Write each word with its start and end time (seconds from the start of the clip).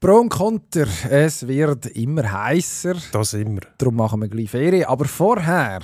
Pro 0.00 0.20
und 0.20 0.28
Konter, 0.28 0.86
es 1.10 1.48
wird 1.48 1.86
immer 1.86 2.30
heißer. 2.30 2.94
Das 3.10 3.34
immer. 3.34 3.62
Darum 3.78 3.96
machen 3.96 4.20
wir 4.20 4.28
gleich 4.28 4.48
Ferien. 4.48 4.84
Aber 4.84 5.06
vorher 5.06 5.80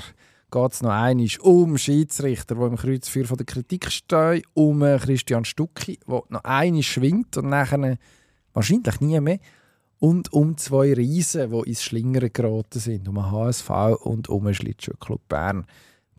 geht 0.53 0.73
es 0.73 0.83
noch 0.83 0.91
einmal 0.91 1.27
um 1.41 1.77
Schiedsrichter, 1.77 2.55
die 2.55 2.61
im 2.61 2.77
Kreuzfeuer 2.77 3.25
von 3.25 3.39
der 3.39 3.47
Kritik 3.47 3.91
stehen, 3.91 4.45
um 4.55 4.83
Christian 5.01 5.45
Stucki, 5.45 5.99
der 6.07 6.23
noch 6.29 6.45
einmal 6.45 6.83
schwingt 6.85 7.37
und 7.39 7.49
nachher 7.49 7.99
wahrscheinlich 8.53 9.01
nie 9.01 9.19
mehr, 9.19 9.41
und 9.99 10.33
um 10.33 10.57
zwei 10.59 10.95
Riesen, 10.95 11.51
die 11.51 11.69
ins 11.71 11.83
Schlingern 11.83 12.31
geraten 12.33 12.79
sind, 12.79 13.09
um 13.09 13.17
den 13.17 13.33
HSV 13.33 13.71
und 14.01 14.29
um 14.29 14.45
den 14.45 14.55
Schlittschuhclub 14.55 15.27
Bern. 15.29 15.67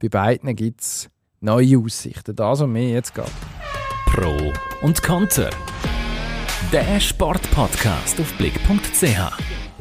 Bei 0.01 0.09
beiden 0.09 0.53
gibt 0.57 0.81
es 0.81 1.09
neue 1.39 1.77
Aussichten. 1.77 2.35
Das 2.35 2.59
und 2.59 2.73
mehr 2.73 2.89
jetzt 2.89 3.15
geht. 3.15 3.31
Pro 4.07 4.51
und 4.81 5.01
Konter. 5.01 5.49
Der 6.71 6.99
Sportpodcast 6.99 8.19
auf 8.19 8.33
blick.ch. 8.33 9.03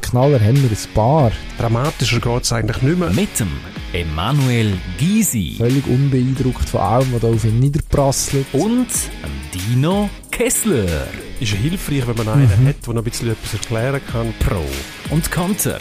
Knaller 0.01 0.39
haben 0.39 0.61
wir 0.61 0.69
ein 0.69 0.93
paar. 0.93 1.31
Dramatischer 1.57 2.19
geht 2.19 2.43
es 2.43 2.53
eigentlich 2.53 2.81
nicht 2.81 2.99
mehr. 2.99 3.09
Mit 3.11 3.39
dem 3.39 3.49
Emanuel 3.93 4.77
Gysi 4.97 5.55
Völlig 5.57 5.85
unbeeindruckt 5.87 6.69
von 6.69 6.81
allem, 6.81 7.13
was 7.13 7.21
da 7.21 7.27
auf 7.27 7.43
ihn 7.45 7.59
niederprasselt. 7.59 8.45
und 8.53 8.87
dem 9.23 9.51
Dino 9.53 10.09
Kessler. 10.31 11.07
Ist 11.39 11.53
ja 11.53 11.57
hilfreich, 11.57 12.05
wenn 12.07 12.17
man 12.17 12.27
einen 12.29 12.67
hat, 12.67 12.85
der 12.85 12.93
noch 12.93 13.01
ein 13.01 13.09
bisschen 13.09 13.31
etwas 13.31 13.53
erklären 13.53 14.01
kann. 14.11 14.33
Pro 14.39 14.61
und 15.09 15.31
Konter. 15.31 15.79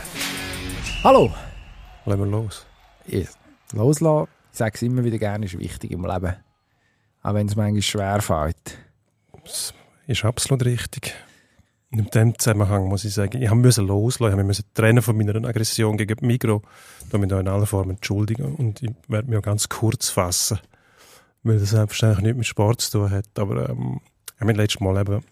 Hallo! 1.02 1.33
Lassen 2.06 2.20
wir 2.20 2.27
los. 2.27 2.66
Ja, 3.06 3.22
Loslassen, 3.72 4.28
ich 4.52 4.58
sage 4.58 4.72
es 4.74 4.83
immer 4.83 5.05
wieder 5.05 5.19
gerne, 5.19 5.47
ist 5.47 5.58
wichtig 5.58 5.91
im 5.91 6.06
Leben. 6.06 6.36
Auch 7.22 7.34
wenn 7.34 7.47
es 7.47 7.56
manchmal 7.56 7.83
schwer 7.83 8.22
fällt. 8.22 8.78
Ist 10.06 10.24
absolut 10.24 10.64
richtig. 10.64 11.14
Und 11.90 12.00
in 12.00 12.06
dem 12.10 12.38
Zusammenhang 12.38 12.88
muss 12.88 13.04
ich 13.04 13.14
sagen, 13.14 13.40
ich 13.40 13.50
musste 13.52 13.82
loslassen, 13.82 14.38
ich 14.40 14.44
musste 14.46 14.64
trennen 14.74 15.02
von 15.02 15.16
meiner 15.16 15.36
Aggression 15.46 15.96
gegen 15.96 16.27
Migro. 16.27 16.62
Da 17.11 17.19
mich 17.19 17.28
da 17.28 17.38
in 17.38 17.48
aller 17.48 17.66
Form 17.66 17.91
entschuldigen 17.91 18.55
und 18.56 18.83
ich 18.83 18.91
werde 19.08 19.28
mich 19.30 19.38
auch 19.38 19.42
ganz 19.42 19.69
kurz 19.69 20.08
fassen, 20.08 20.58
weil 21.44 21.58
das 21.58 21.70
selbstverständlich 21.70 22.24
nichts 22.24 22.38
mit 22.38 22.46
Sport 22.46 22.80
zu 22.80 22.91
tun 22.98 23.11
hat. 23.11 23.27
Aber 23.38 23.69
ähm, 23.70 24.00
ich 24.34 24.41
habe 24.41 24.46
mich 24.46 24.56
letztes 24.56 24.80
Mal 24.80 25.00
eben 25.00 25.22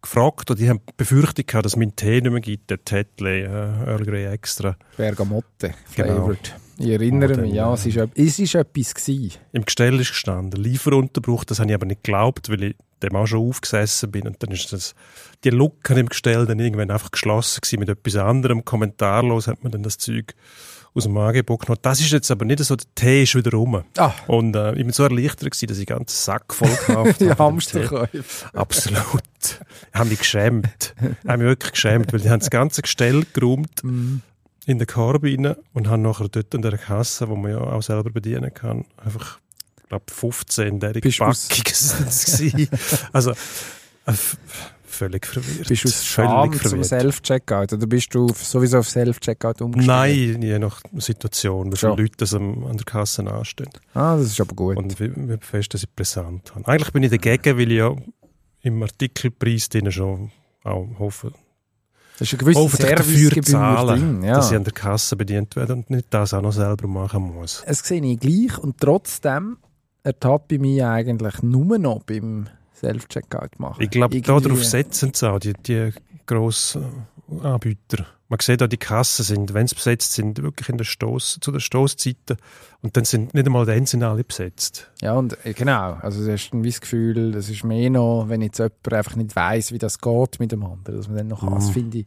gefragt 0.00 0.50
und 0.50 0.60
ich 0.60 0.68
habe 0.68 0.80
die 0.88 0.94
Befürchtung 0.96 1.46
gehabt, 1.46 1.64
dass 1.64 1.76
mein 1.76 1.96
Tee 1.96 2.20
nicht 2.20 2.30
mehr 2.30 2.40
gibt, 2.40 2.70
der 2.70 2.84
Tetley, 2.84 3.40
äh, 3.42 3.46
Earl 3.46 4.04
Grey 4.04 4.26
Extra. 4.26 4.76
Bergamotte, 4.96 5.74
Genau. 5.96 6.14
flavored. 6.14 6.54
Ich 6.82 6.90
erinnere 6.90 7.36
mich, 7.38 7.52
ja, 7.54 7.72
es 7.72 7.86
ist, 7.86 7.96
ep- 7.96 8.10
es 8.16 8.38
ist 8.38 8.54
etwas 8.54 8.94
gewesen. 8.94 9.32
Im 9.52 9.64
Gestell 9.64 10.00
ist 10.00 10.08
gestanden, 10.10 10.62
Lieferunterbruch, 10.62 11.44
das 11.44 11.58
habe 11.60 11.68
ich 11.70 11.74
aber 11.74 11.86
nicht 11.86 12.02
geglaubt, 12.04 12.48
weil 12.50 12.62
ich 12.62 12.76
dem 13.02 13.16
auch 13.16 13.26
schon 13.26 13.48
aufgesessen 13.48 14.10
bin 14.12 14.26
und 14.28 14.40
dann 14.42 14.50
ist 14.52 14.72
das, 14.72 14.94
die 15.44 15.50
Lucken 15.50 15.96
im 15.98 16.08
Gestell 16.08 16.46
dann 16.46 16.60
irgendwann 16.60 16.90
einfach 16.90 17.10
geschlossen 17.10 17.60
gewesen 17.60 17.80
mit 17.80 17.88
etwas 17.88 18.16
anderem, 18.16 18.64
kommentarlos 18.64 19.48
hat 19.48 19.62
man 19.62 19.72
dann 19.72 19.82
das 19.82 19.98
Zeug 19.98 20.34
aus 20.94 21.04
dem 21.04 21.16
Angebot 21.16 21.62
genommen. 21.62 21.78
Das 21.82 22.00
ist 22.00 22.12
jetzt 22.12 22.30
aber 22.30 22.44
nicht 22.44 22.58
so, 22.62 22.76
der 22.76 22.86
Tee 22.94 23.22
ist 23.22 23.34
wieder 23.34 23.50
rum. 23.52 23.82
Ah, 23.96 24.12
Und 24.26 24.54
äh, 24.54 24.72
ich 24.72 24.82
bin 24.84 24.92
so 24.92 25.02
erleichtert 25.04 25.50
gewesen, 25.50 25.66
dass 25.68 25.78
ich 25.78 25.88
einen 25.90 25.98
ganzen 26.00 26.16
Sack 26.22 26.52
voll 26.54 26.68
gekauft 26.68 27.20
die 27.20 27.30
habe. 27.30 27.42
Hamsterkäufe. 27.42 28.20
Absolut. 28.52 29.22
Ich 29.92 29.98
habe 29.98 30.08
mich 30.10 30.18
geschämt. 30.18 30.94
Ich 31.00 31.28
habe 31.28 31.38
mich 31.38 31.46
wirklich 31.48 31.72
geschämt, 31.72 32.12
weil 32.12 32.20
die 32.20 32.28
haben 32.30 32.40
das 32.40 32.50
ganze 32.50 32.82
Gestell 32.82 33.24
geräumt 33.32 33.82
Mhm. 33.82 34.20
In 34.66 34.78
den 34.78 34.86
Korb 34.86 35.24
rein 35.24 35.56
und 35.72 35.88
haben 35.88 36.02
nachher 36.02 36.28
dort 36.28 36.54
an 36.54 36.62
der 36.62 36.78
Kasse, 36.78 37.28
wo 37.28 37.36
man 37.36 37.52
ja 37.52 37.58
auch 37.58 37.82
selber 37.82 38.10
bedienen 38.10 38.52
kann, 38.54 38.84
einfach, 38.96 39.38
ich 39.80 39.88
glaube, 39.88 40.04
15 40.08 40.80
derige 40.80 41.08
Packungen 41.10 41.34
sind 41.34 42.08
es 42.08 42.24
gewesen. 42.24 42.68
Also, 43.12 43.32
äh, 43.32 44.12
völlig 44.84 45.26
verwirrt. 45.26 45.68
Bist 45.68 45.84
du 45.84 45.88
aus 45.88 46.04
Scham 46.04 46.52
zum 46.52 46.84
Self-Checkout? 46.84 47.72
Oder 47.72 47.86
bist 47.86 48.14
du 48.14 48.28
sowieso 48.28 48.78
auf 48.78 48.88
Self-Checkout 48.88 49.60
umgestiegen? 49.62 49.86
Nein, 49.86 50.42
je 50.42 50.58
nach 50.58 50.80
Situation, 50.98 51.72
wie 51.72 51.76
viele 51.76 51.92
Schon. 51.92 51.98
Leute 51.98 52.16
das 52.18 52.34
an 52.34 52.76
der 52.76 52.84
Kasse 52.84 53.26
anstehen. 53.26 53.70
Ah, 53.94 54.16
das 54.16 54.26
ist 54.26 54.40
aber 54.40 54.54
gut. 54.54 54.76
Und 54.76 55.00
wie, 55.00 55.10
wie 55.16 55.38
fest 55.40 55.74
dass 55.74 55.82
ich 55.82 55.94
präsent 55.94 56.54
habe. 56.54 56.68
Eigentlich 56.68 56.92
bin 56.92 57.02
ich 57.02 57.10
dagegen, 57.10 57.58
weil 57.58 57.70
ich 57.70 57.78
ja 57.78 57.94
im 58.62 58.82
Artikelpreis 58.82 59.68
drin 59.68 59.90
schon 59.90 60.30
auch 60.62 60.86
hoffe, 60.98 61.32
das 62.18 62.32
ist 62.32 62.40
eine 62.40 62.52
gewisse 62.52 62.76
Servicegebühr 62.76 63.42
zahlen. 63.42 64.22
Ja. 64.22 64.34
dass 64.34 64.50
ich 64.50 64.56
an 64.56 64.64
der 64.64 64.72
Kasse 64.72 65.16
bedient 65.16 65.56
werde 65.56 65.72
und 65.74 65.90
nicht 65.90 66.06
das 66.10 66.34
auch 66.34 66.42
noch 66.42 66.52
selber 66.52 66.86
machen 66.86 67.22
muss. 67.34 67.62
Es 67.66 67.80
sehe 67.80 68.04
ich 68.04 68.20
gleich 68.20 68.58
und 68.58 68.78
trotzdem 68.78 69.56
ertappe 70.02 70.56
ich 70.56 70.60
mich 70.60 70.84
eigentlich 70.84 71.42
nur 71.42 71.78
noch 71.78 72.02
beim 72.02 72.48
Self-Checkout 72.76 73.58
machen. 73.58 73.82
Ich 73.82 73.90
glaube, 73.90 74.20
darauf 74.20 74.64
setzen 74.64 75.12
sie 75.14 75.30
auch 75.30 75.38
die, 75.38 75.54
die 75.54 75.92
grossen 76.26 77.06
Anbieter. 77.42 78.06
Man 78.32 78.38
sieht 78.40 78.62
auch, 78.62 78.66
die 78.66 78.78
Kassen 78.78 79.24
sind, 79.24 79.52
wenn 79.52 79.66
sie 79.66 79.74
besetzt 79.74 80.14
sind, 80.14 80.42
wirklich 80.42 80.70
in 80.70 80.78
der 80.78 80.86
Stoss, 80.86 81.36
zu 81.42 81.52
den 81.52 81.60
Stoßzeiten. 81.60 82.38
Und 82.80 82.96
dann 82.96 83.04
sind 83.04 83.34
nicht 83.34 83.44
einmal 83.44 83.66
dann 83.66 83.84
sind 83.84 84.02
alle 84.02 84.24
besetzt. 84.24 84.90
Ja, 85.02 85.12
und 85.12 85.36
äh, 85.44 85.52
genau. 85.52 85.98
Also, 86.00 86.24
du 86.24 86.32
hast 86.32 86.50
ein 86.54 86.62
das 86.62 86.80
Gefühl, 86.80 87.32
das 87.32 87.50
ist 87.50 87.62
mehr 87.62 87.90
noch, 87.90 88.30
wenn 88.30 88.40
jetzt 88.40 88.56
jemand 88.58 88.90
einfach 88.90 89.16
nicht 89.16 89.36
weiß, 89.36 89.72
wie 89.72 89.78
das 89.78 89.98
geht 89.98 90.40
mit 90.40 90.50
dem 90.50 90.64
anderen, 90.64 90.96
dass 90.96 91.08
man 91.08 91.18
dann 91.18 91.28
noch. 91.28 91.46
Das 91.46 91.68
Mhm. 91.68 91.72
finde 91.72 91.98
ich, 91.98 92.06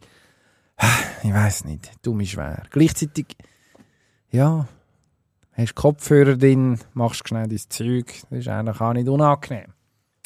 ich 1.22 1.32
weiß 1.32 1.64
nicht, 1.66 1.92
dumm 2.02 2.18
ist 2.18 2.30
schwer. 2.30 2.64
Gleichzeitig, 2.70 3.36
ja, 4.32 4.66
hast 5.52 5.74
Kopfhörer 5.76 6.36
drin, 6.36 6.80
machst 6.92 7.28
schnell 7.28 7.46
dein 7.46 7.60
Zeug, 7.68 8.06
das 8.30 8.40
ist 8.40 8.48
eigentlich 8.48 8.80
auch 8.80 8.92
nicht 8.94 9.08
unangenehm. 9.08 9.72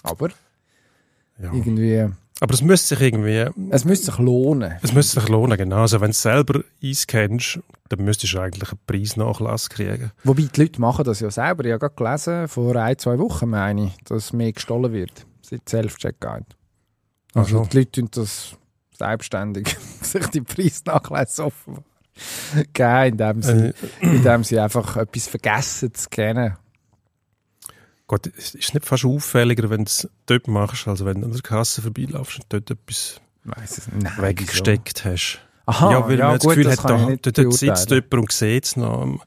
Aber 0.02 0.30
Ja. 1.38 1.52
irgendwie, 1.52 2.08
Aber 2.40 2.54
es 2.54 2.62
müsste 2.62 2.96
sich 2.96 3.00
irgendwie, 3.00 3.46
es 3.70 3.84
müsste 3.84 4.06
sich 4.06 4.18
lohnen. 4.18 4.74
es 4.82 4.92
müsste 4.92 5.20
sich 5.20 5.28
lohnen, 5.28 5.58
genau. 5.58 5.82
Also 5.82 6.00
wenn 6.00 6.10
du 6.10 6.16
selber 6.16 6.62
einscannst, 6.82 7.60
dann 7.90 8.04
müsstest 8.04 8.32
du 8.32 8.40
eigentlich 8.40 8.70
einen 8.70 8.80
Preisnachlass 8.86 9.68
kriegen. 9.68 10.12
Wobei 10.24 10.48
die 10.54 10.60
Leute 10.60 10.80
machen 10.80 11.04
das 11.04 11.20
ja 11.20 11.30
selber. 11.30 11.64
Ich 11.66 11.72
habe 11.72 11.90
gerade 11.90 11.94
gelesen, 11.94 12.48
vor 12.48 12.74
ein, 12.76 12.98
zwei 12.98 13.18
Wochen 13.18 13.50
meine 13.50 13.86
ich, 13.86 13.96
dass 14.04 14.32
mehr 14.32 14.52
gestohlen 14.52 14.92
wird. 14.92 15.26
Seit 15.42 15.68
Self-Checkout. 15.68 16.44
Also 17.34 17.58
Also, 17.58 17.68
die 17.70 17.78
Leute 17.78 17.90
tun 17.92 18.08
das 18.12 18.56
selbstständig, 18.96 19.76
sich 20.00 20.26
die 20.28 20.40
Preisnachlässe 20.40 21.44
offenbar 21.44 21.84
geben, 22.72 23.18
indem 23.18 23.42
sie, 23.42 23.52
äh, 23.52 23.72
indem 24.00 24.44
sie 24.44 24.58
einfach 24.58 24.96
etwas 24.96 25.26
vergessen 25.26 25.92
zu 25.94 26.02
scannen. 26.02 26.56
Gott, 28.10 28.26
es 28.37 28.56
ist 28.56 28.75
nicht 28.75 28.84
fast 28.84 29.04
auffälliger, 29.04 29.71
wenn 29.71 29.84
du 29.84 29.88
es 29.88 30.09
dort 30.26 30.48
machst, 30.48 30.88
als 30.88 31.04
wenn 31.04 31.21
du 31.21 31.26
an 31.26 31.32
der 31.32 31.43
Kasse 31.43 31.81
vorbeilaufst 31.81 32.41
und 32.41 32.47
dort 32.48 32.69
etwas. 32.69 33.21
Nein, 33.44 34.12
weggesteckt 34.19 35.04
hast. 35.04 35.38
wieso? 35.38 35.78
Aha, 35.78 35.93
ja, 35.93 36.09
weil 36.09 36.16
man 36.16 36.32
das 36.32 36.41
gut, 36.41 36.48
Gefühl 36.56 36.65
das 36.65 36.82
hat, 36.82 36.91
da, 36.91 37.31
dort, 37.31 37.54
sitzt 37.54 37.91
jemand 37.91 38.15
und 38.15 38.32
sieht 38.32 38.65
es 38.65 38.76
noch. 38.76 39.25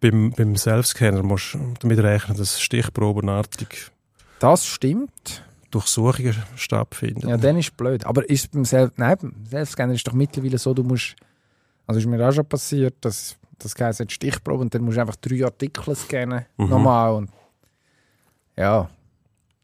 Beim, 0.00 0.30
beim 0.36 0.54
Selfscanner 0.54 1.24
musst 1.24 1.54
du 1.54 1.74
damit 1.80 1.98
rechnen, 1.98 2.36
dass 2.36 2.60
stichprobenartig 2.60 3.90
Das 4.38 4.66
stimmt. 4.68 5.42
Durchsuchungen 5.72 6.36
stattfinden. 6.54 7.28
Ja, 7.28 7.36
dann 7.36 7.58
ist 7.58 7.70
es 7.70 7.76
blöd. 7.76 8.06
Aber 8.06 8.30
ist 8.30 8.52
beim 8.52 8.64
Self 8.64 8.92
Nein, 8.98 9.16
beim 9.20 9.34
Selfscanner 9.50 9.94
ist 9.94 10.06
doch 10.06 10.12
mittlerweile 10.12 10.58
so, 10.58 10.72
du 10.72 10.84
musst. 10.84 11.16
Also 11.88 11.98
ist 11.98 12.06
mir 12.06 12.24
auch 12.24 12.30
schon 12.30 12.46
passiert, 12.46 12.94
dass 13.00 13.36
das 13.58 13.74
heisst 13.80 14.12
Stichprobe 14.12 14.62
und 14.62 14.72
dann 14.72 14.82
musst 14.82 14.98
du 14.98 15.00
einfach 15.00 15.16
drei 15.16 15.44
Artikel 15.44 15.96
scannen. 15.96 16.44
Mhm. 16.56 16.68
Nochmal. 16.68 17.14
Und 17.14 17.30
ja. 18.56 18.90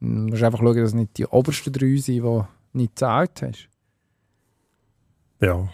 Du 0.01 0.07
musst 0.07 0.43
einfach 0.43 0.61
schauen, 0.61 0.77
dass 0.77 0.95
nicht 0.95 1.19
die 1.19 1.27
obersten 1.27 1.73
drei 1.73 1.97
sind, 1.97 2.23
die 2.23 2.43
nicht 2.73 2.95
gezahlt 2.95 3.43
hast. 3.43 3.69
ja. 5.41 5.69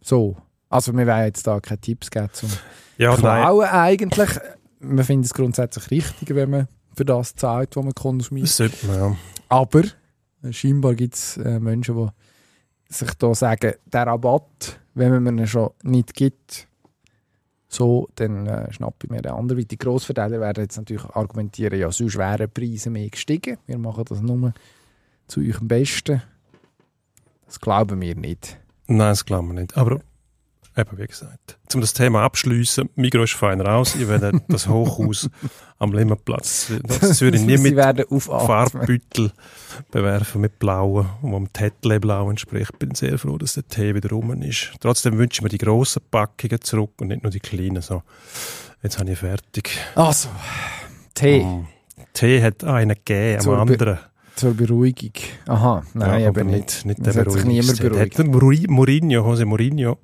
So. 0.00 0.36
Also 0.68 0.92
wir 0.96 1.06
wollen 1.06 1.24
jetzt 1.26 1.46
da 1.46 1.60
keine 1.60 1.80
Tipps 1.80 2.10
geben 2.10 2.28
zum 2.32 2.48
Ja, 2.98 3.10
nein. 3.10 3.20
Klauen 3.20 3.66
eigentlich. 3.68 4.30
Wir 4.80 5.04
finden 5.04 5.24
es 5.24 5.34
grundsätzlich 5.34 5.90
richtig, 5.90 6.34
wenn 6.34 6.50
man 6.50 6.68
für 6.96 7.04
das 7.04 7.34
zahlt, 7.34 7.76
was 7.76 7.84
man 7.84 7.94
konsumiert. 7.94 8.48
Das 8.48 8.56
sollte 8.56 8.86
man, 8.86 8.96
ja. 8.96 9.16
Aber 9.48 9.82
scheinbar 10.50 10.94
gibt 10.94 11.14
es 11.14 11.36
äh, 11.36 11.60
Menschen, 11.60 11.96
die 11.96 12.94
sich 12.94 13.14
da 13.14 13.34
sagen, 13.34 13.74
der 13.84 14.06
Rabatt, 14.06 14.80
wenn 14.94 15.22
man 15.22 15.38
ihn 15.38 15.46
schon 15.46 15.70
nicht 15.82 16.14
gibt, 16.14 16.66
so, 17.74 18.08
dann 18.16 18.46
äh, 18.46 18.72
schnappe 18.72 19.06
ich 19.06 19.10
mir 19.10 19.22
den 19.22 19.32
anderen. 19.32 19.66
Die 19.66 19.78
Grossverteiler 19.78 20.40
werden 20.40 20.64
jetzt 20.64 20.76
natürlich 20.76 21.04
argumentieren, 21.04 21.78
ja, 21.78 21.90
sonst 21.90 22.16
wären 22.16 22.50
Preise 22.50 22.90
mehr 22.90 23.08
gestiegen. 23.08 23.58
Wir 23.66 23.78
machen 23.78 24.04
das 24.08 24.20
nur 24.20 24.52
zu 25.26 25.40
eurem 25.40 25.68
Besten. 25.68 26.22
Das 27.46 27.60
glauben 27.60 28.00
wir 28.00 28.14
nicht. 28.14 28.58
Nein, 28.86 28.98
das 28.98 29.24
glauben 29.24 29.48
wir 29.48 29.60
nicht. 29.60 29.76
Aber 29.76 30.00
eben, 30.76 30.98
wie 30.98 31.06
gesagt, 31.06 31.58
um 31.74 31.80
das 31.80 31.92
Thema 31.92 32.22
abschließen, 32.22 32.88
Migros 32.96 33.30
ist 33.30 33.38
fein 33.38 33.60
raus. 33.60 33.94
Ich 33.94 34.08
werde 34.08 34.40
das 34.48 34.68
Hochhaus 34.68 35.28
am 35.78 35.92
Limmerplatz, 35.92 36.72
das 37.00 37.20
würde 37.20 37.36
ich 37.38 37.44
nie 37.44 37.56
Sie 37.56 37.72
mit. 37.72 37.78
Farbbüttel 38.22 39.32
bewerfen 39.90 40.40
mit 40.40 40.58
blauen, 40.58 41.06
wo 41.22 41.36
am 41.36 41.52
Tettle 41.52 42.00
blau 42.00 42.30
entspricht. 42.30 42.70
Ich 42.72 42.78
bin 42.78 42.94
sehr 42.94 43.18
froh, 43.18 43.38
dass 43.38 43.54
der 43.54 43.66
Tee 43.68 43.94
wieder 43.94 44.10
rum 44.10 44.32
ist. 44.42 44.72
Trotzdem 44.80 45.18
wünsche 45.18 45.38
ich 45.38 45.42
mir 45.42 45.48
die 45.48 45.58
grossen 45.58 46.02
Packungen 46.10 46.60
zurück 46.60 46.92
und 47.00 47.08
nicht 47.08 47.22
nur 47.22 47.30
die 47.32 47.40
kleinen. 47.40 47.82
So, 47.82 48.02
jetzt 48.82 48.98
habe 48.98 49.10
ich 49.10 49.18
fertig. 49.18 49.70
Also, 49.94 50.28
Tee 51.14 51.44
Mm. 51.44 51.66
Tee 52.14 52.42
hat 52.42 52.62
einen 52.64 52.94
gegeben, 52.94 53.46
am 53.48 53.60
anderen. 53.60 53.98
zur 54.34 54.54
Beruhigung. 54.54 55.12
Aha, 55.46 55.82
nein, 55.94 56.22
Ja, 56.22 56.28
aber 56.28 56.40
aber 56.42 56.50
nicht. 56.50 56.84
nicht 56.84 56.98
Das 57.06 57.14
der 57.14 57.24
hat 57.26 57.32
sich 57.32 57.44
niemand 57.44 57.78
beruhigt. 57.80 58.18
Hat 58.18 58.18
der 58.18 58.26
Muri- 58.32 58.66
Mourinho, 58.68 59.22
Jose 59.24 59.44
Mourinho, 59.46 59.98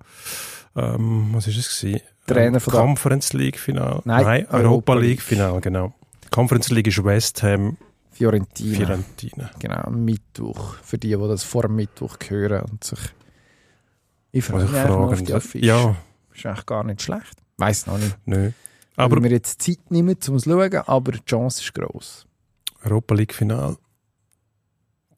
ähm, 0.79 1.29
was 1.33 1.47
ist 1.47 1.57
es 1.59 1.81
gewesen? 1.81 2.01
Trainer 2.27 2.61
von 2.61 2.73
der- 2.73 2.81
Conference 2.83 3.33
League 3.33 3.59
Final. 3.59 4.01
Nein, 4.05 4.25
Europa, 4.47 4.57
Europa 4.59 4.95
League. 4.95 5.23
Final, 5.23 5.61
genau. 5.61 5.95
Conference 6.31 6.69
League 6.71 6.87
ist 6.87 7.03
West 7.03 7.43
Ham, 7.43 7.77
Fiorentina. 8.13 8.77
Fiorentina. 8.77 9.51
Genau, 9.59 9.91
Mittwoch. 9.91 10.75
Für 10.83 10.99
die, 10.99 11.09
die 11.09 11.29
das 11.29 11.43
vor 11.45 11.63
dem 11.63 11.77
Mittwoch 11.77 12.17
hören 12.29 12.65
und 12.71 12.85
sich. 12.85 12.99
Ich 14.33 14.45
frage 14.45 14.65
mich 14.65 14.77
auf 14.83 15.23
die 15.23 15.35
Affiche. 15.35 15.67
Ja, 15.67 15.97
Ist 16.35 16.45
eigentlich 16.45 16.67
gar 16.67 16.85
nicht 16.85 17.01
schlecht. 17.03 17.35
Weiß 17.57 17.87
noch 17.87 17.99
nicht. 17.99 18.17
nö. 18.27 18.51
Aber 18.97 19.17
Aber 19.17 19.23
wir 19.25 19.31
jetzt 19.31 19.63
Zeit 19.63 19.91
nehmen, 19.91 20.17
um 20.29 20.35
es 20.37 20.43
zu 20.43 20.51
schauen, 20.51 20.75
aber 20.87 21.13
die 21.13 21.25
Chance 21.25 21.63
ist 21.63 21.73
gross. 21.75 22.27
Europa 22.85 23.15
League 23.15 23.33
Final, 23.33 23.77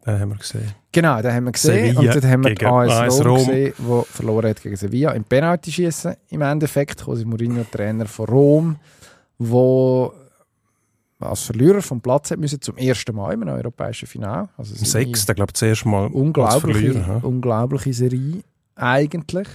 den 0.06 0.20
haben 0.20 0.30
wir 0.30 0.36
gesehen. 0.36 0.72
Genau, 0.92 1.20
den 1.20 1.32
haben 1.32 1.44
wir 1.44 1.52
gesehen. 1.52 1.94
Sevilla 1.94 2.14
und 2.14 2.24
dann 2.24 2.30
haben 2.30 2.44
wir 2.44 2.72
AS 2.72 3.20
Rom 3.20 3.26
Rom. 3.26 3.38
gesehen, 3.46 3.74
die 3.78 4.02
verloren 4.06 4.50
hat 4.50 4.62
gegen 4.62 4.76
Sevilla. 4.76 5.10
Im 5.12 5.24
Penalty-Schießen 5.24 6.14
im 6.30 6.40
Endeffekt. 6.42 7.02
José 7.02 7.26
Mourinho, 7.26 7.64
Trainer 7.70 8.06
von 8.06 8.26
Rom, 8.26 8.76
wo 9.38 10.12
als 11.18 11.42
Verlierer 11.42 11.82
vom 11.82 12.00
Platz 12.00 12.30
hat 12.30 12.38
müssen, 12.38 12.60
zum 12.62 12.76
ersten 12.78 13.14
Mal 13.14 13.34
im 13.34 13.42
europäischen 13.46 14.06
Finale. 14.06 14.48
Also 14.56 14.74
Im 14.74 14.84
Sechsten, 14.84 15.34
glaube 15.34 15.50
ich, 15.50 15.52
das 15.54 15.62
erste 15.62 15.88
Mal 15.88 16.04
als 16.04 16.14
unglaubliche, 16.14 16.92
Verlierer. 16.92 17.20
hä? 17.20 17.26
unglaubliche 17.26 17.92
Serie 17.92 18.42
eigentlich. 18.74 19.48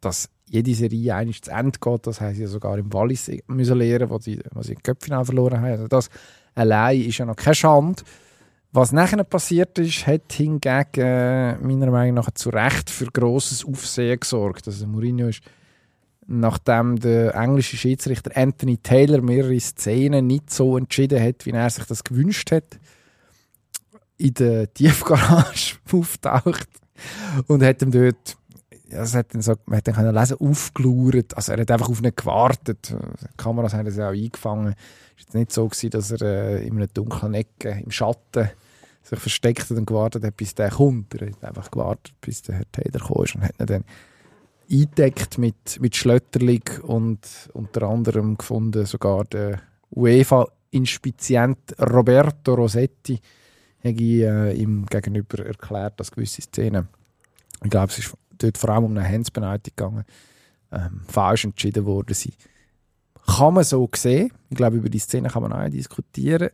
Dass 0.00 0.30
jede 0.46 0.74
Serie 0.74 1.14
eigentlich 1.14 1.42
zu 1.42 1.50
Ende 1.50 1.78
geht, 1.78 2.06
das 2.06 2.20
haben 2.20 2.34
sie 2.34 2.46
sogar 2.46 2.78
im 2.78 2.92
Wallis 2.92 3.30
müssen 3.46 3.76
lernen, 3.78 4.08
wo 4.08 4.18
sie, 4.18 4.40
wo 4.52 4.62
sie 4.62 4.72
im 4.72 4.82
Köpfinal 4.82 5.24
verloren 5.24 5.58
haben. 5.60 5.72
Also 5.72 5.88
das 5.88 6.08
allein 6.54 7.02
ist 7.02 7.18
ja 7.18 7.26
noch 7.26 7.36
keine 7.36 7.54
Schande. 7.54 8.02
Was 8.72 8.92
nachher 8.92 9.24
passiert 9.24 9.78
ist, 9.78 10.06
hat 10.06 10.32
hingegen 10.32 11.00
äh, 11.00 11.58
meiner 11.58 11.90
Meinung 11.90 12.14
nach 12.14 12.30
zu 12.30 12.50
Recht 12.50 12.88
für 12.88 13.06
grosses 13.06 13.64
Aufsehen 13.64 14.20
gesorgt. 14.20 14.68
Also 14.68 14.86
Mourinho 14.86 15.28
ist, 15.28 15.42
nachdem 16.28 17.00
der 17.00 17.34
englische 17.34 17.76
Schiedsrichter 17.76 18.30
Anthony 18.36 18.78
Taylor 18.78 19.22
mehrere 19.22 19.58
Szenen 19.58 20.28
nicht 20.28 20.50
so 20.50 20.76
entschieden 20.76 21.20
hat, 21.20 21.46
wie 21.46 21.50
er 21.50 21.68
sich 21.68 21.84
das 21.84 22.04
gewünscht 22.04 22.52
hat, 22.52 22.78
in 24.16 24.34
der 24.34 24.72
Tiefgarage 24.72 25.78
auftaucht 25.92 26.68
und 27.48 27.64
hat 27.64 27.82
ihm 27.82 27.90
dort 27.90 28.36
ja, 28.90 29.02
es 29.02 29.14
hat 29.14 29.34
dann 29.34 29.42
so, 29.42 29.54
man 29.66 29.78
hat 29.78 29.86
dann 29.86 29.94
können 29.94 30.14
lesen, 30.14 30.36
aufgelauert. 30.40 31.36
Also 31.36 31.52
er 31.52 31.60
hat 31.60 31.70
einfach 31.70 31.88
auf 31.88 32.02
ihn 32.02 32.12
gewartet. 32.14 32.90
Die 32.90 33.36
Kameras 33.36 33.74
haben 33.74 33.84
das 33.84 33.98
auch 33.98 34.10
eingefangen. 34.10 34.74
Es 35.18 35.32
war 35.32 35.40
nicht 35.40 35.52
so, 35.52 35.68
gewesen, 35.68 35.90
dass 35.90 36.10
er 36.10 36.22
äh, 36.22 36.66
in 36.66 36.76
einer 36.76 36.86
dunklen 36.86 37.34
Ecke 37.34 37.80
im 37.84 37.90
Schatten 37.90 38.50
sich 39.02 39.18
versteckt 39.18 39.70
hat 39.70 39.76
und 39.76 39.86
gewartet 39.86 40.24
hat, 40.24 40.36
bis 40.36 40.54
der 40.54 40.70
kommt. 40.70 41.14
Er 41.14 41.28
hat 41.28 41.44
einfach 41.44 41.70
gewartet, 41.70 42.14
bis 42.20 42.42
der 42.42 42.56
Herr 42.56 42.72
Taylor 42.72 43.06
kam 43.06 43.16
und 43.16 43.42
hat 43.42 43.60
ihn 43.60 43.66
dann 43.66 43.84
eingedeckt 44.70 45.38
mit, 45.38 45.80
mit 45.80 45.96
Schlötterling 45.96 46.62
und 46.82 47.18
unter 47.52 47.82
anderem 47.82 48.36
gefunden 48.38 48.86
sogar 48.86 49.24
der 49.24 49.60
UEFA-Inspizient 49.94 51.58
Roberto 51.80 52.54
Rossetti 52.54 53.20
hat 53.82 54.00
äh, 54.00 54.52
ihm 54.52 54.86
gegenüber 54.86 55.44
erklärt, 55.44 55.98
dass 55.98 56.12
gewisse 56.12 56.42
Szenen, 56.42 56.88
ich 57.64 57.70
glaube, 57.70 57.90
es 57.90 57.98
ist 57.98 58.14
dort 58.42 58.58
vor 58.58 58.70
allem 58.70 58.84
um 58.84 58.96
eine 58.96 59.08
Handspenalty 59.08 59.70
gegangen, 59.70 60.04
ähm, 60.72 61.02
falsch 61.06 61.44
entschieden 61.44 61.84
worden 61.84 62.14
sind. 62.14 62.34
Kann 63.26 63.54
man 63.54 63.64
so 63.64 63.88
sehen. 63.94 64.32
Ich 64.48 64.56
glaube, 64.56 64.76
über 64.76 64.88
die 64.88 64.98
Szene 64.98 65.28
kann 65.28 65.42
man 65.42 65.52
auch 65.52 65.68
diskutieren. 65.68 66.50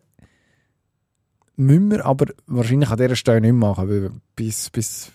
Müssen 1.57 1.91
wir 1.91 2.05
aber 2.05 2.27
wahrscheinlich 2.47 2.91
an 2.91 2.99
dieser 2.99 3.17
Stelle 3.17 3.41
nicht 3.41 3.55
machen, 3.55 3.89
weil 3.89 4.11
bis, 4.35 4.69
bis, 4.69 5.11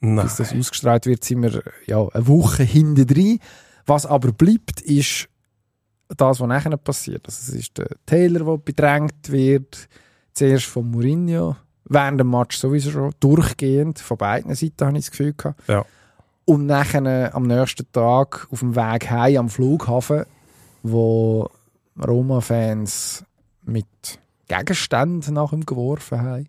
Nein. 0.00 0.24
bis 0.24 0.36
das 0.36 0.54
ausgestrahlt 0.54 1.06
wird, 1.06 1.22
sind 1.22 1.42
wir 1.42 1.62
ja, 1.86 2.06
eine 2.08 2.26
Woche 2.26 2.62
hinten 2.62 3.06
drin. 3.06 3.40
Was 3.84 4.06
aber 4.06 4.32
bleibt, 4.32 4.80
ist 4.80 5.28
das, 6.08 6.40
was 6.40 6.48
nachher 6.48 6.76
passiert. 6.76 7.26
Also 7.26 7.52
es 7.52 7.60
ist 7.60 7.78
der 7.78 7.88
Taylor, 8.06 8.44
der 8.44 8.58
bedrängt 8.58 9.30
wird, 9.30 9.88
zuerst 10.32 10.66
von 10.66 10.90
Mourinho, 10.90 11.56
während 11.88 12.20
dem 12.20 12.30
Match 12.30 12.56
sowieso 12.56 12.90
schon 12.90 13.14
durchgehend, 13.20 13.98
von 13.98 14.16
beiden 14.16 14.54
Seiten 14.54 14.86
habe 14.86 14.98
ich 14.98 15.04
das 15.04 15.10
Gefühl 15.12 15.34
gehabt. 15.36 15.68
Ja. 15.68 15.84
Und 16.44 16.66
nachher 16.66 17.04
äh, 17.04 17.30
am 17.32 17.44
nächsten 17.44 17.90
Tag 17.92 18.46
auf 18.50 18.60
dem 18.60 18.76
Weg 18.76 19.10
heim 19.10 19.36
am 19.36 19.48
Flughafen, 19.48 20.24
wo 20.82 21.50
Roma-Fans 21.98 23.24
mit 23.64 23.86
Gegenständen 24.48 25.34
nach 25.34 25.52
ihm 25.52 25.66
geworfen 25.66 26.20
haben. 26.20 26.48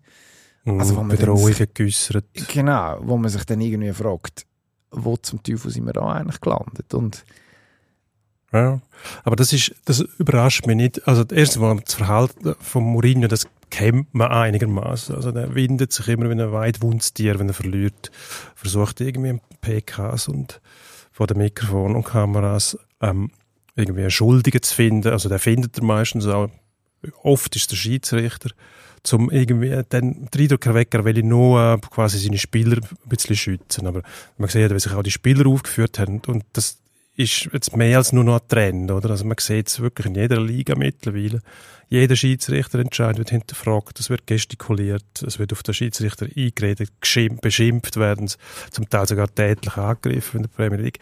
Mhm, 0.64 0.80
Also, 0.80 0.96
wo 0.96 1.00
man 1.00 1.16
Bedrohungen 1.16 1.68
geäussert. 1.74 2.26
Genau, 2.52 2.98
wo 3.02 3.16
man 3.16 3.30
sich 3.30 3.44
dann 3.44 3.60
irgendwie 3.60 3.92
fragt, 3.92 4.46
wo 4.90 5.16
zum 5.16 5.42
Teufel 5.42 5.70
sind 5.70 5.86
wir 5.86 5.94
da 5.94 6.06
eigentlich 6.06 6.40
gelandet? 6.40 6.94
Und 6.94 7.24
Ja. 8.52 8.80
Aber 9.24 9.36
das 9.36 9.52
ist, 9.52 9.74
das 9.84 10.00
überrascht 10.18 10.66
mich 10.66 10.76
nicht. 10.76 11.06
Also, 11.06 11.24
das 11.24 11.36
erste 11.36 11.60
Mal 11.60 11.78
das 11.84 11.94
Verhalten 11.94 12.54
von 12.60 12.82
Mourinho, 12.82 13.28
das 13.28 13.46
kennt 13.70 14.12
man 14.14 14.30
einigermaßen. 14.30 15.14
Also, 15.14 15.32
der 15.32 15.54
windet 15.54 15.92
sich 15.92 16.08
immer 16.08 16.30
wie 16.30 16.40
ein 16.40 17.00
Tier, 17.14 17.38
wenn 17.38 17.48
er 17.48 17.54
verliert. 17.54 18.10
Versucht 18.54 19.00
irgendwie 19.00 19.40
PKs 19.60 20.28
und 20.28 20.60
vor 21.12 21.26
den 21.26 21.38
Mikrofon 21.38 21.94
und 21.94 22.04
Kameras, 22.04 22.78
ähm, 23.00 23.30
irgendwie 23.76 24.02
einen 24.02 24.10
Schuldigen 24.10 24.62
zu 24.62 24.74
finden. 24.74 25.12
Also, 25.12 25.28
der 25.28 25.38
findet 25.38 25.76
er 25.76 25.84
meistens 25.84 26.26
auch. 26.26 26.48
Oft 27.22 27.54
ist 27.54 27.70
der 27.70 27.76
Schiedsrichter, 27.76 28.50
zum 29.04 29.30
irgendwie 29.30 29.82
den 29.92 30.28
Eindruck 30.34 30.66
erwecken, 30.66 31.00
er 31.00 31.04
will 31.04 31.22
nur 31.22 31.74
äh, 31.74 31.78
quasi 31.78 32.18
seine 32.18 32.38
Spieler 32.38 32.78
ein 32.78 33.08
bisschen 33.08 33.36
schützen. 33.36 33.86
Aber 33.86 34.02
man 34.36 34.48
sieht, 34.48 34.74
wie 34.74 34.80
sich 34.80 34.92
auch 34.92 35.02
die 35.02 35.10
Spieler 35.10 35.46
aufgeführt 35.46 35.98
haben. 35.98 36.20
Und 36.26 36.44
das 36.54 36.78
ist 37.18 37.48
jetzt 37.52 37.76
mehr 37.76 37.98
als 37.98 38.12
nur 38.12 38.22
noch 38.22 38.40
ein 38.40 38.48
Trend, 38.48 38.90
oder? 38.92 39.10
Also 39.10 39.24
man 39.24 39.36
sieht 39.40 39.66
es 39.66 39.80
wirklich 39.80 40.06
in 40.06 40.14
jeder 40.14 40.40
Liga 40.40 40.76
mittlerweile. 40.76 41.40
Jeder 41.88 42.14
Schiedsrichterentscheid 42.14 43.18
wird 43.18 43.30
hinterfragt, 43.30 43.98
es 43.98 44.08
wird 44.08 44.26
gestikuliert, 44.26 45.22
es 45.26 45.40
wird 45.40 45.52
auf 45.52 45.64
den 45.64 45.74
Schiedsrichter 45.74 46.26
eingeredet, 46.26 46.92
beschimpft 47.40 47.96
werden, 47.96 48.30
zum 48.70 48.88
Teil 48.88 49.08
sogar 49.08 49.34
tätlich 49.34 49.76
angegriffen 49.76 50.36
in 50.36 50.42
der 50.44 50.50
Premier 50.50 50.78
League. 50.78 51.00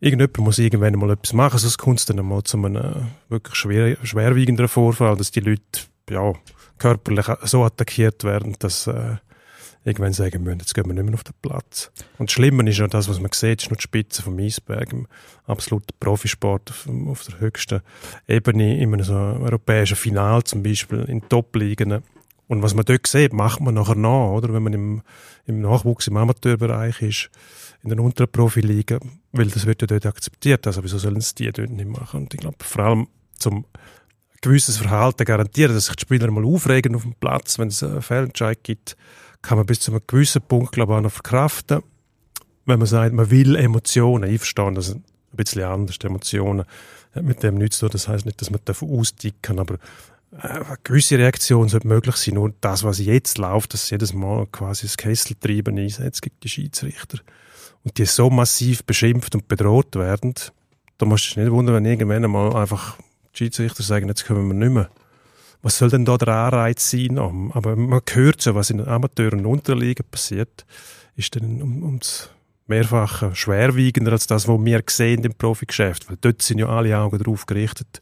Irgendjemand 0.00 0.38
muss 0.38 0.58
irgendwann 0.58 0.94
mal 0.94 1.10
etwas 1.10 1.34
machen, 1.34 1.58
sonst 1.58 1.76
kommt 1.76 1.98
es 1.98 2.06
dann 2.06 2.24
mal 2.24 2.42
zu 2.42 2.56
einem 2.56 2.76
äh, 2.76 2.94
wirklich 3.28 3.56
schwer, 3.56 3.98
schwerwiegenderen 4.02 4.68
Vorfall, 4.68 5.16
dass 5.18 5.30
die 5.30 5.40
Leute 5.40 5.60
ja, 6.08 6.32
körperlich 6.78 7.26
so 7.42 7.64
attackiert 7.64 8.24
werden, 8.24 8.56
dass 8.60 8.86
äh, 8.86 9.16
irgendwann 9.84 10.12
sagen 10.12 10.42
müssen, 10.42 10.58
jetzt 10.58 10.74
gehen 10.74 10.86
wir 10.86 10.94
nicht 10.94 11.04
mehr 11.04 11.14
auf 11.14 11.24
den 11.24 11.34
Platz. 11.40 11.90
Und 12.18 12.28
das 12.28 12.34
Schlimme 12.34 12.68
ist 12.68 12.78
ja 12.78 12.86
das, 12.86 13.08
was 13.08 13.20
man 13.20 13.30
sieht, 13.32 13.62
ist 13.62 13.70
nur 13.70 13.78
die 13.78 13.82
Spitze 13.82 14.22
vom 14.22 14.38
Eisberg 14.38 14.92
im 14.92 15.06
absoluten 15.46 15.94
Profisport 15.98 16.70
auf, 16.70 16.88
auf 17.06 17.24
der 17.24 17.40
höchsten 17.40 17.80
Ebene, 18.28 18.78
in 18.78 18.92
einem 18.92 19.04
so 19.04 19.14
europäischen 19.14 19.96
Final 19.96 20.44
zum 20.44 20.62
Beispiel, 20.62 21.00
in 21.04 21.26
Top-Ligen. 21.28 22.02
Und 22.46 22.62
was 22.62 22.74
man 22.74 22.84
dort 22.84 23.06
sieht, 23.06 23.32
macht 23.32 23.60
man 23.60 23.74
nachher 23.74 23.94
nach, 23.94 24.30
oder? 24.32 24.52
Wenn 24.52 24.64
man 24.64 24.72
im, 24.72 25.02
im 25.46 25.60
Nachwuchs, 25.60 26.08
im 26.08 26.16
Amateurbereich 26.16 27.00
ist, 27.00 27.30
in 27.82 27.90
den 27.90 28.00
unteren 28.00 28.30
Profiligen, 28.30 29.20
weil 29.32 29.46
das 29.46 29.66
wird 29.66 29.80
ja 29.82 29.86
dort 29.86 30.04
akzeptiert. 30.04 30.66
Also 30.66 30.82
wieso 30.84 30.98
sollen 30.98 31.18
es 31.18 31.34
die 31.34 31.50
dort 31.50 31.70
nicht 31.70 31.88
machen? 31.88 32.22
Und 32.22 32.34
ich 32.34 32.40
glaube, 32.40 32.56
vor 32.60 32.84
allem 32.84 33.08
zum 33.38 33.64
gewisses 34.42 34.78
Verhalten 34.78 35.24
garantieren, 35.24 35.74
dass 35.74 35.86
sich 35.86 35.96
die 35.96 36.02
Spieler 36.02 36.30
mal 36.30 36.44
aufregen 36.44 36.94
auf 36.94 37.02
dem 37.02 37.14
Platz, 37.14 37.58
wenn 37.58 37.68
es 37.68 37.82
einen 37.82 38.02
Fehlentscheid 38.02 38.62
gibt, 38.62 38.96
kann 39.42 39.58
man 39.58 39.66
bis 39.66 39.80
zu 39.80 39.90
einem 39.90 40.02
gewissen 40.06 40.42
Punkt, 40.42 40.72
glaube 40.72 40.92
ich, 40.92 40.98
auch 40.98 41.02
noch 41.02 41.12
verkraften. 41.12 41.82
Wenn 42.66 42.78
man 42.78 42.86
sagt, 42.86 43.14
man 43.14 43.30
will 43.30 43.56
Emotionen, 43.56 44.30
ich 44.30 44.38
verstehe 44.38 44.72
das 44.72 44.94
ein 44.94 45.04
bisschen 45.32 45.62
anders, 45.62 45.96
Emotionen 46.02 46.64
mit 47.14 47.42
dem 47.42 47.56
nichts 47.56 47.78
zu 47.78 47.86
tun. 47.86 47.92
Das 47.92 48.08
heißt 48.08 48.26
nicht, 48.26 48.40
dass 48.40 48.50
man 48.50 48.60
davon 48.64 48.90
ausdicken, 48.98 49.58
aber 49.58 49.74
äh, 50.32 50.46
eine 50.46 50.78
gewisse 50.84 51.18
Reaktion 51.18 51.68
sollte 51.68 51.88
möglich 51.88 52.16
sein. 52.16 52.34
Nur 52.34 52.52
das, 52.60 52.84
was 52.84 52.98
jetzt 52.98 53.38
läuft, 53.38 53.74
dass 53.74 53.90
jedes 53.90 54.12
Mal 54.12 54.46
quasi 54.46 54.86
das 54.86 54.96
Kesseltreiben 54.96 55.78
einsetzt 55.78 56.22
gegen 56.22 56.36
die 56.42 56.48
Schiedsrichter 56.48 57.18
und 57.84 57.98
die 57.98 58.04
so 58.04 58.30
massiv 58.30 58.84
beschimpft 58.84 59.34
und 59.34 59.48
bedroht 59.48 59.96
werden, 59.96 60.34
da 60.98 61.06
musst 61.06 61.24
du 61.24 61.28
dich 61.28 61.36
nicht 61.38 61.50
wundern, 61.50 61.76
wenn 61.76 61.86
irgendwann 61.86 62.24
einmal 62.24 62.54
einfach 62.54 62.96
die 63.32 63.38
Schiedsrichter 63.38 63.82
sagen, 63.82 64.08
jetzt 64.08 64.24
können 64.24 64.46
wir 64.46 64.54
nicht 64.54 64.72
mehr. 64.72 64.90
Was 65.62 65.78
soll 65.78 65.90
denn 65.90 66.04
da 66.04 66.16
der 66.16 66.28
Anreiz 66.28 66.90
sein? 66.90 67.18
Aber 67.18 67.76
man 67.76 68.00
hört 68.10 68.40
so, 68.40 68.54
was 68.54 68.70
in 68.70 68.78
den 68.78 68.88
Amateur- 68.88 69.32
und 69.32 69.46
Unterligen 69.46 70.06
passiert, 70.10 70.64
ist 71.16 71.36
dann 71.36 71.60
um, 71.60 71.82
ums 71.82 72.30
Mehrfache 72.66 73.34
schwerwiegender 73.34 74.12
als 74.12 74.26
das, 74.26 74.48
was 74.48 74.64
wir 74.64 74.82
sehen 74.88 75.24
im 75.24 75.34
Profigeschäft. 75.34 76.08
Weil 76.08 76.18
dort 76.20 76.40
sind 76.40 76.58
ja 76.58 76.68
alle 76.68 76.96
Augen 76.96 77.18
drauf 77.18 77.46
gerichtet. 77.46 78.00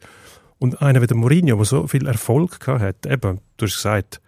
Und 0.57 0.81
einer 0.81 1.01
wie 1.01 1.07
der 1.07 1.17
Mourinho, 1.17 1.55
der 1.55 1.65
so 1.65 1.87
viel 1.87 2.05
Erfolg 2.05 2.65
hat, 2.67 3.05
eben, 3.05 3.39
du 3.57 3.65
hast 3.65 3.75
gesagt, 3.75 4.21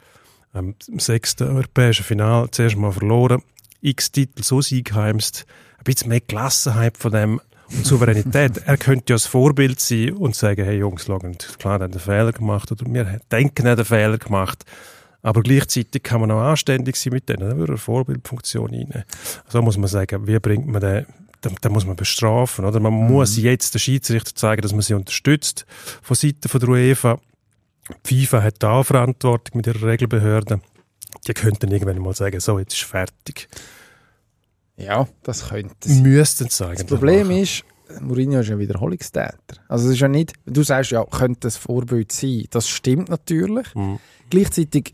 ähm, 0.53 0.75
im 0.87 0.99
sechsten 0.99 1.47
europäischen 1.47 2.03
Final 2.03 2.49
zuerst 2.51 2.75
mal 2.75 2.91
verloren, 2.91 3.43
x 3.81 4.11
Titel 4.11 4.43
so 4.43 4.61
siegheimst, 4.61 5.45
ein 5.77 5.83
bisschen 5.83 6.09
mehr 6.09 6.21
Gelassenheit 6.21 6.97
von 6.97 7.11
dem 7.11 7.41
Souveränität. 7.83 8.57
er 8.65 8.77
könnte 8.77 9.13
ja 9.13 9.15
das 9.15 9.25
Vorbild 9.25 9.79
sein 9.79 10.13
und 10.13 10.35
sagen, 10.35 10.65
hey 10.65 10.77
Jungs, 10.77 11.05
klar, 11.05 11.21
er 11.23 11.73
hat 11.73 11.81
einen 11.81 11.99
Fehler 11.99 12.31
gemacht 12.31 12.71
oder 12.71 12.85
wir 12.85 13.19
denken, 13.31 13.65
er 13.65 13.71
hat 13.73 13.79
einen 13.79 13.85
Fehler 13.85 14.17
gemacht, 14.17 14.65
Aber 15.21 15.41
gleichzeitig 15.43 16.03
kann 16.03 16.21
man 16.21 16.31
auch 16.31 16.41
anständig 16.41 16.95
sein 16.95 17.13
mit 17.13 17.29
denen, 17.29 17.49
da 17.49 17.55
würde 17.55 17.73
eine 17.73 17.77
Vorbildfunktion 17.77 18.73
rein. 18.73 19.03
So 19.47 19.61
muss 19.61 19.77
man 19.77 19.87
sagen, 19.87 20.27
wie 20.27 20.39
bringt 20.39 20.67
man 20.67 20.81
den, 20.81 21.05
den, 21.43 21.55
den 21.63 21.71
muss 21.71 21.85
man 21.85 21.95
bestrafen, 21.95 22.65
oder? 22.65 22.79
Man 22.79 22.93
muss 22.93 23.37
jetzt 23.37 23.73
den 23.73 23.79
Schiedsrichter 23.79 24.35
zeigen, 24.35 24.61
dass 24.61 24.73
man 24.73 24.81
sie 24.81 24.93
unterstützt 24.93 25.65
von 26.01 26.15
Seiten 26.15 26.49
von 26.49 26.59
der 26.59 26.69
UEFA. 26.69 27.19
Die 28.09 28.25
FIFA 28.25 28.43
hat 28.43 28.55
da 28.59 28.71
auch 28.71 28.83
Verantwortung 28.83 29.57
mit 29.57 29.67
ihrer 29.67 29.87
Regelbehörde. 29.87 30.61
Die 31.27 31.33
könnten 31.33 31.71
irgendwann 31.71 31.99
mal 31.99 32.15
sagen, 32.15 32.39
so, 32.39 32.57
jetzt 32.57 32.73
ist 32.73 32.83
fertig. 32.83 33.47
Ja, 34.83 35.07
das 35.23 35.49
könnte 35.49 35.75
es. 35.89 35.99
Müssten 35.99 36.47
es 36.47 36.57
sagen. 36.57 36.75
Das 36.75 36.85
Problem 36.85 37.31
ist, 37.31 37.63
Mourinho 37.99 38.39
ist 38.39 38.51
ein 38.51 38.59
Wiederholungstäter. 38.59 39.57
Also 39.67 39.87
es 39.87 39.93
ist 39.93 39.99
ja 39.99 40.07
nicht, 40.07 40.33
du 40.45 40.63
sagst 40.63 40.91
ja, 40.91 41.03
könnte 41.05 41.49
ein 41.49 41.51
Vorbild 41.51 42.11
sein. 42.11 42.45
Das 42.49 42.67
stimmt 42.67 43.09
natürlich. 43.09 43.73
Mhm. 43.75 43.99
Gleichzeitig, 44.29 44.93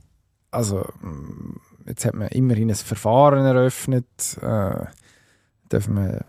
also 0.51 0.85
mm, 1.01 1.57
jetzt 1.87 2.05
hat 2.05 2.15
man 2.15 2.29
immerhin 2.29 2.69
ein 2.69 2.75
Verfahren 2.75 3.45
eröffnet. 3.45 4.05
Äh, 4.41 4.85
dürfen 5.71 5.95
wir, 5.95 6.25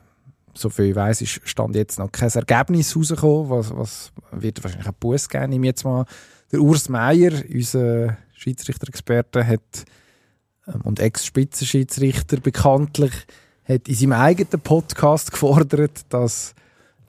so 0.55 0.69
viel 0.69 0.87
ich 0.87 0.97
weiss, 0.97 1.23
ist 1.23 1.41
Stand 1.45 1.75
jetzt 1.77 1.99
noch 1.99 2.12
kein 2.12 2.31
Ergebnis 2.31 2.97
rausgekommen. 2.97 3.50
Was, 3.50 3.75
was 3.75 4.12
wird 4.33 4.62
wahrscheinlich 4.62 4.88
einen 4.88 4.97
Bus 4.99 5.29
geben. 5.29 5.50
Nehmen 5.50 5.65
jetzt 5.65 5.85
mal 5.85 6.05
der 6.53 6.61
Urs 6.61 6.88
Meier, 6.88 7.33
unser 7.53 8.19
Schiedsrichter-Experte, 8.35 9.47
hat 9.47 9.85
ähm, 10.67 10.81
und 10.83 11.00
Ex-Spitzenschiedsrichter 11.00 12.41
bekanntlich, 12.41 13.12
hat 13.68 13.88
in 13.88 13.94
seinem 13.94 14.12
eigenen 14.12 14.60
Podcast 14.60 15.30
gefordert, 15.30 16.02
dass 16.08 16.54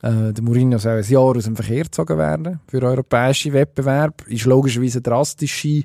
äh, 0.01 0.33
der 0.33 0.43
Mourinho 0.43 0.77
soll 0.77 0.97
ein 0.97 1.03
Jahr 1.03 1.35
aus 1.35 1.45
dem 1.45 1.55
Verkehr 1.55 1.83
gezogen 1.83 2.17
werden 2.17 2.59
für 2.67 2.81
europäische 2.81 3.53
Wettbewerb. 3.53 4.27
Ist 4.27 4.45
logischerweise 4.45 4.97
eine 4.97 5.03
drastische 5.03 5.83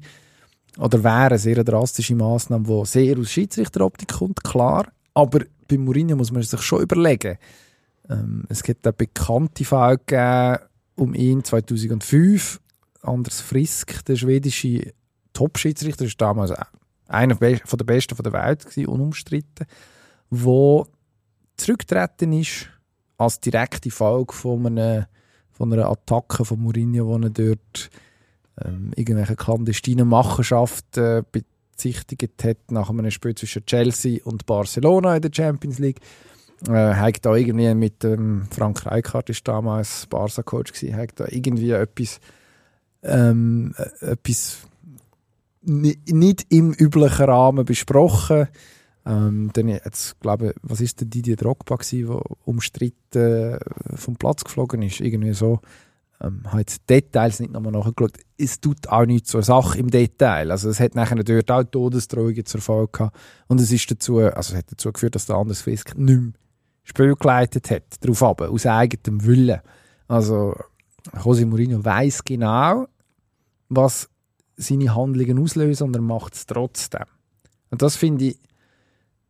oder 0.78 1.04
wäre 1.04 1.26
eine 1.26 1.38
sehr 1.38 1.62
drastische 1.62 2.16
Maßnahme, 2.16 2.66
die 2.66 2.86
sehr 2.86 3.18
aus 3.18 3.30
Schiedsrichteroptik 3.30 4.08
kommt, 4.08 4.42
klar. 4.42 4.88
Aber 5.14 5.40
bei 5.68 5.78
Mourinho 5.78 6.16
muss 6.16 6.32
man 6.32 6.42
sich 6.42 6.60
schon 6.62 6.82
überlegen. 6.82 7.38
Ähm, 8.08 8.44
es 8.48 8.62
gibt 8.62 8.86
eine 8.86 8.92
bekannte 8.92 9.64
Fall 9.64 9.98
gegeben 9.98 10.58
um 10.96 11.14
ihn 11.14 11.44
2005. 11.44 12.60
Anders 13.02 13.40
Frisk, 13.40 14.04
der 14.06 14.16
schwedische 14.16 14.92
Top-Schiedsrichter, 15.32 16.04
ist 16.04 16.20
damals 16.20 16.52
einer 17.06 17.34
der 17.34 17.84
besten 17.84 18.16
der 18.22 18.32
Welt 18.32 18.66
unumstritten, 18.88 19.66
wo 20.42 20.86
zurückgetreten 21.56 22.32
ist 22.32 22.68
als 23.16 23.40
direkte 23.40 23.90
Folge 23.90 24.32
von 24.32 24.66
einer, 24.66 25.08
von 25.52 25.72
einer 25.72 25.88
Attacke 25.88 26.44
von 26.44 26.60
Mourinho, 26.60 27.16
er 27.16 27.30
dort 27.30 27.90
ähm, 28.64 28.92
irgendwelche 28.96 29.36
clandestinen 29.36 30.08
Machenschaften 30.08 31.04
äh, 31.04 31.22
bezichtigt 31.30 32.44
hat 32.44 32.70
nach 32.70 32.90
einem 32.90 33.10
Spiel 33.10 33.34
zwischen 33.34 33.66
Chelsea 33.66 34.20
und 34.24 34.46
Barcelona 34.46 35.16
in 35.16 35.22
der 35.22 35.30
Champions 35.32 35.78
League. 35.78 36.00
Äh, 36.68 36.94
hat 36.94 37.24
da 37.24 37.34
irgendwie 37.34 37.74
mit 37.74 38.02
dem 38.02 38.46
Frank 38.50 38.86
Rijkaard 38.86 39.28
ist 39.30 39.46
damals 39.46 40.06
Barca-Coach 40.06 40.72
gewesen, 40.72 40.96
hat 40.96 41.10
da 41.16 41.26
irgendwie 41.28 41.70
etwas 41.72 42.20
ähm, 43.02 43.74
äh, 43.76 44.12
etwas 44.12 44.58
ni- 45.62 45.98
nicht 46.06 46.46
im 46.48 46.72
üblichen 46.72 47.26
Rahmen 47.26 47.64
besprochen. 47.64 48.48
Ähm, 49.06 49.50
dann 49.52 49.68
jetzt, 49.68 50.18
glaube 50.20 50.54
was 50.62 50.80
ist 50.80 51.00
der 51.00 51.08
Didier 51.08 51.37
Drogba 51.37 51.76
gewesen, 51.76 52.06
der 52.06 52.23
umstritten 52.44 53.54
äh, 53.54 53.58
vom 53.96 54.16
Platz 54.16 54.44
geflogen 54.44 54.82
ist, 54.82 55.00
irgendwie 55.00 55.34
so. 55.34 55.61
Ähm, 56.20 56.42
habe 56.46 56.61
jetzt 56.61 56.88
Details 56.88 57.40
nicht 57.40 57.52
nochmal 57.52 57.73
nachgeschaut. 57.73 58.18
Es 58.38 58.61
tut 58.61 58.88
auch 58.88 59.04
nicht 59.04 59.26
so 59.26 59.38
eine 59.38 59.44
Sache 59.44 59.78
im 59.78 59.90
Detail. 59.90 60.50
Also 60.50 60.70
es 60.70 60.80
hat 60.80 60.94
nachher 60.94 61.23
dort 61.23 61.50
auch 61.50 61.64
Todesdrohungen 61.64 62.46
zur 62.46 62.61
Folge 62.61 62.92
gehabt. 62.92 63.16
Und 63.49 63.61
es 63.61 63.70
ist 63.70 63.90
dazu, 63.90 64.18
also 64.20 64.52
es 64.52 64.58
hat 64.58 64.70
dazu 64.70 64.92
geführt, 64.92 65.16
dass 65.16 65.26
der 65.26 65.37
Anders 65.37 65.61
Fisk 65.61 65.96
nicht 65.99 66.20
mehr 66.20 66.32
Spiel 66.84 67.14
geleitet 67.14 67.70
hat, 67.70 67.82
darauf 68.00 68.23
ab, 68.23 68.42
aus 68.42 68.66
eigenem 68.66 69.25
Willen. 69.25 69.61
Also 70.06 70.54
José 71.12 71.46
Mourinho 71.46 71.84
weiß 71.84 72.25
genau, 72.25 72.87
was 73.68 74.08
seine 74.56 74.94
Handlungen 74.94 75.38
auslösen 75.38 75.84
und 75.88 75.96
er 75.96 76.02
macht 76.02 76.34
es 76.34 76.46
trotzdem. 76.46 77.06
Und 77.70 77.82
das 77.82 77.96
finde 77.96 78.26
ich, 78.26 78.38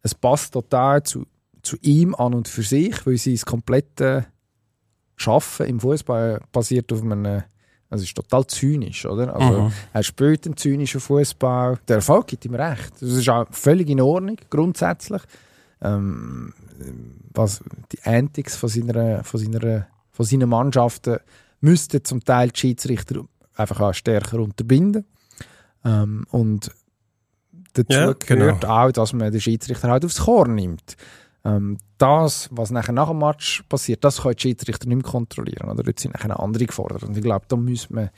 es 0.04 0.14
passt 0.14 0.52
total 0.52 1.02
zu, 1.02 1.26
zu 1.62 1.76
ihm 1.80 2.14
an 2.14 2.34
und 2.34 2.46
für 2.46 2.62
sich, 2.62 3.04
weil 3.06 3.16
sein 3.16 3.36
komplette 3.44 4.26
Schaffen 5.16 5.66
im 5.66 5.80
Fußball 5.80 6.40
basiert 6.52 6.92
auf 6.92 7.02
einem, 7.02 7.24
also 7.90 8.02
es 8.02 8.10
ist 8.10 8.14
total 8.14 8.46
zynisch, 8.46 9.06
oder? 9.06 9.34
Also 9.34 9.62
Mhm. 9.62 9.72
er 9.92 10.02
spielt 10.02 10.44
einen 10.46 10.56
zynischen 10.56 11.00
Fußball. 11.00 11.78
Der 11.88 11.96
Erfolg 11.96 12.26
gibt 12.26 12.44
ihm 12.44 12.54
recht. 12.54 12.92
Das 13.00 13.08
ist 13.10 13.28
auch 13.28 13.46
völlig 13.50 13.88
in 13.88 14.00
Ordnung, 14.00 14.36
grundsätzlich. 14.50 15.22
Ähm, 15.80 16.52
was 17.32 17.62
die 17.92 18.02
Antics 18.04 18.56
von 18.56 18.68
seiner, 18.68 19.24
von 19.24 19.40
seiner, 19.40 19.86
von 20.10 20.26
seinen 20.26 20.48
Mannschaften 20.48 21.18
müssten 21.60 22.04
zum 22.04 22.22
Teil 22.22 22.50
die 22.50 22.60
Schiedsrichter 22.60 23.24
einfach 23.56 23.80
auch 23.80 23.94
stärker 23.94 24.38
unterbinden. 24.40 25.06
Ähm, 25.84 26.26
und 26.30 26.70
dazu 27.74 27.86
Ja, 27.92 28.12
gehört 28.12 28.60
genau. 28.62 28.72
auch, 28.86 28.92
dass 28.92 29.12
man 29.12 29.30
den 29.30 29.40
Schiedsrichter 29.40 29.88
halt 29.90 30.04
aufs 30.04 30.20
Korn 30.22 30.54
nimmt. 30.54 30.96
Ähm, 31.44 31.78
das, 31.98 32.48
was 32.50 32.70
nachher 32.70 32.92
nach 32.92 33.08
dem 33.08 33.18
Match 33.18 33.62
passiert, 33.68 34.02
das 34.02 34.22
können 34.22 34.34
die 34.36 34.42
Schiedsrichter 34.42 34.88
nicht 34.88 34.96
mehr 35.02 35.10
kontrollieren. 35.10 35.68
Oder 35.70 35.82
dort 35.82 36.00
sind 36.00 36.14
nachher 36.14 36.40
andere 36.40 36.64
gefordert. 36.66 37.02
Und 37.02 37.16
ich 37.16 37.22
glaube, 37.22 37.44
da 37.48 37.56
müssen 37.56 37.96
wir 37.96 38.10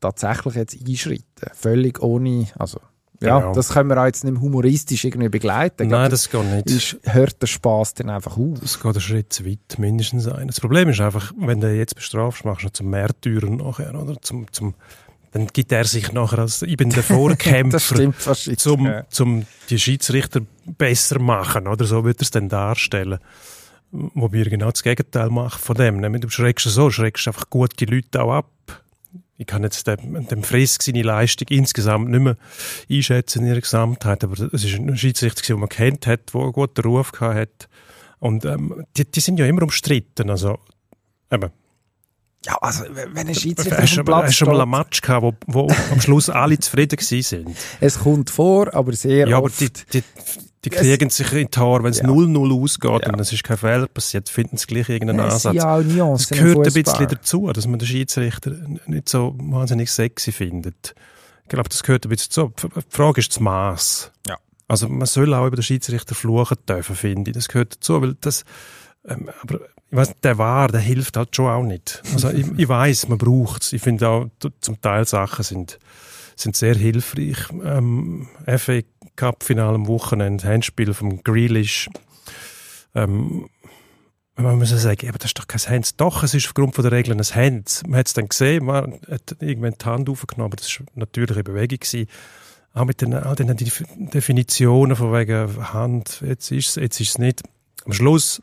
tatsächlich 0.00 0.54
jetzt 0.54 0.76
einschreiten. 0.86 1.24
Völlig 1.54 2.02
ohne, 2.02 2.48
also 2.58 2.80
ja, 3.22 3.38
Genau. 3.38 3.54
das 3.54 3.68
können 3.70 3.88
wir 3.88 3.96
auch 4.00 4.06
jetzt 4.06 4.24
nicht 4.24 4.40
humoristisch 4.40 5.04
irgendwie 5.04 5.28
begleiten. 5.28 5.86
Nein, 5.88 6.10
das 6.10 6.28
geht 6.30 6.44
nicht. 6.44 6.66
ist, 6.70 6.98
hört 7.04 7.40
der 7.40 7.46
Spaß 7.46 7.94
dann 7.94 8.10
einfach 8.10 8.36
auf. 8.36 8.58
Das 8.60 8.76
geht 8.80 8.86
einen 8.92 9.00
Schritt 9.00 9.32
zu 9.32 9.46
weit, 9.46 9.78
mindestens 9.78 10.26
ein. 10.26 10.48
Das 10.48 10.60
Problem 10.60 10.88
ist 10.88 11.00
einfach, 11.00 11.32
wenn 11.38 11.60
du 11.60 11.70
ihn 11.72 11.78
jetzt 11.78 11.94
bestrafst, 11.94 12.44
machst 12.44 12.64
du 12.64 12.68
ihn 12.68 12.74
zum 12.74 12.90
Märtyrer 12.90 13.48
nachher, 13.50 13.94
oder? 13.94 14.20
Zum, 14.20 14.52
zum, 14.52 14.74
dann 15.34 15.48
gibt 15.48 15.72
er 15.72 15.84
sich 15.84 16.12
nachher 16.12 16.38
als, 16.38 16.62
ich 16.62 16.76
bin 16.76 16.90
der 16.90 17.02
Vorkämpfer, 17.02 18.12
zum, 18.56 18.86
Ja. 18.86 19.04
zum 19.08 19.46
die 19.68 19.78
Schiedsrichter 19.80 20.40
besser 20.64 21.18
machen, 21.18 21.66
oder? 21.66 21.84
So 21.84 22.04
wird 22.04 22.20
er 22.20 22.22
es 22.22 22.30
dann 22.30 22.48
darstellen. 22.48 23.18
Wobei 23.90 24.38
er 24.38 24.50
genau 24.50 24.70
das 24.70 24.84
Gegenteil 24.84 25.30
macht 25.30 25.60
von 25.60 25.76
dem. 25.76 25.98
Nämlich, 25.98 26.22
du 26.22 26.30
schreckst 26.30 26.66
so, 26.66 26.88
schreckst 26.90 27.26
einfach 27.28 27.50
gute 27.50 27.84
Leute 27.84 28.22
auch 28.22 28.32
ab. 28.32 28.50
Ich 29.36 29.46
kann 29.46 29.64
jetzt 29.64 29.88
dem, 29.88 30.28
dem 30.28 30.44
Frisk 30.44 30.84
seine 30.84 31.02
Leistung 31.02 31.48
insgesamt 31.50 32.10
nicht 32.10 32.20
mehr 32.20 32.36
einschätzen 32.88 33.42
in 33.42 33.48
ihrer 33.48 33.60
Gesamtheit, 33.60 34.22
aber 34.22 34.34
es 34.52 34.64
ist 34.64 34.74
ein 34.78 34.96
Schiedsrichter, 34.96 35.42
den 35.42 35.58
man 35.58 35.68
kennt 35.68 36.06
hat, 36.06 36.32
der 36.32 36.40
einen 36.42 36.52
guten 36.52 36.80
Ruf 36.82 37.10
gehabt 37.10 37.34
hat. 37.36 37.68
Und 38.20 38.44
ähm, 38.44 38.84
die, 38.96 39.04
die 39.04 39.20
sind 39.20 39.38
ja 39.40 39.46
immer 39.46 39.64
umstritten. 39.64 40.30
Also, 40.30 40.60
eben, 41.32 41.50
Ja, 42.44 42.56
also 42.60 42.84
wenn 42.94 43.26
ein 43.28 43.34
Schiedsrichter 43.34 43.78
hast 43.82 43.98
auf 43.98 44.04
dem 44.04 44.14
hast 44.14 44.20
Platz 44.22 44.34
schon 44.34 44.48
mal 44.48 44.60
einen 44.60 44.70
Match 44.70 45.00
gehabt, 45.00 45.24
wo, 45.24 45.34
wo 45.46 45.68
am 45.90 46.00
Schluss 46.00 46.28
alle 46.28 46.58
zufrieden 46.58 46.98
sind. 47.00 47.56
es 47.80 47.98
kommt 47.98 48.30
vor, 48.30 48.72
aber 48.74 48.92
sehr 48.92 49.26
Ja, 49.28 49.38
aber 49.38 49.46
oft. 49.46 49.60
die, 49.60 49.70
die, 49.92 50.02
die 50.64 50.70
kriegen 50.70 51.10
sich 51.10 51.32
in 51.32 51.48
die 51.50 51.58
Haare, 51.58 51.82
wenn 51.84 51.90
es 51.90 51.98
Ja. 52.00 52.06
0-0 52.06 52.62
ausgeht 52.62 53.02
Ja. 53.06 53.12
und 53.12 53.20
es 53.20 53.32
ist 53.32 53.44
kein 53.44 53.56
Fehler 53.58 53.86
passiert, 53.86 54.28
finden 54.28 54.56
sie 54.56 54.66
gleich 54.66 54.88
irgendeinen 54.88 55.26
es 55.26 55.34
Ansatz. 55.46 55.54
ja 55.54 55.74
auch 55.74 55.82
Das 55.82 55.86
Nuancen 55.92 56.36
im 56.36 56.42
gehört 56.44 56.66
ein 56.66 56.72
bisschen 56.82 57.08
dazu, 57.08 57.52
dass 57.52 57.66
man 57.66 57.78
den 57.78 57.88
Schiedsrichter 57.88 58.50
nicht 58.86 59.08
so 59.08 59.34
wahnsinnig 59.38 59.90
sexy 59.90 60.32
findet. 60.32 60.94
Ich 61.44 61.48
glaube, 61.48 61.68
das 61.68 61.82
gehört 61.82 62.06
ein 62.06 62.08
bisschen 62.10 62.30
dazu. 62.30 62.52
Die 62.76 62.82
Frage 62.88 63.20
ist 63.20 63.30
das 63.30 63.40
Maß. 63.40 64.10
Ja. 64.28 64.38
Also 64.68 64.88
man 64.88 65.06
soll 65.06 65.32
auch 65.34 65.46
über 65.46 65.56
den 65.56 65.62
Schiedsrichter 65.62 66.14
fluchen 66.14 66.56
dürfen, 66.66 66.96
finde 66.96 67.30
ich. 67.30 67.34
Das 67.34 67.48
gehört 67.48 67.76
dazu, 67.76 68.00
weil 68.00 68.14
das, 68.20 68.44
ähm, 69.06 69.28
aber 69.42 69.60
ich 70.02 70.08
der 70.22 70.38
war, 70.38 70.68
der 70.68 70.80
hilft 70.80 71.16
halt 71.16 71.34
schon 71.36 71.46
auch 71.50 71.62
nicht. 71.62 72.02
Also 72.12 72.30
ich, 72.30 72.46
ich 72.56 72.68
weiß, 72.68 73.08
man 73.08 73.18
braucht 73.18 73.62
es. 73.62 73.72
Ich 73.72 73.82
finde 73.82 74.08
auch, 74.08 74.26
zum 74.60 74.80
Teil 74.80 75.06
Sachen 75.06 75.44
sind, 75.44 75.78
sind 76.36 76.56
sehr 76.56 76.74
hilfreich. 76.74 77.36
Ähm, 77.64 78.28
FA 78.56 78.80
Cup 79.16 79.44
Finale 79.44 79.76
am 79.76 79.86
Wochenende, 79.86 80.44
Handspiel 80.44 80.94
vom 80.94 81.22
Grealish. 81.22 81.88
Ähm, 82.94 83.48
man 84.36 84.58
muss 84.58 84.72
ja 84.72 84.78
sagen, 84.78 85.08
aber 85.08 85.18
das 85.18 85.26
ist 85.30 85.38
doch 85.38 85.46
kein 85.46 85.60
Hand. 85.60 86.00
Doch, 86.00 86.24
es 86.24 86.34
ist 86.34 86.46
aufgrund 86.46 86.76
der 86.76 86.90
Regeln 86.90 87.20
ein 87.20 87.24
Hand. 87.24 87.82
Man 87.86 88.00
hat 88.00 88.08
es 88.08 88.14
dann 88.14 88.28
gesehen, 88.28 88.64
man 88.64 88.94
hat 89.08 89.36
irgendwann 89.38 89.74
die 89.80 89.84
Hand 89.84 90.08
aufgenommen, 90.08 90.46
aber 90.52 90.56
das 90.56 90.80
war 90.80 90.86
eine 90.88 91.00
natürliche 91.00 91.44
Bewegung. 91.44 91.78
Gewesen. 91.78 92.08
Auch 92.72 92.84
mit 92.84 93.00
den, 93.00 93.14
all 93.14 93.36
den 93.36 93.56
Def- 93.56 93.84
Definitionen 93.96 94.96
von 94.96 95.12
wegen 95.12 95.72
Hand, 95.72 96.20
jetzt 96.26 96.50
ist 96.50 96.70
es, 96.70 96.74
jetzt 96.74 97.00
ist 97.00 97.10
es 97.10 97.18
nicht. 97.18 97.42
Am 97.84 97.92
Schluss 97.92 98.42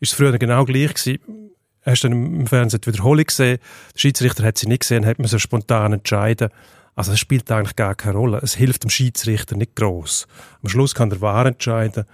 ist 0.00 0.12
es 0.12 0.16
früher 0.16 0.36
genau 0.38 0.64
gleich 0.64 0.94
gewesen. 0.94 1.50
Hast 1.82 2.02
du 2.02 2.08
im 2.08 2.46
Fernsehen 2.46 2.80
die 2.80 2.88
Wiederholung 2.88 3.24
gesehen, 3.24 3.58
der 3.94 3.98
Schiedsrichter 3.98 4.44
hat 4.44 4.58
sie 4.58 4.66
nicht 4.66 4.80
gesehen, 4.80 5.06
hat 5.06 5.18
man 5.18 5.28
so 5.28 5.38
spontan 5.38 5.92
entscheiden. 5.92 6.48
Also 6.96 7.12
es 7.12 7.20
spielt 7.20 7.50
eigentlich 7.52 7.76
gar 7.76 7.94
keine 7.94 8.16
Rolle. 8.16 8.40
Es 8.42 8.54
hilft 8.54 8.82
dem 8.82 8.90
Schiedsrichter 8.90 9.56
nicht 9.56 9.76
groß. 9.76 10.26
Am 10.62 10.68
Schluss 10.68 10.94
kann 10.94 11.10
der 11.10 11.20
Wahr 11.20 11.46
entscheiden. 11.46 12.04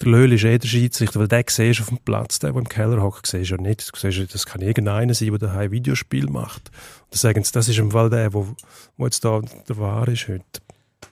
Der 0.00 0.08
Löhl 0.08 0.32
ist 0.32 0.44
eh 0.44 0.58
der 0.58 0.68
Schiedsrichter, 0.68 1.20
weil 1.20 1.28
der 1.28 1.44
siehst 1.48 1.80
auf 1.80 1.88
dem 1.88 1.98
Platz, 1.98 2.38
der, 2.38 2.52
der 2.52 2.60
im 2.60 2.68
Keller 2.68 3.02
hockt, 3.02 3.26
siehst 3.26 3.50
ja 3.50 3.56
nicht. 3.56 3.88
Du 3.92 3.98
siehst, 3.98 4.34
das 4.34 4.46
kann 4.46 4.60
irgendeiner 4.60 5.14
sein, 5.14 5.30
der 5.30 5.38
daheim 5.38 5.70
Videospiel 5.70 6.26
macht. 6.26 6.70
Und 7.04 7.14
dann 7.14 7.18
sagen 7.18 7.44
sie, 7.44 7.52
das 7.52 7.68
ist 7.68 7.78
im 7.78 7.90
Fall 7.90 8.10
der, 8.10 8.32
wo, 8.34 8.54
wo 8.96 9.04
jetzt 9.04 9.24
da 9.24 9.40
der 9.40 9.78
Wahr 9.78 10.08
ist 10.08 10.28
heute. 10.28 10.44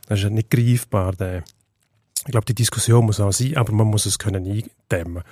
Das 0.06 0.18
ist 0.18 0.24
ja 0.24 0.30
nicht 0.30 0.50
greifbar. 0.50 1.12
Der. 1.12 1.44
Ich 2.26 2.32
glaube, 2.32 2.44
die 2.44 2.54
Diskussion 2.54 3.06
muss 3.06 3.20
auch 3.20 3.32
sein, 3.32 3.56
aber 3.56 3.72
man 3.72 3.86
muss 3.86 4.06
es 4.06 4.18
können 4.18 4.44
eindämmen. 4.44 5.22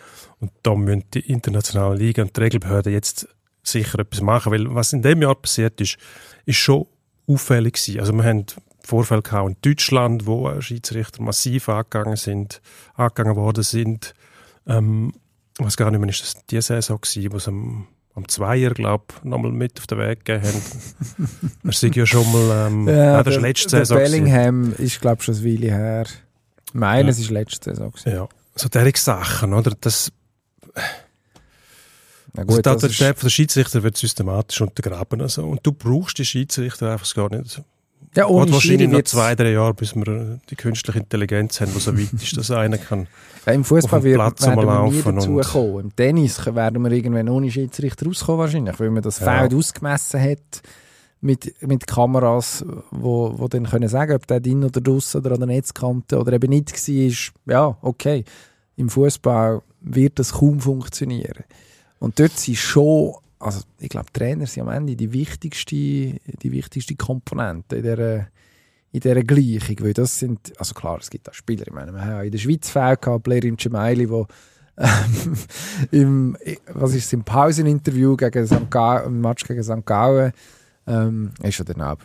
Und 0.41 0.53
da 0.63 0.75
müssen 0.75 1.05
die 1.13 1.21
internationalen 1.21 1.99
Liga 1.99 2.23
und 2.23 2.37
die 2.37 2.41
Regelbehörden 2.41 2.93
jetzt 2.93 3.29
sicher 3.63 3.99
etwas 3.99 4.23
machen, 4.23 4.53
weil 4.53 4.75
was 4.75 4.93
in 4.93 5.03
dem 5.03 5.21
Jahr 5.21 5.35
passiert 5.35 5.81
ist, 5.81 5.99
ist 6.47 6.57
schon 6.57 6.87
auffällig 7.27 7.75
gewesen. 7.75 8.01
Also 8.01 8.13
wir 8.15 8.25
haben 8.25 8.47
Vorfälle 8.81 9.23
gehabt 9.23 9.49
in 9.51 9.57
Deutschland, 9.61 10.27
wo 10.27 10.61
Schiedsrichter 10.61 11.23
massiv 11.23 11.69
angegangen 11.69 12.17
sind, 12.17 12.63
angegangen 12.95 13.37
worden 13.37 13.63
sind. 13.63 14.15
Ähm, 14.67 15.13
ich 15.59 15.65
weiß 15.65 15.77
gar 15.77 15.91
nicht 15.91 16.01
mehr, 16.01 16.09
ist 16.09 16.23
das 16.23 16.47
die 16.47 16.61
Saison 16.61 17.01
gewesen, 17.01 17.33
wo 17.33 17.39
sie 17.39 17.51
am, 17.51 17.87
am 18.15 18.29
Zweier, 18.29 18.71
glaube 18.71 19.05
ich, 19.15 19.25
nochmal 19.25 19.53
mit 19.53 19.79
auf 19.79 19.87
den 19.87 19.99
Weg 19.99 20.25
gegeben 20.25 20.47
haben. 20.47 21.51
er 21.65 21.73
sei 21.73 21.91
ja 21.93 22.07
schon 22.07 22.33
mal, 22.33 22.69
ähm, 22.69 22.89
Ja, 22.89 23.19
ah, 23.19 23.23
das 23.23 23.35
ist 23.35 23.43
der, 23.43 23.49
letzte 23.49 23.69
Saison 23.71 23.99
gewesen. 23.99 24.25
Bellingham 24.25 24.73
ist, 24.79 25.01
glaube 25.01 25.17
ich, 25.19 25.25
schon 25.25 25.35
eine 25.35 25.45
Weile 25.45 25.67
her. 25.67 26.07
Meine, 26.73 27.05
Ja. 27.05 27.09
es 27.11 27.19
ist 27.19 27.31
letzte 27.31 27.71
Saison. 27.71 27.91
gewesen. 27.91 28.13
Ja, 28.13 28.29
so 28.55 28.69
derige 28.69 28.99
Sachen, 28.99 29.53
oder? 29.55 29.73
Das, 29.81 30.11
Na 32.35 32.43
also 32.43 32.47
gut, 32.47 32.59
die 32.59 32.63
das 32.63 32.75
ist, 32.83 32.85
Autorität 32.85 33.23
der 33.23 33.29
Schiedsrichter 33.31 33.83
wird 33.83 33.97
systematisch 33.97 34.61
untergraben. 34.61 35.21
Also. 35.23 35.45
Und 35.45 35.61
du 35.67 35.73
brauchst 35.73 36.19
die 36.19 36.25
Schiedsrichter 36.25 36.93
einfach 36.93 37.13
gar 37.15 37.31
nicht. 37.35 37.57
ja, 38.15 38.25
Geht 38.25 38.25
ohne 38.27 38.53
wahrscheinlich 38.53 38.81
Schiri 38.81 38.87
noch 38.99 39.03
zwei, 39.03 39.35
drei 39.35 39.53
Jahre, 39.53 39.75
bis 39.75 39.95
wir 39.97 40.39
die 40.51 40.57
künstliche 40.57 40.99
Intelligenz 41.01 41.61
haben, 41.61 41.73
die 41.75 41.81
so 41.81 41.97
weit 41.99 42.13
ist, 42.13 42.37
dass 42.37 42.51
einer 42.51 42.79
kann. 42.79 43.07
Ja, 43.47 43.53
Im 43.55 43.65
Fußball 43.65 44.03
werden 44.03 44.21
einmal 44.41 44.67
wir 44.67 44.91
nie 44.91 45.03
dazu 45.03 45.37
kommen. 45.41 45.81
Im 45.85 45.97
Tennis 45.97 46.45
werden 46.55 46.83
wir 46.83 46.93
irgendwann 46.93 47.29
ohne 47.29 47.51
Schiedsrichter 47.51 48.07
rauskommen 48.07 48.41
wahrscheinlich, 48.41 48.79
weil 48.79 48.91
man 48.91 49.03
das 49.03 49.21
Ja. 49.21 49.39
Feld 49.39 49.55
ausgemessen 49.55 50.21
hat 50.21 50.63
mit, 51.21 51.55
mit 51.63 51.87
Kameras, 51.87 52.65
wo, 52.91 53.33
wo 53.37 53.49
dann 53.49 53.67
können 53.67 53.89
sagen, 53.89 54.15
ob 54.15 54.27
der 54.27 54.41
drin 54.41 54.65
oder 54.65 54.81
draussen 54.81 55.19
oder 55.19 55.33
an 55.33 55.41
der 55.41 55.49
Netzkante 55.49 56.19
oder 56.19 56.33
eben 56.33 56.51
nicht 56.51 56.73
war. 56.73 57.53
Ja, 57.53 57.79
okay. 57.83 58.25
Im 58.77 58.89
Fußball 58.89 59.63
wird 59.81 60.19
das 60.19 60.35
kaum 60.35 60.61
funktionieren. 60.61 61.45
Und 61.99 62.21
dort 62.21 62.39
sind 62.39 62.57
schon, 62.57 63.15
also 63.41 63.63
ich 63.81 63.89
glaube, 63.89 64.13
Trainer 64.13 64.47
sind 64.47 64.63
am 64.63 64.75
Ende 64.75 64.95
die 64.95 65.13
wichtigste, 65.13 65.75
die 65.75 66.53
wichtigste 66.53 66.95
Komponente 66.95 67.77
in 67.77 67.83
dieser, 67.83 68.29
in 68.93 69.01
dieser 69.01 69.23
Gleichung, 69.23 69.77
weil 69.81 69.95
das 69.95 70.19
sind, 70.19 70.53
also 70.59 70.75
klar, 70.75 70.99
es 71.01 71.11
gibt 71.11 71.29
auch 71.29 71.35
Spieler, 71.35 71.67
ich 71.67 71.73
meine, 71.73 71.93
wir 71.93 72.05
haben 72.05 72.25
in 72.25 72.31
der 72.31 72.39
Schweiz 72.39 72.71
Fälle 72.71 72.97
gehabt, 72.97 73.25
Blerim 73.25 73.59
Cemaili, 73.59 74.09
wo 74.09 74.27
ähm, 74.77 75.37
im, 75.91 76.37
was 76.73 76.95
ist 76.95 77.07
es, 77.07 77.13
im 77.13 77.25
Pauseninterview 77.25 78.17
gegen 78.17 78.47
St. 78.47 78.71
Gallen, 78.71 79.07
im 79.07 79.21
Match 79.21 79.45
gegen 79.45 79.63
St. 79.63 79.85
Gallen, 79.85 80.33
ähm, 80.89 81.31
ist 81.43 81.59
er 81.59 81.65
dann 81.65 81.83
auch 81.83 81.99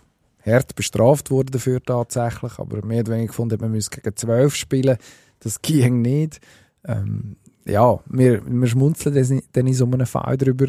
hart 0.46 0.76
bestraft 0.76 1.32
worden 1.32 1.52
dafür 1.52 1.82
tatsächlich, 1.82 2.60
aber 2.60 2.86
mehr 2.86 3.02
oder 3.02 3.14
weniger 3.14 3.28
gefunden, 3.28 3.58
man 3.62 3.72
müsse 3.72 3.90
gegen 3.90 4.16
zwölf 4.16 4.56
spielen, 4.56 4.98
das 5.40 5.62
ging 5.62 6.02
nicht. 6.02 6.40
Ähm, 6.86 7.38
ja, 7.66 8.00
wir, 8.08 8.42
wir 8.46 8.68
schmunzeln 8.68 9.42
dann 9.54 9.68
in 9.68 9.74
so 9.74 9.86
einem 9.86 10.06
Fall 10.06 10.38
drüber, 10.38 10.68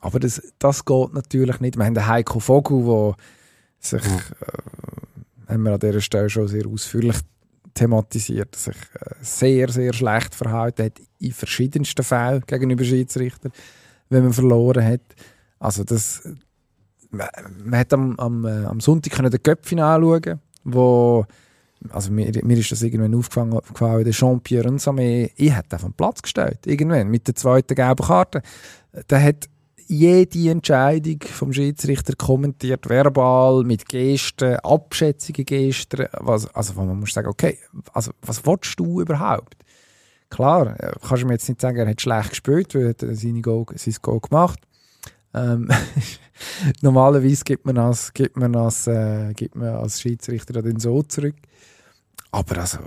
aber 0.00 0.18
das, 0.18 0.42
das 0.58 0.84
geht 0.84 1.12
natürlich 1.12 1.60
nicht. 1.60 1.76
Wir 1.76 1.84
haben 1.84 1.94
den 1.94 2.06
Heiko 2.06 2.40
Vogel, 2.40 2.84
der 2.84 3.16
sich, 3.78 4.02
äh, 4.02 5.52
haben 5.52 5.62
wir 5.62 5.72
an 5.72 5.80
dieser 5.80 6.00
Stelle 6.00 6.30
schon 6.30 6.48
sehr 6.48 6.66
ausführlich 6.66 7.16
thematisiert, 7.74 8.54
sich 8.54 8.76
äh, 8.94 9.14
sehr, 9.20 9.68
sehr 9.68 9.92
schlecht 9.92 10.34
verhalten 10.34 10.86
hat 10.86 11.00
in 11.18 11.32
verschiedensten 11.32 12.02
Fällen 12.02 12.42
gegenüber 12.46 12.84
Schiedsrichter, 12.84 13.50
wenn 14.08 14.24
man 14.24 14.32
verloren 14.32 14.84
hat. 14.84 15.02
Also 15.58 15.84
das, 15.84 16.28
man, 17.12 17.78
hat 17.78 17.92
am, 17.92 18.18
am, 18.18 18.44
äh, 18.44 18.64
am 18.64 18.80
Sonntag 18.80 19.12
können 19.12 19.30
den 19.30 19.42
Köpfchen 19.42 19.80
anschauen, 19.80 20.40
wo 20.64 21.24
also 21.90 22.12
mir, 22.12 22.30
mir 22.44 22.58
ist 22.58 22.70
das 22.70 22.82
irgendwann 22.82 23.14
aufgefallen, 23.14 24.04
der 24.04 24.12
Jean-Pierre 24.12 24.70
Nsame, 24.70 25.30
ich 25.34 25.56
hätte 25.56 25.76
auf 25.76 25.82
den 25.82 25.92
Platz 25.92 26.22
gestellt, 26.22 26.60
irgendwann, 26.66 27.08
mit 27.08 27.26
der 27.26 27.34
zweiten 27.34 27.74
gelben 27.74 28.06
Karte. 28.06 28.42
Der 29.10 29.22
hat 29.22 29.48
jede 29.86 30.50
Entscheidung 30.50 31.18
vom 31.22 31.52
Schiedsrichter 31.52 32.14
kommentiert, 32.14 32.88
verbal, 32.88 33.64
mit 33.64 33.88
Gesten, 33.88 34.56
abschätzige 34.56 35.44
Gesten, 35.44 36.06
was, 36.20 36.46
also 36.54 36.74
man 36.74 36.98
muss 36.98 37.12
sagen, 37.12 37.28
okay, 37.28 37.58
also 37.92 38.12
was 38.22 38.44
willst 38.46 38.78
du 38.78 39.00
überhaupt? 39.00 39.56
Klar, 40.30 40.80
äh, 40.80 40.92
kannst 41.06 41.22
du 41.22 41.26
mir 41.26 41.34
jetzt 41.34 41.48
nicht 41.48 41.60
sagen, 41.60 41.76
er 41.76 41.88
hat 41.88 42.00
schlecht 42.00 42.30
gespielt, 42.30 42.74
weil 42.74 42.82
er 42.82 42.88
hat 42.90 43.04
seine 43.16 43.42
Goal, 43.42 43.66
sein 43.74 43.94
Goal 44.00 44.20
gemacht. 44.20 44.60
Ähm, 45.34 45.68
normalerweise 46.82 47.44
gibt 47.44 47.66
man 47.66 47.78
als, 47.78 48.12
gibt 48.12 48.36
man 48.36 48.54
als, 48.56 48.86
äh, 48.86 49.32
gibt 49.34 49.54
man 49.54 49.68
als 49.68 50.00
Schiedsrichter 50.00 50.60
dann 50.62 50.78
so 50.78 51.02
zurück. 51.02 51.36
Aber 52.30 52.58
also, 52.58 52.78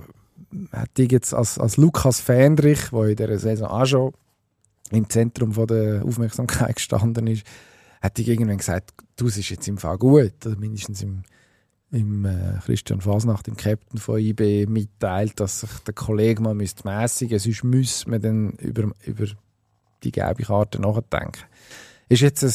hätte 0.72 1.02
ich 1.02 1.12
jetzt 1.12 1.34
als, 1.34 1.58
als 1.58 1.76
Lukas 1.76 2.20
Fendrich, 2.20 2.90
der 2.90 3.08
in 3.08 3.16
dieser 3.16 3.38
Saison 3.38 3.68
auch 3.68 3.86
schon 3.86 4.12
im 4.90 5.08
Zentrum 5.08 5.52
von 5.52 5.66
der 5.66 6.04
Aufmerksamkeit 6.04 6.76
gestanden 6.76 7.26
ist, 7.26 7.44
hätte 8.00 8.22
ich 8.22 8.28
irgendwann 8.28 8.58
gesagt, 8.58 8.92
du, 9.16 9.26
es 9.26 9.36
ist 9.36 9.48
jetzt 9.50 9.68
im 9.68 9.78
Fall 9.78 9.98
gut. 9.98 10.46
Oder 10.46 10.56
mindestens 10.56 11.02
im, 11.02 11.22
im 11.90 12.24
äh, 12.24 12.58
Christian 12.64 13.00
Fasnacht, 13.00 13.46
dem 13.46 13.56
Captain 13.56 13.98
von 13.98 14.18
IB, 14.18 14.66
mitteilt, 14.66 15.40
dass 15.40 15.60
sich 15.60 15.70
der 15.86 15.94
Kollege 15.94 16.42
mal 16.42 16.54
müsste 16.54 16.86
mässigen 16.86 17.38
sonst 17.38 17.64
müsste 17.64 18.10
man 18.10 18.20
dann 18.20 18.50
über, 18.52 18.90
über 19.04 19.26
die 20.04 20.12
gelbe 20.12 20.44
Karte 20.44 20.80
nachdenken. 20.80 21.42
Ist 22.08 22.22
jetzt 22.22 22.44
ein, 22.44 22.52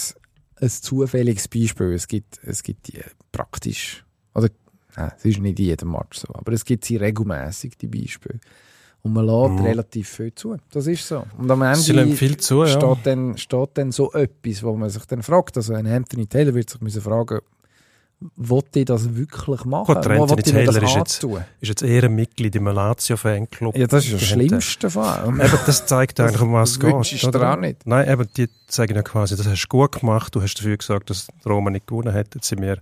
ein 0.63 0.69
zufälliges 0.69 1.47
Beispiel. 1.47 1.93
Es 1.93 2.07
gibt, 2.07 2.39
es 2.43 2.63
gibt 2.63 2.87
die 2.87 3.01
praktisch, 3.31 4.05
oder 4.33 4.49
Nein, 4.97 5.11
es 5.17 5.23
ist 5.23 5.39
nicht 5.39 5.57
in 5.59 5.65
jedem 5.67 5.91
Match 5.91 6.19
so, 6.19 6.27
aber 6.33 6.51
es 6.51 6.65
gibt 6.65 6.83
sie 6.83 6.97
regelmäßig 6.97 7.77
die 7.77 7.87
Beispiele. 7.87 8.39
Und 9.03 9.13
man 9.13 9.25
lädt 9.25 9.51
Mhm. 9.59 9.65
relativ 9.65 10.09
viel 10.09 10.35
zu. 10.35 10.57
Das 10.71 10.85
ist 10.85 11.07
so. 11.07 11.23
Und 11.37 11.49
am 11.49 11.61
Ende 11.61 12.07
viel 12.15 12.37
zu, 12.37 12.63
ja. 12.63 12.67
steht, 12.67 12.97
dann, 13.05 13.37
steht 13.37 13.69
dann 13.75 13.91
so 13.91 14.11
etwas, 14.11 14.61
wo 14.63 14.75
man 14.75 14.89
sich 14.89 15.05
dann 15.05 15.23
fragt. 15.23 15.57
Also 15.57 15.73
ein 15.73 15.87
Anthony 15.87 16.27
Taylor 16.27 16.53
wird 16.53 16.69
sich 16.69 16.81
müssen 16.81 17.01
fragen, 17.01 17.39
wollte 18.35 18.79
ich 18.79 18.85
das 18.85 19.15
wirklich 19.15 19.65
machen? 19.65 19.95
Gut, 19.95 20.07
mir 20.07 20.25
das 20.25 20.51
Taylor 20.51 20.83
ist 20.83 20.95
jetzt-? 20.95 21.23
Ist 21.23 21.69
jetzt 21.69 21.81
eher 21.81 22.03
ein 22.03 22.15
Mitglied 22.15 22.55
im 22.55 22.65
Lazio-Fanclub. 22.65 23.75
Ja, 23.75 23.87
das 23.87 24.05
ist 24.05 24.13
das 24.13 24.23
Schlimmste. 24.23 24.87
Eben, 24.87 25.59
das 25.65 25.85
zeigt 25.85 26.19
eigentlich, 26.19 26.41
um 26.41 26.53
was 26.53 26.71
es 26.71 26.79
geht. 26.79 27.23
oder? 27.23 27.53
auch 27.53 27.57
nicht. 27.57 27.85
Nein, 27.85 28.07
eben, 28.07 28.27
die 28.37 28.47
sagen 28.67 28.95
ja 28.95 29.01
quasi, 29.01 29.35
das 29.35 29.47
hast 29.47 29.63
du 29.63 29.67
gut 29.67 29.99
gemacht, 29.99 30.35
du 30.35 30.41
hast 30.41 30.55
dafür 30.55 30.77
gesagt, 30.77 31.09
dass 31.09 31.27
Roma 31.45 31.69
nicht 31.71 31.87
gewonnen 31.87 32.13
hat, 32.13 32.35
jetzt 32.35 32.47
sind 32.47 32.61
wir 32.61 32.77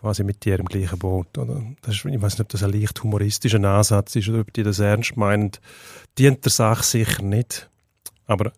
quasi 0.00 0.24
mit 0.24 0.44
dir 0.44 0.58
im 0.58 0.66
gleichen 0.66 0.98
Boot. 0.98 1.36
Oder? 1.36 1.62
Das 1.82 1.94
ist, 1.94 2.04
ich 2.04 2.22
weiß 2.22 2.34
nicht, 2.34 2.40
ob 2.40 2.48
das 2.48 2.62
ein 2.62 2.72
leicht 2.72 3.02
humoristischer 3.02 3.62
Ansatz 3.62 4.16
ist 4.16 4.28
oder 4.28 4.40
ob 4.40 4.52
die 4.52 4.62
das 4.62 4.78
ernst 4.78 5.16
meinen. 5.16 5.52
Dient 6.16 6.44
der 6.44 6.52
Sache 6.52 6.82
sicher 6.82 7.22
nicht. 7.22 7.68
Aber 8.26 8.52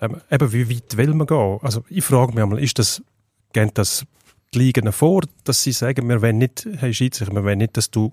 ähm, 0.00 0.20
eben, 0.30 0.52
wie 0.52 0.70
weit 0.70 0.96
will 0.96 1.14
man 1.14 1.26
gehen? 1.26 1.58
Also 1.62 1.84
ich 1.88 2.04
frage 2.04 2.32
mich 2.32 2.42
einmal, 2.42 2.58
ist 2.58 2.78
das, 2.78 3.02
gehen 3.52 3.70
das 3.74 4.04
die 4.56 4.92
vor, 4.92 5.22
dass 5.44 5.62
sie 5.62 5.72
sagen, 5.72 6.08
wir 6.08 6.22
wollen 6.22 6.38
nicht, 6.38 6.66
hey 6.78 6.92
Schiedsrichter, 6.92 7.34
wir 7.34 7.44
wollen 7.44 7.58
nicht, 7.58 7.76
dass 7.76 7.90
du 7.90 8.12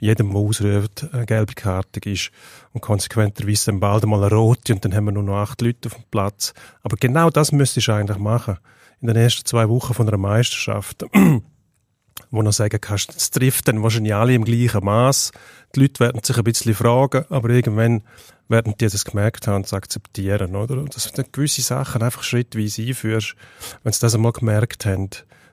jedem, 0.00 0.30
der 0.30 0.40
ausruft, 0.40 1.06
eine 1.12 1.26
gelbe 1.26 1.54
Karte 1.54 2.00
gibst 2.00 2.30
und 2.72 2.80
konsequenterweise 2.80 3.66
dann 3.66 3.80
bald 3.80 4.04
mal 4.06 4.22
eine 4.22 4.34
rote 4.34 4.72
und 4.72 4.84
dann 4.84 4.94
haben 4.94 5.04
wir 5.04 5.12
nur 5.12 5.22
noch 5.22 5.36
acht 5.36 5.60
Leute 5.60 5.88
auf 5.88 5.94
dem 5.94 6.04
Platz. 6.10 6.54
Aber 6.82 6.96
genau 6.98 7.30
das 7.30 7.52
müsstest 7.52 7.88
du 7.88 7.92
eigentlich 7.92 8.18
machen. 8.18 8.58
In 9.00 9.08
den 9.08 9.16
ersten 9.16 9.44
zwei 9.44 9.68
Wochen 9.68 9.94
von 9.94 10.08
einer 10.08 10.18
Meisterschaft. 10.18 11.04
wo 12.30 12.42
du 12.42 12.50
sagen 12.50 12.80
kannst, 12.80 13.14
es 13.14 13.30
trifft 13.30 13.68
dann 13.68 13.82
wahrscheinlich 13.82 14.14
alle 14.14 14.34
im 14.34 14.44
gleichen 14.44 14.84
Maß. 14.84 15.32
Die 15.74 15.80
Leute 15.80 16.00
werden 16.00 16.22
sich 16.22 16.36
ein 16.36 16.44
bisschen 16.44 16.74
fragen, 16.74 17.24
aber 17.28 17.50
irgendwann 17.50 18.02
werden 18.48 18.74
die 18.80 18.86
das 18.86 19.04
gemerkt 19.04 19.46
haben 19.46 19.56
und 19.56 19.66
es 19.66 19.72
akzeptieren, 19.72 20.56
oder? 20.56 20.76
Dass 20.84 21.12
du 21.12 21.24
gewisse 21.30 21.62
Sachen 21.62 22.02
einfach 22.02 22.22
schrittweise 22.22 22.82
einführst. 22.82 23.34
Wenn 23.82 23.92
sie 23.92 24.00
das 24.00 24.14
einmal 24.14 24.32
gemerkt 24.32 24.86
haben, 24.86 25.10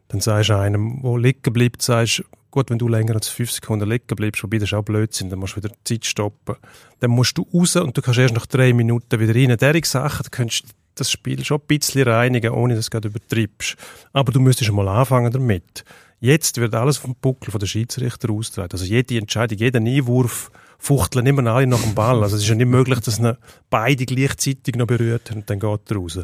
dann 0.09 0.21
sagst 0.21 0.49
du 0.49 0.57
einem, 0.57 1.01
der 1.03 1.17
liegen 1.17 1.53
bleibt, 1.53 1.81
sagst, 1.81 2.23
gut, 2.51 2.69
wenn 2.69 2.79
du 2.79 2.87
länger 2.87 3.15
als 3.15 3.27
fünf 3.27 3.51
Sekunden 3.51 3.89
liegen 3.89 4.15
bleibst, 4.15 4.43
wobei 4.43 4.57
das 4.57 4.73
auch 4.73 4.83
Blödsinn, 4.83 5.29
dann 5.29 5.39
musst 5.39 5.55
du 5.55 5.57
wieder 5.57 5.69
die 5.69 5.83
Zeit 5.83 6.05
stoppen. 6.05 6.55
Dann 6.99 7.11
musst 7.11 7.37
du 7.37 7.47
raus 7.53 7.75
und 7.75 7.95
du 7.95 8.01
kannst 8.01 8.19
erst 8.19 8.33
nach 8.33 8.47
drei 8.47 8.73
Minuten 8.73 9.19
wieder 9.19 9.35
rein. 9.35 9.55
Derige 9.55 9.87
Sachen, 9.87 10.23
da 10.23 10.29
könntest 10.29 10.63
du 10.65 10.69
das 10.95 11.11
Spiel 11.11 11.45
schon 11.45 11.59
ein 11.59 11.67
bisschen 11.67 12.07
reinigen, 12.07 12.51
ohne 12.51 12.75
dass 12.75 12.85
du 12.85 12.91
gerade 12.91 13.07
übertreibst. 13.07 13.75
Aber 14.11 14.31
du 14.31 14.39
müsstest 14.39 14.71
mal 14.71 14.87
anfangen 14.87 15.31
damit. 15.31 15.85
Jetzt 16.19 16.57
wird 16.57 16.75
alles 16.75 16.97
vom 16.97 17.15
Buckel 17.15 17.51
von 17.51 17.59
der 17.59 17.67
Schiedsrichter 17.67 18.29
ausgetragen. 18.31 18.73
Also 18.73 18.85
jede 18.85 19.17
Entscheidung, 19.17 19.57
jeder 19.57 19.79
Einwurf 19.79 20.51
fuchteln 20.77 21.25
immer 21.27 21.45
alle 21.49 21.67
nach 21.67 21.81
dem 21.81 21.95
Ball. 21.95 22.23
Also 22.23 22.35
es 22.35 22.41
ist 22.41 22.49
ja 22.49 22.55
nicht 22.55 22.67
möglich, 22.67 22.99
dass 22.99 23.21
beide 23.69 24.05
gleichzeitig 24.05 24.75
noch 24.75 24.87
berührt 24.87 25.31
und 25.31 25.49
dann 25.49 25.59
geht 25.59 25.91
er 25.91 25.95
raus. 25.95 26.19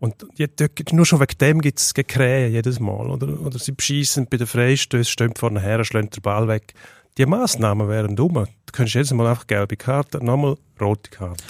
Und 0.00 0.26
jetzt, 0.36 0.58
nur 0.92 1.04
schon 1.04 1.20
wegen 1.20 1.38
dem 1.38 1.60
gibt 1.60 1.78
es 1.78 1.92
Gekrähe 1.92 2.48
jedes 2.48 2.80
Mal. 2.80 3.10
Oder, 3.10 3.38
oder 3.40 3.58
sie 3.58 3.72
beschießen 3.72 4.26
bei 4.30 4.38
den 4.38 4.46
Freistößen, 4.46 5.10
stehen 5.10 5.34
vorne 5.36 5.60
her, 5.60 5.84
schlagen 5.84 6.08
den 6.08 6.22
Ball 6.22 6.48
weg. 6.48 6.72
Die 7.18 7.26
Massnahmen 7.26 7.88
wären 7.88 8.16
dumm. 8.16 8.32
Du 8.34 8.72
könntest 8.72 8.94
jedes 8.94 9.12
Mal 9.12 9.26
einfach 9.26 9.46
gelbe 9.46 9.76
Karte, 9.76 10.24
nochmal 10.24 10.56
rote 10.80 11.10
Karte. 11.10 11.44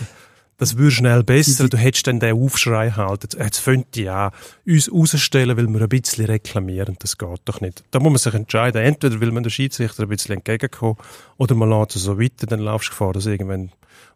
das 0.59 0.77
würde 0.77 0.91
schnell 0.91 1.23
besser. 1.23 1.69
Du 1.69 1.77
hättest 1.77 2.09
dann 2.09 2.19
den 2.19 2.35
Aufschrei 2.35 2.91
halt. 2.91 3.35
Jetzt, 3.35 3.59
fängt 3.59 3.95
die 3.95 4.09
an, 4.09 4.33
uns 4.67 4.93
rausstellen, 4.93 5.57
weil 5.57 5.69
wir 5.69 5.81
ein 5.81 5.89
bisschen 5.89 6.27
reklamieren. 6.27 6.97
Das 6.99 7.17
geht 7.17 7.41
doch 7.45 7.61
nicht. 7.61 7.85
Da 7.93 8.01
muss 8.01 8.11
man 8.11 8.19
sich 8.19 8.35
entscheiden. 8.35 8.83
Entweder 8.83 9.21
will 9.21 9.31
man 9.31 9.45
der 9.45 9.51
Schiedsrichter 9.51 10.03
ein 10.03 10.09
bisschen 10.09 10.35
entgegenkommen 10.35 10.97
oder 11.37 11.55
man 11.55 11.71
lässt 11.71 11.95
es 11.95 12.03
so 12.03 12.19
weiter, 12.19 12.47
dann 12.47 12.61
laufst 12.61 12.89
du 12.89 12.93
Gefahr, 12.93 13.13
dass 13.13 13.27
irgendwann 13.27 13.71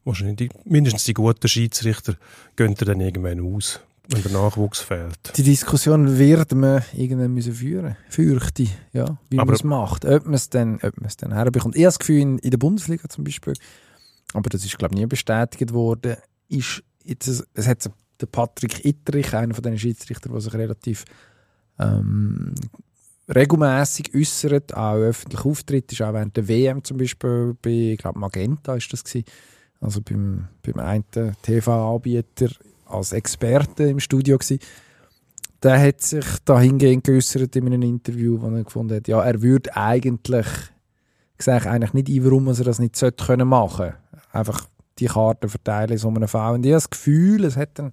wahrscheinlich 0.04 0.36
die, 0.36 0.48
mindestens 0.64 1.04
die 1.04 1.14
guten 1.14 1.46
Schiedsrichter 1.46 2.16
gehen 2.56 2.74
dann 2.74 3.00
irgendwann 3.00 3.40
aus, 3.40 3.80
wenn 4.08 4.22
der 4.22 4.32
Nachwuchs 4.32 4.80
fehlt. 4.80 5.36
Die 5.36 5.42
Diskussion 5.42 6.18
wird 6.18 6.52
man 6.54 6.82
irgendwann 6.92 7.32
müssen 7.32 7.54
führen 7.54 7.96
fürchte 8.08 8.66
ja, 8.92 9.18
wie 9.30 9.38
Aber- 9.38 9.46
man 9.46 9.54
es 9.54 9.64
macht. 9.64 10.04
Ob 10.04 10.24
man 10.24 10.34
es 10.34 10.50
dann, 10.50 10.74
ob 10.76 10.96
man 11.00 11.06
es 11.06 11.16
dann 11.16 11.32
herbekommt. 11.32 11.74
Ich 11.76 11.82
habe 11.82 11.88
das 11.88 11.98
Gefühl, 11.98 12.20
in, 12.20 12.38
in 12.38 12.50
der 12.50 12.58
Bundesliga 12.58 13.08
zum 13.08 13.24
Beispiel, 13.24 13.54
aber 14.34 14.50
das 14.50 14.64
ist, 14.64 14.76
glaube 14.78 14.94
ich, 14.94 15.00
nie 15.00 15.06
bestätigt 15.06 15.72
worden, 15.72 16.16
ist 16.48 16.82
jetzt, 17.04 17.28
es- 17.28 17.66
hat 17.66 17.90
der 18.20 18.26
Patrick 18.26 18.84
Ittrich, 18.84 19.34
einer 19.34 19.54
von 19.54 19.62
den 19.62 19.78
Schiedsrichtern, 19.78 20.32
der 20.32 20.40
sich 20.40 20.52
relativ 20.54 21.04
ähm, 21.78 22.54
regelmäßig 23.34 24.14
äußert, 24.14 24.76
auch 24.76 24.94
öffentlich 24.96 25.44
auftritt, 25.44 25.90
ist 25.92 26.02
auch 26.02 26.12
während 26.12 26.36
der 26.36 26.46
WM 26.46 26.84
zum 26.84 26.98
Beispiel 26.98 27.56
bei, 27.60 27.92
ich 27.92 27.98
glaube, 27.98 28.18
Magenta 28.18 28.74
ist 28.74 28.92
das 28.92 29.02
gewesen, 29.02 29.24
also 29.80 30.00
beim, 30.02 30.48
beim 30.62 30.78
einen 30.78 31.04
TV-Anbieter 31.42 32.48
als 32.94 33.12
Experte 33.12 33.84
im 33.84 34.00
Studio 34.00 34.38
gewesen. 34.38 34.60
Der 35.62 35.80
hat 35.80 36.02
sich 36.02 36.24
dahingehend 36.44 37.04
geäußert 37.04 37.56
in 37.56 37.66
einem 37.66 37.82
Interview, 37.82 38.40
wo 38.40 38.48
er 38.48 38.64
gefunden 38.64 38.96
hat, 38.96 39.08
ja, 39.08 39.22
er 39.22 39.40
würde 39.40 39.76
eigentlich, 39.76 40.46
ich 41.38 41.44
sehe 41.44 41.54
eigentlich 41.54 41.94
nicht 41.94 42.08
ein, 42.08 42.24
warum 42.24 42.48
er 42.48 42.54
das 42.54 42.78
nicht 42.78 42.96
sollte 42.96 43.24
können 43.24 43.48
machen. 43.48 43.94
Einfach 44.32 44.68
die 44.98 45.06
Karten 45.06 45.48
verteilen 45.48 45.92
in 45.92 45.98
so 45.98 46.08
einem 46.08 46.28
Fall. 46.28 46.54
Und 46.54 46.66
ich 46.66 46.72
habe 46.72 46.76
das 46.76 46.90
Gefühl, 46.90 47.44
es 47.44 47.56
hat 47.56 47.78
dann 47.78 47.92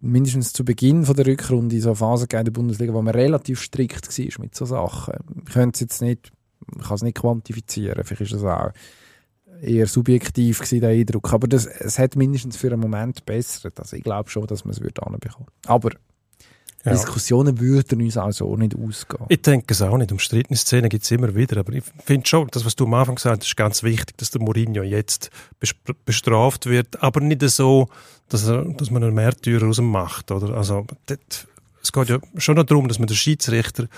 mindestens 0.00 0.52
zu 0.52 0.64
Beginn 0.64 1.04
von 1.04 1.16
der 1.16 1.26
Rückrunde 1.26 1.80
so 1.80 1.94
Phasen 1.94 2.28
in 2.30 2.44
der 2.44 2.52
Bundesliga, 2.52 2.92
wo 2.92 3.02
man 3.02 3.14
relativ 3.14 3.60
strikt 3.60 4.06
war 4.06 4.42
mit 4.42 4.54
so 4.54 4.64
Sachen. 4.64 5.14
Ich 5.46 5.52
könnte 5.52 5.76
es 5.76 5.80
jetzt 5.80 6.02
nicht, 6.02 6.32
ich 6.76 6.86
kann 6.86 6.94
es 6.94 7.02
nicht 7.02 7.18
quantifizieren, 7.18 8.04
vielleicht 8.04 8.32
ist 8.32 8.34
das 8.34 8.44
auch 8.44 8.70
eher 9.62 9.86
subjektiv 9.86 10.58
gewesen, 10.58 10.80
der 10.80 10.90
Eindruck. 10.90 11.32
Aber 11.32 11.48
das, 11.48 11.66
es 11.66 11.98
hat 11.98 12.16
mindestens 12.16 12.56
für 12.56 12.68
einen 12.68 12.80
Moment 12.80 13.24
bessert. 13.26 13.78
Also 13.78 13.96
ich 13.96 14.02
glaube 14.02 14.30
schon, 14.30 14.46
dass 14.46 14.64
man 14.64 14.72
es 14.72 14.80
würde 14.80 15.02
anbekommen. 15.02 15.46
Aber 15.66 15.90
Ja. 16.84 16.92
Diskussionen 16.92 17.58
würden 17.58 18.00
uns 18.00 18.16
also 18.16 18.48
auch 18.52 18.56
nicht 18.56 18.76
ausgehen. 18.76 19.24
Ich 19.28 19.42
denke 19.42 19.74
es 19.74 19.82
auch 19.82 19.98
nicht. 19.98 20.12
Umstrittene 20.12 20.56
Szenen 20.56 20.88
gibt 20.88 21.02
es 21.02 21.10
immer 21.10 21.34
wieder. 21.34 21.58
Aber 21.58 21.72
ich 21.72 21.82
finde 22.04 22.26
schon, 22.26 22.46
das, 22.52 22.64
was 22.64 22.76
du 22.76 22.84
am 22.84 22.94
Anfang 22.94 23.16
gesagt 23.16 23.42
hast, 23.42 23.48
ist 23.48 23.56
ganz 23.56 23.82
wichtig, 23.82 24.16
dass 24.18 24.30
der 24.30 24.40
Mourinho 24.40 24.82
jetzt 24.84 25.30
bestraft 26.04 26.66
wird. 26.66 27.02
Aber 27.02 27.20
nicht 27.20 27.42
so, 27.50 27.88
dass, 28.28 28.46
er, 28.46 28.64
dass 28.64 28.90
man 28.90 29.02
einen 29.02 29.14
Märtyrer 29.14 29.66
aus 29.66 29.78
ihm 29.78 29.90
macht. 29.90 30.30
Oder? 30.30 30.54
Also, 30.56 30.86
dort, 31.06 31.48
es 31.82 31.92
geht 31.92 32.08
ja 32.08 32.18
schon 32.36 32.54
darum, 32.54 32.88
dass 32.88 32.98
man 32.98 33.08
den 33.08 33.16
Schiedsrichter 33.16 33.88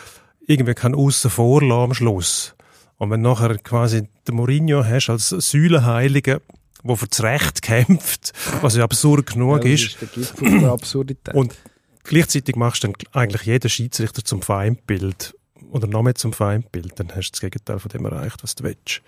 irgendwie 0.46 0.74
kann 0.74 0.94
aussen 0.94 1.30
vor 1.30 1.62
am 1.62 1.92
Schluss. 1.92 2.54
Und 2.98 3.10
wenn 3.10 3.22
nachher 3.22 3.56
quasi 3.58 4.08
den 4.26 4.34
Mourinho 4.34 4.84
hast 4.84 5.08
als 5.08 5.28
Säulenheiligen, 5.28 6.40
der 6.84 6.96
für 6.96 7.06
das 7.06 7.22
Recht 7.22 7.62
kämpft, 7.62 8.32
was 8.60 8.76
ja 8.76 8.84
absurd 8.84 9.26
genug 9.32 9.64
Ja, 9.64 9.72
das 9.72 10.16
ist, 10.16 10.64
Absurdität. 10.64 11.34
und 11.34 11.54
gleichzeitig 12.02 12.56
machst 12.56 12.82
du 12.82 12.88
dann 12.88 12.96
eigentlich 13.12 13.42
jeden 13.42 13.68
Schiedsrichter 13.68 14.24
zum 14.24 14.42
Feindbild 14.42 15.34
oder 15.70 15.86
noch 15.86 16.02
mehr 16.02 16.14
zum 16.14 16.32
Feindbild, 16.32 16.98
dann 16.98 17.08
hast 17.14 17.28
du 17.28 17.32
das 17.32 17.40
Gegenteil 17.40 17.78
von 17.78 17.88
dem 17.88 18.04
erreicht, 18.04 18.42
was 18.42 18.54
du 18.54 18.64
willst, 18.64 19.02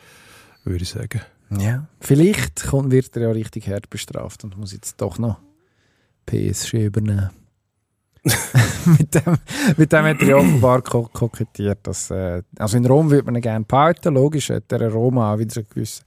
würde 0.65 0.83
ich 0.83 0.91
sagen. 0.91 1.21
ja, 1.59 1.87
vielleicht 2.01 2.65
kommt, 2.65 2.93
wird 2.93 3.17
er 3.17 3.23
ja 3.23 3.31
richtig 3.31 3.69
hart 3.69 3.91
bestraft 3.91 4.45
und 4.45 4.57
muss 4.57 4.73
jetzt 4.73 5.01
doch 5.01 5.19
noch 5.19 5.41
PSG 6.27 6.87
übernehmen. 6.87 7.31
mit, 8.99 9.15
dem, 9.15 9.37
mit 9.77 9.93
dem 9.93 10.05
hat 10.05 10.23
er 10.23 10.37
offenbar 10.39 10.83
ko 10.83 11.09
kokettiert. 11.13 11.79
Dass, 11.85 12.11
äh, 12.11 12.43
also 12.59 12.77
in 12.77 12.87
Rom 12.87 13.11
würde 13.11 13.25
man 13.27 13.37
ihn 13.37 13.43
gerne 13.43 13.65
behalten, 13.65 14.15
logisch, 14.15 14.51
hat 14.51 14.71
der 14.71 14.91
Roma 14.91 15.35
auch 15.35 15.39
wieder 15.39 15.57
einen 15.57 15.67
gewissen, 15.69 16.05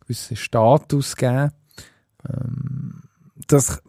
gewissen 0.00 0.36
Status 0.36 1.16
gegeben. 1.16 1.50
Ähm, 2.28 3.02
das, 3.46 3.80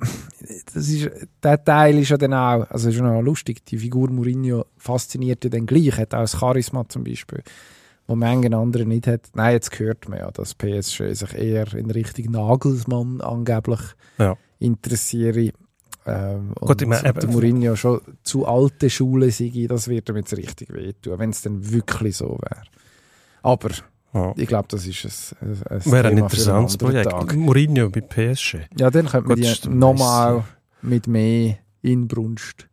das 0.74 0.88
ist, 0.88 1.10
der 1.44 1.64
Teil 1.64 2.00
ist 2.00 2.10
ja 2.10 2.18
dann 2.18 2.34
auch, 2.34 2.70
also 2.70 2.90
ist 2.90 2.96
ja 2.96 3.02
noch 3.04 3.22
lustig, 3.22 3.66
die 3.66 3.78
Figur 3.78 4.10
Mourinho 4.10 4.66
fasziniert 4.78 5.44
ja 5.44 5.50
dann 5.50 5.66
gleich, 5.66 5.98
hat 5.98 6.14
auch 6.14 6.22
das 6.22 6.40
Charisma 6.40 6.88
zum 6.88 7.04
Beispiel, 7.04 7.44
wo 8.08 8.16
manche 8.16 8.56
andere 8.56 8.86
nicht 8.86 9.08
hat. 9.08 9.30
Nein, 9.34 9.54
jetzt 9.54 9.78
hört 9.78 10.08
man 10.08 10.20
ja, 10.20 10.32
dass 10.32 10.56
PSG 10.56 11.14
sich 11.14 11.34
eher 11.36 11.74
in 11.74 11.92
Richtung 11.92 12.32
Nagelsmann 12.32 13.22
angeblich 13.22 13.82
Ja. 14.18 14.38
interessiere. 14.60 15.52
Ähm, 16.10 16.54
Gut, 16.56 16.82
ich 16.82 16.88
meine, 16.88 17.14
der 17.14 17.28
Mourinho 17.30 17.76
schon 17.76 18.02
zu 18.24 18.46
alte 18.46 18.90
Schule 18.90 19.32
sei, 19.32 19.66
das 19.68 19.88
wird 19.88 20.10
ihm 20.10 20.18
jetzt 20.18 20.36
richtig 20.36 20.74
wehtun, 20.74 21.20
wenn 21.20 21.30
es 21.30 21.42
dann 21.42 21.72
wirklich 21.72 22.18
so 22.18 22.38
wäre. 22.42 22.62
Aber 23.44 23.70
Ja. 24.14 24.34
ich 24.36 24.48
glaube, 24.48 24.68
das 24.70 24.86
ist 24.88 25.36
ein, 25.42 25.50
ein, 25.70 25.78
ein 25.82 25.92
Wäre 25.92 26.08
ein 26.10 26.18
interessantes 26.18 26.78
Projekt. 26.78 27.10
Tag. 27.12 27.36
Mourinho 27.36 27.90
bei 27.90 28.02
PSG. 28.02 28.60
Ja, 28.78 28.90
dann 28.90 29.08
könnte 29.08 29.30
man 29.30 29.38
die 29.40 29.56
nochmal 29.70 30.44
mit 30.82 31.08
mehr 31.08 31.58
Inbrunst 31.82 32.68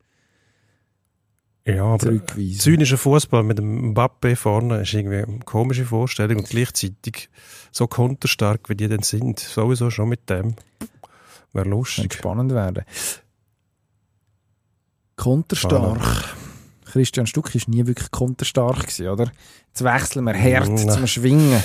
Ja, 1.65 1.85
aber 1.85 1.99
zurückweisen. 1.99 2.59
zynischer 2.61 2.97
Fußball 2.99 3.43
mit 3.43 3.59
dem 3.59 3.91
Mbappe 3.91 4.37
vorne 4.37 4.83
ist 4.83 4.95
irgendwie 4.95 5.19
eine 5.25 5.39
komische 5.41 5.85
Vorstellung 5.85 6.39
und 6.39 6.49
gleichzeitig 6.49 7.29
so 7.73 7.87
konterstark, 7.87 8.69
wie 8.69 8.77
die 8.77 8.89
denn 8.89 9.03
sind. 9.03 9.39
Sowieso 9.41 9.91
schon 9.91 10.09
mit 10.09 10.31
dem. 10.31 10.55
Wäre 11.53 11.69
lustig. 11.69 12.15
spannend 12.15 12.53
werden. 12.53 12.85
Konterstark. 15.17 16.35
Christian 16.85 17.27
Stuck 17.27 17.55
ist 17.55 17.69
nie 17.69 17.87
wirklich 17.87 18.11
konterstark 18.11 18.81
gewesen, 18.83 19.09
oder? 19.09 19.31
Jetzt 19.69 19.83
wechseln 19.85 20.25
wir 20.25 20.35
hart 20.35 20.69
Nein. 20.69 20.89
zum 20.91 21.07
Schwingen. 21.07 21.63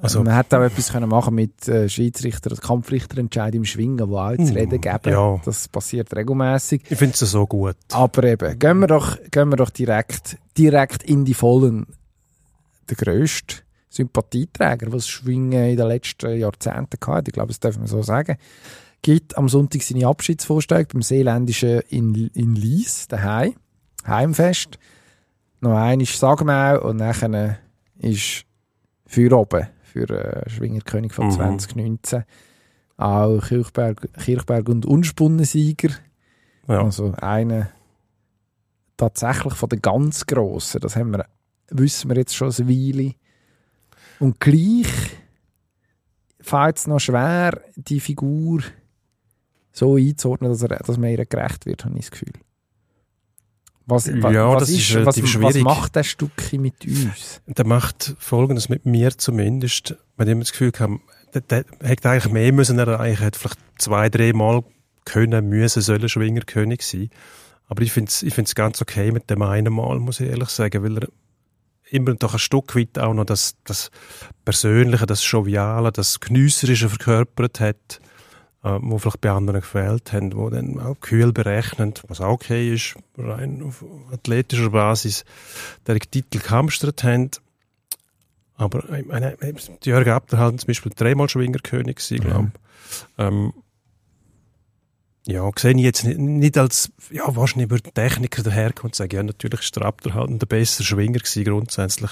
Also- 0.00 0.22
man 0.22 0.36
hätte 0.36 0.58
auch 0.58 0.62
etwas 0.62 0.92
können 0.92 1.08
machen 1.08 1.34
mit 1.34 1.66
äh, 1.66 1.88
Schiedsrichter, 1.88 2.54
Kampfrichterentscheid 2.54 3.52
im 3.56 3.64
Schwingen, 3.64 4.08
wo 4.08 4.18
auch 4.18 4.36
zu 4.36 4.42
Mm, 4.52 4.56
reden 4.56 4.80
geben. 4.80 5.10
ja. 5.10 5.40
Das 5.44 5.66
passiert 5.66 6.14
regelmäßig. 6.14 6.82
Ich 6.88 6.98
finde 6.98 7.14
es 7.14 7.30
so 7.30 7.46
gut. 7.48 7.76
Aber 7.92 8.22
eben, 8.24 8.56
gehen 8.58 8.78
wir 8.78 8.86
doch, 8.86 9.18
gehen 9.32 9.48
wir 9.48 9.56
doch 9.56 9.70
direkt, 9.70 10.36
direkt 10.56 11.02
in 11.02 11.24
die 11.24 11.34
Vollen. 11.34 11.86
Der 12.88 12.96
grösste 12.96 13.56
Sympathieträger, 13.90 14.92
was 14.92 15.08
Schwingen 15.08 15.70
in 15.70 15.76
den 15.76 15.88
letzten 15.88 16.38
Jahrzehnten 16.38 16.98
hatte, 17.06 17.30
ich 17.30 17.32
glaube, 17.34 17.48
das 17.48 17.58
dürfen 17.58 17.82
wir 17.82 17.88
so 17.88 18.02
sagen, 18.02 18.36
gibt 19.02 19.36
am 19.36 19.48
Sonntag 19.48 19.82
seine 19.82 20.06
Abschiedsvorstellung 20.06 20.86
beim 20.92 21.02
Seeländischen 21.02 21.80
in, 21.88 22.14
in 22.34 22.54
Lies, 22.54 23.08
daheim, 23.08 23.54
Heimfest. 24.06 24.78
Noch 25.60 25.76
einmal 25.76 26.06
Sagmau 26.06 26.80
und 26.88 26.96
nachher 26.96 27.58
ist 27.98 28.44
für 29.06 29.32
oben, 29.36 29.68
für 29.82 30.08
äh, 30.10 30.48
Schwingerkönig 30.48 31.12
von 31.12 31.26
Mhm. 31.26 31.32
2019. 31.32 32.24
Auch 32.96 33.40
Kirchberg, 33.40 34.08
Kirchberg 34.24 34.68
und 34.68 34.86
Unspunnen-Sieger. 34.86 35.90
Ja. 36.68 36.82
Also 36.82 37.14
einer 37.20 37.70
tatsächlich 38.96 39.54
von 39.54 39.68
den 39.68 39.80
ganz 39.80 40.26
Grossen, 40.26 40.80
das 40.80 40.96
haben 40.96 41.12
wir, 41.12 41.26
wissen 41.70 42.10
wir 42.10 42.16
jetzt 42.16 42.34
schon 42.36 42.52
eine 42.52 42.68
Weile. 42.68 43.14
Und 44.18 44.40
gleich 44.40 44.88
fällt 46.40 46.78
es 46.78 46.86
noch 46.86 46.98
schwer, 46.98 47.60
die 47.76 48.00
Figur 48.00 48.62
so 49.78 49.96
einzuordnen, 49.96 50.50
dass, 50.50 50.62
er, 50.62 50.68
dass 50.78 50.98
man 50.98 51.10
ihr 51.10 51.24
gerecht 51.24 51.66
wird, 51.66 51.84
habe 51.84 51.94
ich 51.98 52.02
das 52.06 52.10
Gefühl. 52.12 52.32
Was, 53.86 54.06
wa- 54.22 54.30
Ja, 54.30 54.48
was 54.52 54.60
das 54.64 54.70
ist 54.70 54.90
was, 54.90 54.96
relativ 54.96 55.22
was 55.24 55.30
schwierig. 55.30 55.62
macht 55.64 55.96
das 55.96 56.06
Stückchen 56.08 56.60
mit 56.60 56.84
uns? 56.84 57.40
Der 57.46 57.66
macht 57.66 58.14
Folgendes 58.18 58.68
mit 58.68 58.84
mir 58.84 59.16
zumindest. 59.16 59.96
Mit 60.18 60.28
dem 60.28 60.40
das 60.40 60.52
Gefühl 60.52 60.72
gehabt, 60.72 61.00
der, 61.32 61.40
der 61.42 61.64
hätte 61.82 62.10
eigentlich 62.10 62.32
mehr 62.32 62.52
müssen 62.52 62.78
erreichen, 62.78 63.22
hätte 63.22 63.38
vielleicht 63.38 63.58
zwei, 63.78 64.08
drei 64.10 64.32
Mal 64.34 64.62
können, 65.06 65.48
müssen, 65.48 65.80
sollen 65.80 66.08
Schwingerkönig 66.08 66.82
sein. 66.82 67.08
Aber 67.66 67.82
ich 67.82 67.92
finde 67.92 68.08
es 68.10 68.22
ich 68.22 68.34
find's 68.34 68.54
ganz 68.54 68.82
okay 68.82 69.10
mit 69.10 69.30
dem 69.30 69.40
einen 69.42 69.72
Mal, 69.72 69.98
muss 70.00 70.20
ich 70.20 70.28
ehrlich 70.28 70.48
sagen, 70.50 70.82
weil 70.82 70.98
er 70.98 71.08
immer 71.90 72.12
doch 72.14 72.34
ein 72.34 72.38
Stück 72.38 72.76
weit 72.76 72.98
auch 72.98 73.14
noch 73.14 73.24
das, 73.24 73.54
das 73.64 73.90
Persönliche, 74.44 75.06
das 75.06 75.28
Joviale, 75.30 75.92
das 75.92 76.20
Genüsserische 76.20 76.90
verkörpert 76.90 77.60
hat, 77.60 78.00
äh, 78.76 78.78
wo 78.82 78.98
vielleicht 78.98 79.20
bei 79.20 79.30
anderen 79.30 79.60
gefehlt 79.60 80.12
haben, 80.12 80.34
wo 80.36 80.50
dann 80.50 80.78
auch 80.80 80.96
kühl 81.00 81.32
berechnend, 81.32 82.02
was 82.08 82.20
auch 82.20 82.32
okay 82.32 82.74
ist, 82.74 82.96
rein 83.16 83.62
auf 83.62 83.84
athletischer 84.12 84.70
Basis, 84.70 85.24
der 85.86 85.98
Titel 85.98 86.38
gehamstert 86.40 87.02
haben. 87.04 87.30
Aber 88.56 88.84
meine, 89.06 89.36
die 89.84 89.88
Jörg 89.90 90.08
Abderhalten 90.08 90.58
zum 90.58 90.66
Beispiel 90.66 90.92
dreimal 90.94 91.28
Schwingerkönig 91.28 91.96
gewesen, 91.96 92.22
Ja. 92.24 92.30
glaube 92.30 92.52
ich. 92.54 93.04
Ähm, 93.18 93.52
ja, 95.28 95.50
sehe 95.58 95.72
ich 95.72 95.82
jetzt 95.82 96.04
nicht, 96.04 96.18
nicht 96.18 96.56
als, 96.56 96.90
ja, 97.10 97.24
wahrscheinlich 97.36 97.66
über 97.66 97.78
die 97.78 97.90
Techniker 97.90 98.42
daherkommt 98.42 98.92
und 98.92 98.94
sage, 98.94 99.16
ja, 99.16 99.22
natürlich 99.22 99.60
ist 99.60 99.76
der 99.76 99.84
Raptor 99.84 100.14
halt 100.14 100.30
ein 100.30 100.38
besser 100.38 100.84
Schwinger 100.84 101.18
gewesen, 101.18 101.44
grundsätzlich, 101.44 102.10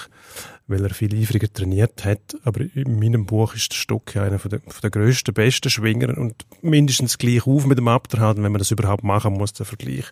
weil 0.67 0.83
er 0.83 0.93
viel 0.93 1.19
eifriger 1.19 1.51
trainiert 1.51 2.05
hat. 2.05 2.37
Aber 2.43 2.61
in 2.61 2.99
meinem 2.99 3.25
Buch 3.25 3.55
ist 3.55 3.71
der 3.71 3.75
Stock 3.75 4.13
ja 4.13 4.21
einer 4.21 4.37
von 4.37 4.51
der, 4.51 4.59
von 4.59 4.81
der 4.83 4.91
grössten, 4.91 5.33
besten 5.33 5.71
Schwinger 5.71 6.15
und 6.15 6.45
mindestens 6.61 7.17
gleich 7.17 7.47
auf 7.47 7.65
mit 7.65 7.79
dem 7.79 7.87
Raptor 7.87 8.19
halten, 8.19 8.43
wenn 8.43 8.51
man 8.51 8.59
das 8.59 8.69
überhaupt 8.69 9.03
machen 9.03 9.33
muss, 9.33 9.51
der 9.53 9.65
Vergleich. 9.65 10.05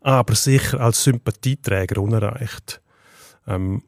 Aber 0.00 0.36
sicher 0.36 0.80
als 0.80 1.02
Sympathieträger 1.02 2.00
unerreicht. 2.00 2.80
Ähm, 3.48 3.82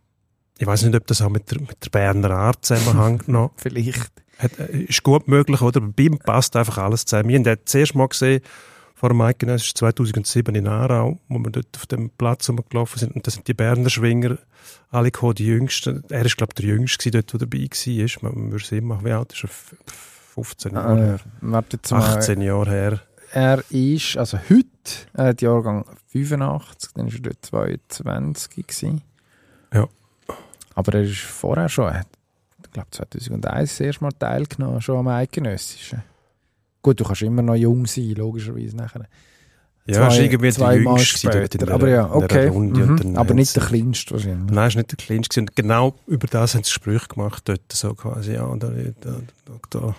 ich 0.59 0.67
weiß 0.67 0.83
nicht, 0.83 0.97
ob 0.97 1.07
das 1.07 1.23
auch 1.23 1.31
mit 1.31 1.49
der, 1.53 1.61
mit 1.61 1.85
der 1.85 1.91
Berner 1.91 2.33
Art 2.33 2.65
zusammenhängt 2.65 3.29
noch. 3.29 3.53
Vielleicht. 3.57 4.11
Hat, 4.39 4.59
äh, 4.59 4.85
ist 4.85 5.03
gut 5.03 5.29
möglich, 5.29 5.61
oder? 5.61 5.81
Bei 5.81 6.05
ihm 6.05 6.19
passt 6.19 6.57
einfach 6.57 6.79
alles 6.79 7.05
zusammen. 7.05 7.29
Wir 7.29 7.37
haben 7.37 7.45
den 7.45 7.59
zuerst 7.65 7.95
mal 7.95 8.09
gesehen, 8.09 8.41
vor 8.95 9.11
dem 9.11 9.21
Eidgenöss, 9.21 9.75
2007 9.75 10.55
in 10.57 10.67
Aarau, 10.67 11.19
wo 11.29 11.39
wir 11.39 11.51
dort 11.51 11.69
auf 11.77 11.87
dem 11.87 12.11
Platz 12.11 12.49
rumgelaufen 12.49 12.99
sind. 12.99 13.15
Und 13.15 13.27
da 13.27 13.31
sind 13.31 13.47
die 13.47 13.55
Berner 13.55 13.91
Schwinger 13.91 14.39
alle 14.91 15.11
gekommen, 15.11 15.35
die 15.35 15.47
Jüngsten. 15.47 16.03
Er 16.09 16.25
ist, 16.25 16.37
glaube 16.37 16.53
ich, 16.53 16.65
der 16.65 16.75
Jüngste 16.75 17.11
der 17.11 17.23
dort, 17.23 17.35
der 17.35 17.49
dabei 17.49 17.69
war. 17.69 18.33
Man 18.33 18.51
würde 18.51 18.65
sehen, 18.65 19.05
wie 19.05 19.13
alt 19.13 19.33
ist 19.33 19.45
er? 19.45 19.51
15 20.35 20.75
Jahre 20.75 20.97
her. 20.99 21.15
Äh, 21.15 21.19
warte 21.41 21.77
jetzt 21.77 21.91
mal. 21.91 22.01
18 22.01 22.41
Jahre 22.41 22.71
her. 22.71 23.01
Er 23.31 23.63
ist, 23.71 24.17
also 24.17 24.39
heute, 24.49 24.67
er 25.13 25.27
hat 25.27 25.43
Jahrgang 25.43 25.85
85, 26.09 26.93
dann 26.95 27.07
war 27.07 27.15
er 27.15 27.21
dort 27.21 27.45
22 27.45 28.67
gewesen. 28.67 29.03
Ja. 29.73 29.87
Aber 30.75 30.95
er 30.95 31.03
ist 31.03 31.21
vorher 31.21 31.69
schon, 31.69 31.89
er 31.89 32.01
hat, 32.01 32.09
ich 32.69 32.73
glaube 32.73 32.89
2001 32.91 33.71
das 33.71 33.81
erste 33.81 34.05
Mal 34.05 34.13
teilgenommen, 34.13 34.81
schon 34.81 34.99
am 34.99 35.09
Eidgenössischen. 35.09 36.03
Gut, 36.83 37.01
du 37.01 37.05
kannst 37.05 37.23
immer 37.23 37.43
noch 37.43 37.55
jung 37.57 37.87
sein, 37.87 38.11
logischerweise 38.17 38.77
nachher. 38.77 39.07
Ja, 39.87 40.11
Zwei- 40.11 40.25
irgendwie 40.25 40.47
der 40.49 40.53
zweimal 40.55 40.97
Jüngste 40.99 41.31
dort 41.31 41.55
in 41.55 41.59
der, 41.65 41.75
Aber 41.75 41.89
ja, 41.89 42.07
der 42.07 42.15
okay. 42.15 42.51
Mhm. 42.51 43.17
Aber 43.17 43.33
nicht 43.33 43.57
der 43.57 43.63
kleinste 43.65 44.13
wahrscheinlich. 44.15 44.55
Nein, 44.55 44.69
ist 44.69 44.77
nicht 44.77 44.91
der 44.91 44.99
Kleinste. 44.99 45.41
Und 45.41 45.57
genau 45.57 45.95
über 46.07 46.27
das 46.27 46.55
haben 46.55 46.63
sie 46.63 46.71
Sprüche 46.73 47.09
gemacht 47.09 47.49
dort, 47.49 47.73
so 47.73 47.95
quasi, 47.95 48.35
ja, 48.35 48.55
da, 48.57 48.69
da, 49.01 49.17
da, 49.47 49.53
da 49.71 49.97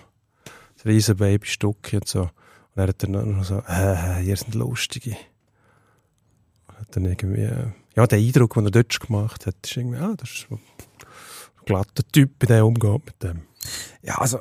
das 0.76 0.86
riesen 0.86 1.16
Babystück 1.16 1.92
und 1.92 2.06
so. 2.06 2.22
Und 2.22 2.30
er 2.76 2.86
hat 2.86 3.02
dann 3.02 3.10
noch 3.36 3.44
so, 3.44 3.62
äh, 3.68 4.22
ihr 4.24 4.36
sind 4.36 4.54
Lustige. 4.54 5.16
Und 6.68 6.78
hat 6.78 6.96
dann 6.96 7.04
irgendwie, 7.06 7.42
äh, 7.42 7.66
ja, 7.96 8.06
der 8.06 8.18
Eindruck, 8.20 8.54
den 8.54 8.66
er 8.66 8.70
dort 8.70 9.00
gemacht 9.00 9.46
hat, 9.46 9.56
ist 9.64 9.76
irgendwie, 9.76 9.98
ah, 9.98 10.14
das 10.16 10.30
ist 10.30 10.46
glatter 11.74 12.02
Typ, 12.12 12.46
der 12.46 12.66
umgeht 12.66 13.04
mit 13.06 13.22
dem. 13.22 13.42
Ja, 14.02 14.16
also 14.16 14.38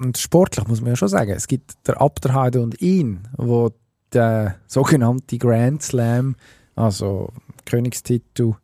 und 0.00 0.16
sportlich 0.18 0.66
muss 0.68 0.80
man 0.80 0.90
ja 0.90 0.96
schon 0.96 1.08
sagen, 1.08 1.32
es 1.32 1.46
gibt 1.48 1.86
der 1.88 2.00
Abderheide 2.00 2.60
und 2.62 2.80
ihn, 2.80 3.26
wo 3.36 3.70
der 4.12 4.56
sogenannte 4.66 5.38
Grand 5.38 5.82
Slam, 5.82 6.36
also 6.76 7.32
Königstitel, 7.64 8.54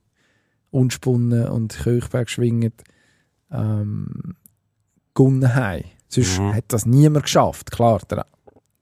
Unspunnen 0.71 1.49
und 1.49 1.75
Kirchberg 1.77 2.31
schwinget, 2.31 2.83
ähm, 3.51 4.37
gewonnen 5.15 5.55
haben. 5.55 5.85
Sonst 6.09 6.39
Mhm. 6.39 6.55
hat 6.55 6.65
das 6.69 6.87
niemand 6.87 7.25
geschafft. 7.25 7.71
Klar, 7.73 8.01
der 8.11 8.27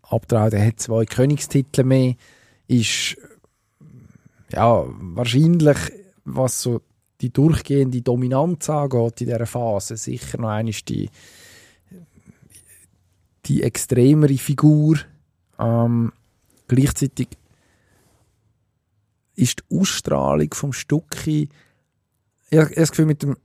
Abderheide 0.02 0.64
hat 0.64 0.78
zwei 0.80 1.04
Königstitel 1.06 1.84
mehr, 1.84 2.14
ist 2.68 3.16
ja 4.50 4.84
wahrscheinlich, 4.86 5.78
was 6.24 6.62
so 6.62 6.82
die 7.22 7.32
durchgehende 7.32 8.02
Dominanz 8.02 8.68
angeht 8.68 9.20
in 9.22 9.28
dieser 9.28 9.46
Phase, 9.46 9.96
sicher 9.96 10.38
noch 10.38 10.48
einmal 10.48 10.72
die 10.72 11.08
die 13.46 13.62
extremere 13.62 14.36
Figur. 14.36 14.98
Ähm, 15.58 16.12
gleichzeitig 16.68 17.28
ist 19.34 19.60
die 19.70 19.78
Ausstrahlung 19.78 20.52
vom 20.54 20.72
Stucki 20.72 21.48
ich 22.52 22.58
habe 22.58 22.74
das 22.74 22.90
Gefühl 22.90 23.06
mit 23.06 23.22
dem 23.22 23.36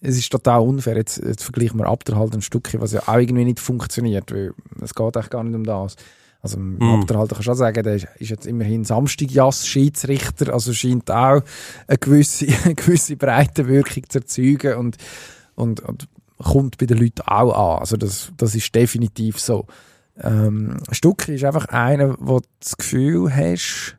es 0.00 0.16
ist 0.16 0.30
total 0.30 0.60
unfair, 0.60 0.96
jetzt, 0.96 1.18
jetzt 1.18 1.44
vergleichen 1.44 1.78
wir 1.78 1.86
Abderhalt 1.86 2.34
und 2.34 2.42
Stucki, 2.42 2.80
was 2.80 2.92
ja 2.92 3.02
auch 3.06 3.18
irgendwie 3.18 3.44
nicht 3.44 3.60
funktioniert, 3.60 4.32
weil 4.32 4.54
es 4.80 4.94
geht 4.94 5.16
eigentlich 5.16 5.30
gar 5.30 5.44
nicht 5.44 5.54
um 5.54 5.64
das. 5.64 5.96
Also 6.40 6.56
im 6.56 6.78
Mhm. 6.78 7.00
Abderhalt 7.00 7.30
kann 7.30 7.40
ich 7.40 7.44
schon 7.44 7.54
sagen, 7.56 7.82
der 7.82 7.96
ist, 7.96 8.06
ist 8.18 8.30
jetzt 8.30 8.46
immerhin 8.46 8.84
Samstagjass-Schiedsrichter, 8.84 10.52
also 10.52 10.72
scheint 10.72 11.10
auch 11.10 11.42
eine 11.86 11.98
gewisse, 11.98 12.46
eine 12.64 12.74
gewisse 12.74 13.16
Breitenwirkung 13.16 14.04
zu 14.08 14.18
erzeugen 14.18 14.74
und, 14.76 14.96
und, 15.56 15.80
und 15.80 16.08
kommt 16.38 16.78
bei 16.78 16.86
den 16.86 16.98
Leuten 16.98 17.22
auch 17.22 17.74
an. 17.74 17.80
Also 17.80 17.96
das, 17.96 18.32
das 18.36 18.54
ist 18.54 18.72
definitiv 18.74 19.40
so. 19.40 19.66
Ähm, 20.20 20.78
Stucki 20.90 21.34
ist 21.34 21.44
einfach 21.44 21.66
einer, 21.66 22.16
wo 22.18 22.38
du 22.38 22.46
das 22.60 22.76
Gefühl 22.76 23.34
hast, 23.34 23.96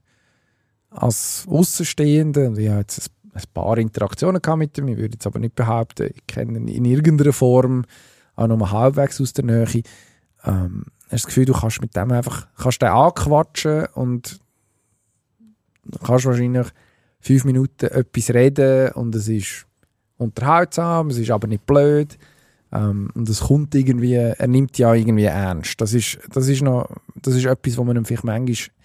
als 0.89 1.45
Außenstehende, 1.47 2.47
und 2.47 2.57
ich 2.57 2.69
habe 2.69 2.79
jetzt 2.79 3.11
ein, 3.33 3.43
paar 3.53 3.77
Interaktionen 3.77 4.41
gehabt 4.41 4.59
mit 4.59 4.77
ihm, 4.77 4.87
ich 4.87 4.97
würde 4.97 5.13
jetzt 5.13 5.27
aber 5.27 5.39
nicht 5.39 5.55
behaupten, 5.55 6.09
ich 6.13 6.27
kenne 6.27 6.57
ihn 6.57 6.67
in 6.67 6.85
irgendeiner 6.85 7.33
Form, 7.33 7.85
auch 8.35 8.47
noch 8.47 8.57
mal 8.57 8.71
halbwegs 8.71 9.21
aus 9.21 9.33
der 9.33 9.45
Nähe, 9.45 9.83
ähm, 10.45 10.85
hast 11.11 11.23
das 11.23 11.27
Gefühl, 11.27 11.45
du 11.45 11.53
kannst 11.53 11.81
mit 11.81 11.95
dem 11.95 12.11
einfach, 12.11 12.47
kannst 12.57 12.81
den 12.81 12.89
anquatschen 12.89 13.85
und 13.93 14.39
kannst 16.03 16.25
wahrscheinlich 16.25 16.67
fünf 17.19 17.45
Minuten 17.45 17.87
etwas 17.87 18.29
reden 18.29 18.91
und 18.93 19.15
es 19.15 19.27
ist 19.27 19.65
unterhaltsam, 20.17 21.09
es 21.09 21.17
ist 21.17 21.31
aber 21.31 21.47
nicht 21.47 21.65
blöd 21.65 22.17
ähm, 22.71 23.09
und 23.15 23.27
es 23.27 23.41
kommt 23.41 23.73
irgendwie, 23.75 24.13
er 24.13 24.47
nimmt 24.47 24.77
ja 24.77 24.93
irgendwie 24.93 25.25
ernst. 25.25 25.79
Das 25.81 25.93
ist, 25.93 26.19
das 26.31 26.47
ist 26.47 26.61
noch, 26.61 26.89
das 27.15 27.35
ist 27.35 27.45
etwas, 27.45 27.77
wo 27.77 27.83
man 27.83 27.97
ihm 27.97 28.05
vielleicht 28.05 28.23
manchmal 28.23 28.75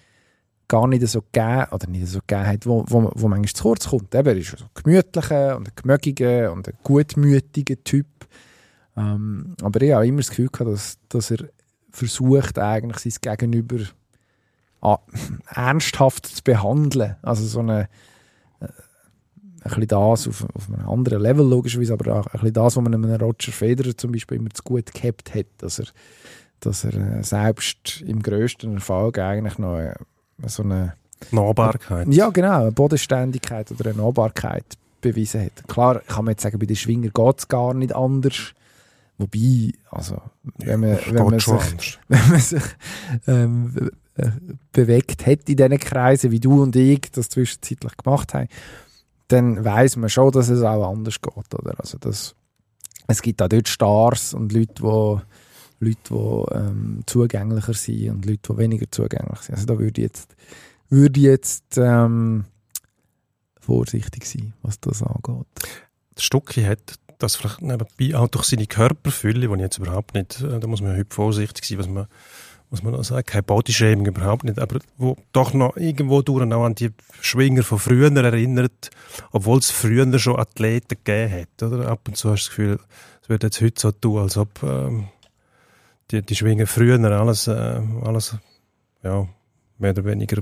gar 0.67 0.87
nicht 0.87 1.07
so 1.07 1.21
gegeben, 1.21 1.67
oder 1.71 1.87
nicht 1.87 2.07
so 2.07 2.19
gegeben 2.25 2.47
hat, 2.47 2.65
wo, 2.65 2.83
wo, 2.87 3.11
wo 3.13 3.27
manchmal 3.27 3.53
zu 3.53 3.63
kurz 3.63 3.87
kommt. 3.87 4.15
Eben, 4.15 4.27
er 4.27 4.37
ist 4.37 4.53
ein 4.53 4.69
gemütlicher 4.73 5.57
und 5.57 5.67
ein 5.67 5.73
gemögiger 5.75 6.51
und 6.51 6.67
ein 6.67 6.73
gutmütiger 6.83 7.83
Typ. 7.83 8.07
Ähm, 8.97 9.55
aber 9.61 9.81
ich 9.81 9.93
habe 9.93 10.07
immer 10.07 10.17
das 10.17 10.29
Gefühl 10.29 10.49
gehabt, 10.51 10.71
dass, 10.71 10.97
dass 11.09 11.31
er 11.31 11.49
versucht, 11.95 12.59
eigentlich 12.59 13.13
sein 13.13 13.37
Gegenüber 13.37 13.83
ah, 14.81 14.99
ernsthaft 15.47 16.27
zu 16.27 16.43
behandeln. 16.43 17.15
Also 17.21 17.45
so 17.45 17.59
eine, 17.59 17.87
äh, 18.59 18.65
ein 18.65 18.69
bisschen 19.63 19.87
das 19.87 20.27
auf, 20.27 20.45
auf 20.53 20.69
einem 20.69 20.87
anderen 20.87 21.21
Level 21.21 21.47
logischerweise, 21.47 21.93
aber 21.93 22.19
auch 22.19 22.27
ein 22.27 22.31
bisschen 22.33 22.53
das, 22.53 22.75
was 22.75 22.83
man 22.83 22.93
einem 22.93 23.15
Roger 23.15 23.51
Federer 23.51 23.97
zum 23.97 24.11
Beispiel 24.11 24.37
immer 24.37 24.51
zu 24.51 24.63
gut 24.63 24.93
gehabt 24.93 25.33
hat, 25.33 25.47
dass 25.57 25.79
er, 25.79 25.87
dass 26.59 26.83
er 26.83 26.93
äh, 26.93 27.23
selbst 27.23 28.01
im 28.01 28.21
grössten 28.21 28.75
Erfolg 28.75 29.17
eigentlich 29.17 29.57
noch 29.57 29.79
äh, 29.79 29.95
so 30.45 30.63
eine 30.63 30.93
Nahbarkeit. 31.31 32.07
ja, 32.09 32.29
genau, 32.29 32.61
eine 32.61 32.71
Bodenständigkeit 32.71 33.71
oder 33.71 33.89
eine 33.89 34.01
Nahbarkeit 34.01 34.65
bewiesen 35.01 35.45
hat. 35.45 35.67
Klar, 35.67 36.01
kann 36.07 36.25
man 36.25 36.33
jetzt 36.33 36.43
sagen, 36.43 36.59
bei 36.59 36.65
den 36.65 36.75
Schwinger 36.75 37.09
geht 37.09 37.39
es 37.39 37.47
gar 37.47 37.73
nicht 37.73 37.95
anders. 37.95 38.53
Wobei, 39.17 39.71
also, 39.91 40.21
wenn 40.57 40.81
man, 40.81 40.91
Das 40.91 41.13
wenn 41.13 41.25
man 41.25 41.39
sich, 41.39 41.99
wenn 42.09 42.29
man 42.29 42.39
sich 42.39 42.63
ähm, 43.27 43.91
äh, 44.15 44.31
bewegt 44.73 45.25
hat 45.25 45.49
in 45.49 45.55
diesen 45.55 45.79
Kreisen, 45.79 46.31
wie 46.31 46.39
du 46.39 46.61
und 46.61 46.75
ich 46.75 47.11
das 47.11 47.29
zwischenzeitlich 47.29 47.95
gemacht 47.97 48.33
haben, 48.33 48.49
dann 49.27 49.63
weiß 49.63 49.95
man 49.97 50.09
schon, 50.09 50.31
dass 50.31 50.49
es 50.49 50.61
auch 50.61 50.91
anders 50.91 51.21
geht. 51.21 51.55
Oder? 51.55 51.79
Also 51.79 51.97
das, 51.97 52.35
es 53.07 53.21
gibt 53.21 53.41
auch 53.41 53.49
dort 53.49 53.67
Stars 53.67 54.33
und 54.33 54.51
Leute, 54.51 54.73
die 54.79 55.85
Leute, 55.85 55.97
die 56.09 56.55
ähm, 56.55 57.03
zugänglicher 57.05 57.73
sind 57.73 58.09
und 58.11 58.25
Leute, 58.25 58.53
die 58.53 58.57
weniger 58.57 58.91
zugänglich 58.91 59.39
sind. 59.39 59.55
Also 59.55 59.65
da 59.65 59.79
würde 59.79 60.01
ich 60.01 60.07
jetzt, 60.07 60.35
würde 60.89 61.19
ich 61.19 61.25
jetzt 61.25 61.77
ähm, 61.77 62.45
vorsichtig 63.59 64.25
sein, 64.25 64.53
was 64.61 64.79
das 64.79 65.01
angeht. 65.01 65.47
Stucki 66.17 66.63
hat 66.63 66.99
das 67.19 67.35
vielleicht 67.35 67.61
nebenbei 67.61 68.17
auch 68.17 68.27
durch 68.27 68.45
seine 68.45 68.67
Körperfülle, 68.67 69.47
die 69.47 69.53
ich 69.53 69.59
jetzt 69.61 69.77
überhaupt 69.77 70.13
nicht, 70.13 70.41
äh, 70.41 70.59
da 70.59 70.67
muss 70.67 70.81
man 70.81 70.95
heute 70.95 71.13
vorsichtig 71.13 71.65
sein, 71.65 71.77
was 71.79 71.87
man, 71.87 72.07
was 72.69 72.83
man 72.83 72.93
da 72.93 73.03
sagt, 73.03 73.27
kein 73.27 73.43
Bodyshaming 73.43 74.05
überhaupt 74.05 74.43
nicht, 74.43 74.59
aber 74.59 74.79
wo 74.97 75.15
doch 75.31 75.53
noch 75.53 75.77
irgendwo 75.77 76.21
durch 76.21 76.51
auch 76.51 76.65
an 76.65 76.75
die 76.75 76.91
Schwinger 77.21 77.63
von 77.63 77.79
früher 77.79 78.11
erinnert, 78.15 78.89
obwohl 79.31 79.59
es 79.59 79.71
früher 79.71 80.19
schon 80.19 80.39
Athleten 80.39 80.97
gegeben 81.03 81.41
hat, 81.41 81.63
oder? 81.63 81.87
Ab 81.87 82.01
und 82.07 82.17
zu 82.17 82.31
hast 82.31 82.45
du 82.45 82.49
das 82.49 82.55
Gefühl, 82.55 82.79
es 83.21 83.29
wird 83.29 83.43
jetzt 83.43 83.61
heute 83.61 83.81
so 83.81 83.91
tun, 83.91 84.21
als 84.21 84.37
ob 84.37 84.61
ähm, 84.63 85.07
die, 86.11 86.21
die 86.21 86.35
Schwinger 86.35 86.67
früher 86.67 86.99
alles, 87.03 87.47
äh, 87.47 87.81
alles, 88.03 88.35
ja, 89.03 89.27
mehr 89.77 89.91
oder 89.91 90.05
weniger 90.05 90.41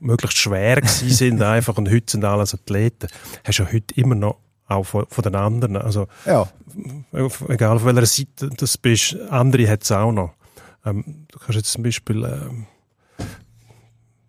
möglichst 0.00 0.38
schwer 0.38 0.76
gewesen 0.76 1.10
sind 1.10 1.42
einfach 1.42 1.76
und 1.76 1.90
heute 1.90 2.10
sind 2.10 2.24
alles 2.24 2.54
Athleten. 2.54 3.08
Hast 3.44 3.58
du 3.58 3.62
ja 3.64 3.72
heute 3.72 3.94
immer 3.94 4.14
noch 4.14 4.36
auch 4.66 4.84
von, 4.84 5.06
von 5.08 5.22
den 5.22 5.34
anderen. 5.34 5.76
Also, 5.76 6.06
Ja, 6.24 6.48
egal 7.48 7.76
auf 7.76 7.84
welcher 7.84 8.06
Seite 8.06 8.50
das 8.56 8.78
bist, 8.78 9.16
andere 9.30 9.68
hat 9.68 9.82
es 9.82 9.92
auch 9.92 10.12
noch. 10.12 10.34
Ähm, 10.84 11.26
du 11.28 11.38
kannst 11.38 11.56
jetzt 11.56 11.72
zum 11.72 11.82
Beispiel, 11.82 12.24
ähm, 12.24 12.66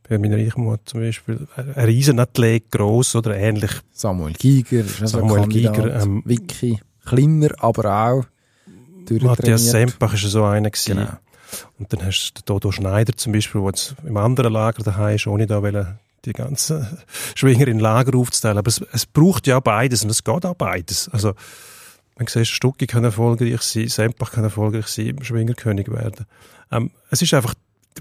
bei 0.08 0.18
meiner 0.18 0.38
Reichmutter 0.38 0.86
zum 0.86 1.02
Beispiel, 1.02 1.48
ein 1.56 1.86
Riesenathlet, 1.86 2.72
gross 2.72 3.16
oder 3.16 3.36
ähnlich. 3.36 3.72
Samuel 3.92 4.34
Giger 4.34 4.84
also 5.02 5.08
Samuel 5.08 5.42
Kandidat. 5.42 5.76
Giger, 5.76 6.02
ähm, 6.02 6.22
Vicky, 6.26 6.80
kleiner, 7.06 7.50
aber 7.58 8.10
auch 8.10 8.26
Matthias. 9.22 9.72
Sempach 9.72 10.14
ist 10.14 10.24
so 10.24 10.44
einer 10.44 10.70
gewesen. 10.70 10.98
Genau. 10.98 11.10
Und 11.78 11.92
dann 11.92 12.06
hast 12.06 12.32
du 12.32 12.42
den 12.42 12.46
Dodo 12.46 12.72
Schneider 12.72 13.14
zum 13.16 13.34
Beispiel, 13.34 13.62
der 13.62 13.70
jetzt 13.70 13.96
im 14.06 14.18
anderen 14.18 14.54
Lager 14.54 14.84
daheim 14.84 15.16
ist, 15.16 15.28
ohne 15.28 15.48
da 15.48 15.62
wollen, 15.62 16.00
die 16.26 16.34
ganzen 16.34 16.88
Schwinger 17.36 17.68
in 17.68 17.80
Lager 17.80 18.18
aufzuteilen. 18.18 18.58
Aber 18.58 18.68
es, 18.68 18.82
es 18.92 19.06
braucht 19.06 19.48
ja 19.48 19.60
beides 19.60 20.04
und 20.04 20.10
es 20.10 20.24
geht 20.24 20.46
auch 20.46 20.56
beides. 20.56 21.10
Also, 21.10 21.34
man 22.18 22.28
sieht, 22.28 22.48
Stucki 22.48 22.88
kann 22.88 23.04
erfolgreich 23.04 23.62
sein, 23.62 23.88
Sempach 23.88 24.32
kann 24.32 24.44
erfolgreich 24.44 24.88
sein, 24.88 25.18
Schwingerkönig 25.22 25.90
werden. 25.92 26.26
Ähm, 26.72 26.92
es 27.10 27.22
ist 27.22 27.34
einfach 27.34 27.54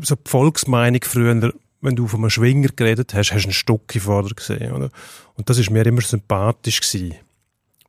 so 0.03 0.15
die 0.15 0.31
Volksmeinung 0.31 1.01
früher, 1.03 1.53
wenn 1.81 1.97
du 1.97 2.07
von 2.07 2.21
einem 2.21 2.31
Schwinger 2.31 2.69
geredet 2.75 3.13
hast, 3.15 3.33
hast 3.33 3.43
du 3.43 3.49
einen 3.49 3.53
Stucki 3.53 4.01
vorher 4.01 4.35
gesehen, 4.35 4.73
oder? 4.73 4.91
Und 5.35 5.51
das 5.51 5.59
ist 5.59 5.71
mir 5.71 5.85
immer 5.85 6.01
sympathisch 6.01 6.81
gewesen. 6.81 7.17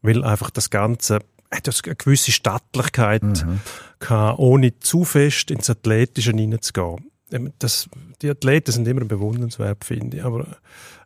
Weil 0.01 0.23
einfach 0.23 0.49
das 0.49 0.69
Ganze, 0.69 1.19
hat 1.51 1.67
eine 1.67 1.95
gewisse 1.95 2.31
Stattlichkeit 2.31 3.23
mhm. 3.23 3.61
gehabt, 3.99 4.39
ohne 4.39 4.79
zu 4.79 5.05
fest 5.05 5.51
ins 5.51 5.69
Athletische 5.69 6.31
hineinzugehen. 6.31 7.11
Ähm, 7.31 7.51
das, 7.59 7.89
die 8.21 8.29
Athleten 8.29 8.71
sind 8.71 8.87
immer 8.87 9.05
bewundernswert, 9.05 9.83
finde 9.83 10.17
ich, 10.17 10.23
aber 10.23 10.57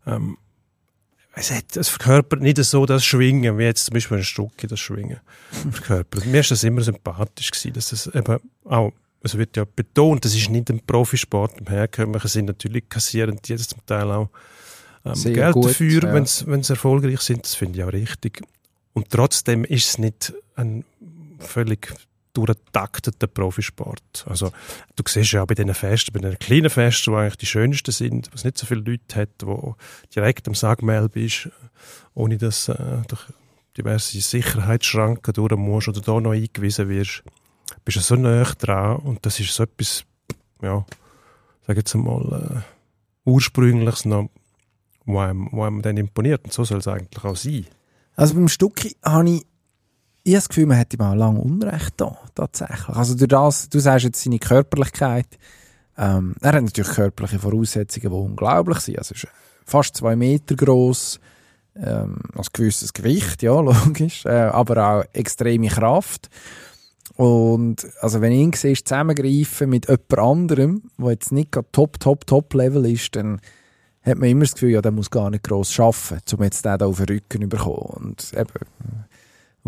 ähm, 0.05 0.37
es, 1.33 1.51
hat, 1.51 1.77
es 1.77 1.89
verkörpert 1.89 2.41
nicht 2.41 2.57
so 2.57 2.85
das 2.85 3.05
Schwingen, 3.05 3.57
wie 3.57 3.63
jetzt 3.63 3.85
zum 3.85 3.93
Beispiel 3.93 4.17
ein 4.17 4.23
Stucki 4.23 4.67
das 4.67 4.79
Schwingen 4.79 5.19
verkörpert. 5.71 6.25
Mir 6.25 6.41
ist 6.41 6.51
das 6.51 6.63
immer 6.63 6.81
sympathisch 6.81 7.51
gewesen, 7.51 7.73
dass 7.73 7.91
es 7.91 8.07
eben 8.07 8.37
auch, 8.65 8.91
es 9.21 9.37
wird 9.37 9.55
ja 9.57 9.65
betont, 9.65 10.25
das 10.25 10.35
ist 10.35 10.49
nicht 10.49 10.69
ein 10.69 10.81
Profisport, 10.85 11.59
im 11.59 11.67
Herkömmlichen 11.67 12.27
sind 12.27 12.45
natürlich 12.45 12.87
kassieren 12.89 13.39
die 13.43 13.53
jetzt 13.53 13.71
zum 13.71 13.85
Teil 13.85 14.11
auch 14.11 14.29
ähm, 15.05 15.33
Geld 15.33 15.53
gut, 15.53 15.65
dafür, 15.65 16.03
ja. 16.03 16.13
wenn 16.13 16.63
sie 16.63 16.73
erfolgreich 16.73 17.21
sind, 17.21 17.43
das 17.43 17.55
finde 17.55 17.79
ich 17.79 17.83
auch 17.85 17.93
richtig. 17.93 18.41
Und 18.93 19.09
trotzdem 19.09 19.63
ist 19.63 19.87
es 19.87 19.97
nicht 19.97 20.33
ein 20.55 20.83
völlig 21.39 21.93
durchtakteter 22.33 23.27
Profisport. 23.27 24.25
Also, 24.27 24.51
du 24.95 25.03
siehst 25.07 25.31
ja 25.31 25.43
auch 25.43 25.47
bei 25.47 25.55
diesen 25.55 25.73
Festen, 25.73 26.13
bei 26.13 26.19
den 26.19 26.37
kleinen 26.37 26.69
Festen, 26.69 27.11
die 27.11 27.17
eigentlich 27.17 27.37
die 27.37 27.45
schönsten 27.45 27.91
sind, 27.91 28.29
wo 28.31 28.35
es 28.35 28.43
nicht 28.43 28.57
so 28.57 28.65
viele 28.65 28.81
Leute 28.81 29.15
hat, 29.15 29.29
wo 29.43 29.75
direkt 30.15 30.47
am 30.47 30.55
Sagmehl 30.55 31.09
bist, 31.09 31.49
ohne 32.13 32.37
dass 32.37 32.69
äh, 32.69 33.01
durch 33.07 33.25
diverse 33.77 34.19
Sicherheitsschranken 34.19 35.33
durch 35.33 35.55
musst 35.55 35.87
oder 35.87 36.01
da 36.01 36.19
noch 36.19 36.31
eingewiesen 36.31 36.89
wirst, 36.89 37.23
bist 37.85 37.97
du 37.97 38.01
so 38.01 38.15
nah 38.15 38.43
dran 38.43 38.97
und 38.97 39.25
das 39.25 39.39
ist 39.39 39.53
so 39.53 39.63
etwas, 39.63 40.03
ja, 40.61 40.85
sag 41.65 41.77
jetzt 41.77 41.95
einmal, 41.95 42.63
äh, 42.65 43.29
ursprüngliches 43.29 44.05
noch, 44.05 44.29
wo 45.05 45.19
einem, 45.19 45.49
wo 45.51 45.63
einem 45.63 45.81
dann 45.81 45.97
imponiert 45.97 46.43
und 46.43 46.53
so 46.53 46.63
soll 46.63 46.79
es 46.79 46.87
eigentlich 46.87 47.23
auch 47.23 47.35
sein. 47.35 47.65
Also 48.15 48.33
beim 48.33 48.49
Stucki 48.49 48.95
habe 49.03 49.29
ich 49.29 49.45
ich 50.29 50.35
habe 50.35 50.41
das 50.41 50.49
Gefühl, 50.49 50.65
man 50.67 50.77
hätte 50.77 50.97
ihm 50.97 51.01
auch 51.01 51.15
lange 51.15 51.39
Unrecht 51.39 51.93
da, 51.97 52.17
tatsächlich. 52.35 52.95
Also 52.95 53.15
durch 53.15 53.29
das, 53.29 53.69
du 53.69 53.79
sagst 53.79 54.05
jetzt 54.05 54.23
seine 54.23 54.37
Körperlichkeit, 54.37 55.27
ähm, 55.97 56.35
er 56.41 56.53
hat 56.53 56.63
natürlich 56.63 56.91
körperliche 56.91 57.39
Voraussetzungen, 57.39 58.09
die 58.09 58.15
unglaublich 58.15 58.79
sind. 58.79 58.99
Also 58.99 59.15
ist 59.15 59.27
fast 59.65 59.97
zwei 59.97 60.15
Meter 60.15 60.55
groß, 60.55 61.19
ähm, 61.77 62.19
ein 62.35 62.45
gewisses 62.53 62.93
Gewicht, 62.93 63.41
ja, 63.41 63.59
logisch, 63.59 64.25
äh, 64.25 64.29
aber 64.29 64.87
auch 64.87 65.03
extreme 65.13 65.67
Kraft. 65.67 66.29
Und 67.15 67.87
also 67.99 68.21
wenn 68.21 68.31
ihn 68.31 68.53
siehst, 68.53 68.87
zusammengreifen 68.87 69.69
mit 69.69 69.89
jemand 69.89 70.19
anderem, 70.19 70.83
der 70.97 71.09
jetzt 71.09 71.31
nicht 71.31 71.57
top, 71.71 71.99
top, 71.99 72.27
top 72.27 72.53
Level 72.53 72.85
ist, 72.85 73.15
dann 73.15 73.41
hat 74.03 74.19
man 74.19 74.29
immer 74.29 74.45
das 74.45 74.53
Gefühl, 74.53 74.69
ja, 74.69 74.81
der 74.81 74.91
muss 74.91 75.09
gar 75.09 75.29
nicht 75.29 75.43
gross 75.43 75.77
arbeiten, 75.79 76.35
um 76.35 76.43
jetzt 76.43 76.63
den 76.63 76.77
da 76.77 76.85
auf 76.85 76.97
den 76.97 77.07
Rücken 77.07 77.41
zu 77.41 77.49
bekommen. 77.49 78.05
Und 78.05 78.33
eben, 78.33 78.47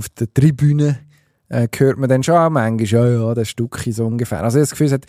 auf 0.02 0.10
der 0.10 0.34
Tribüne 0.34 0.98
äh, 1.50 1.68
hört 1.78 2.00
man 2.00 2.10
dann 2.10 2.24
schon 2.24 2.36
auch 2.36 2.50
manchmal, 2.50 2.88
ja, 2.88 3.08
ja, 3.08 3.34
das 3.36 3.50
Stück 3.50 3.80
so 3.92 4.08
ungefähr. 4.08 4.44
Also 4.44 4.58
ich 4.58 4.62
habe 4.62 4.64
das 4.64 4.72
Gefühl, 4.72 4.88
es 4.88 4.94
hat 4.94 5.06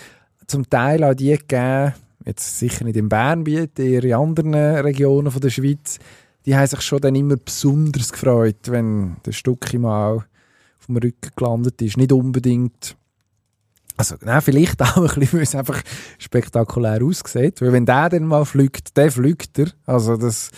zum 0.47 0.69
Teil 0.69 1.03
auch 1.03 1.15
die 1.15 1.31
gegeben, 1.31 1.95
jetzt 2.27 2.59
sicher 2.59 2.85
nicht 2.85 2.97
im 2.99 3.09
Bernbiet, 3.09 3.79
eher 3.79 4.05
in 4.05 4.15
anderen 4.15 4.55
Regionen 4.55 5.31
von 5.31 5.41
der 5.41 5.51
Schweiz, 5.51 5.99
die 6.45 6.55
haben 6.55 6.67
sich 6.67 6.83
schon 6.83 7.01
dann 7.01 7.15
immer 7.15 7.37
besonders 7.37 8.13
gefreut, 8.13 8.69
wenn 8.71 9.17
der 9.25 9.33
Stück 9.33 9.73
mal 9.79 10.17
auf 10.17 10.87
dem 10.87 10.97
Rücken 10.97 11.31
gelandet 11.37 11.81
ist. 11.81 11.97
Nicht 11.97 12.13
unbedingt 12.13 12.97
also, 13.97 14.17
nein, 14.23 14.41
vielleicht 14.41 14.81
auch 14.83 14.97
ein 14.97 15.21
bisschen, 15.21 15.33
weil 15.35 15.43
es 15.43 15.55
einfach 15.55 15.81
spektakulär 16.19 17.03
aussieht. 17.05 17.61
Weil 17.61 17.73
wenn 17.73 17.87
der 17.87 18.09
dann 18.09 18.25
mal 18.25 18.45
fliegt, 18.45 18.97
der 18.97 19.13
fliegt 19.13 19.59
er. 19.59 19.69
Also, 19.87 20.17
das, 20.17 20.51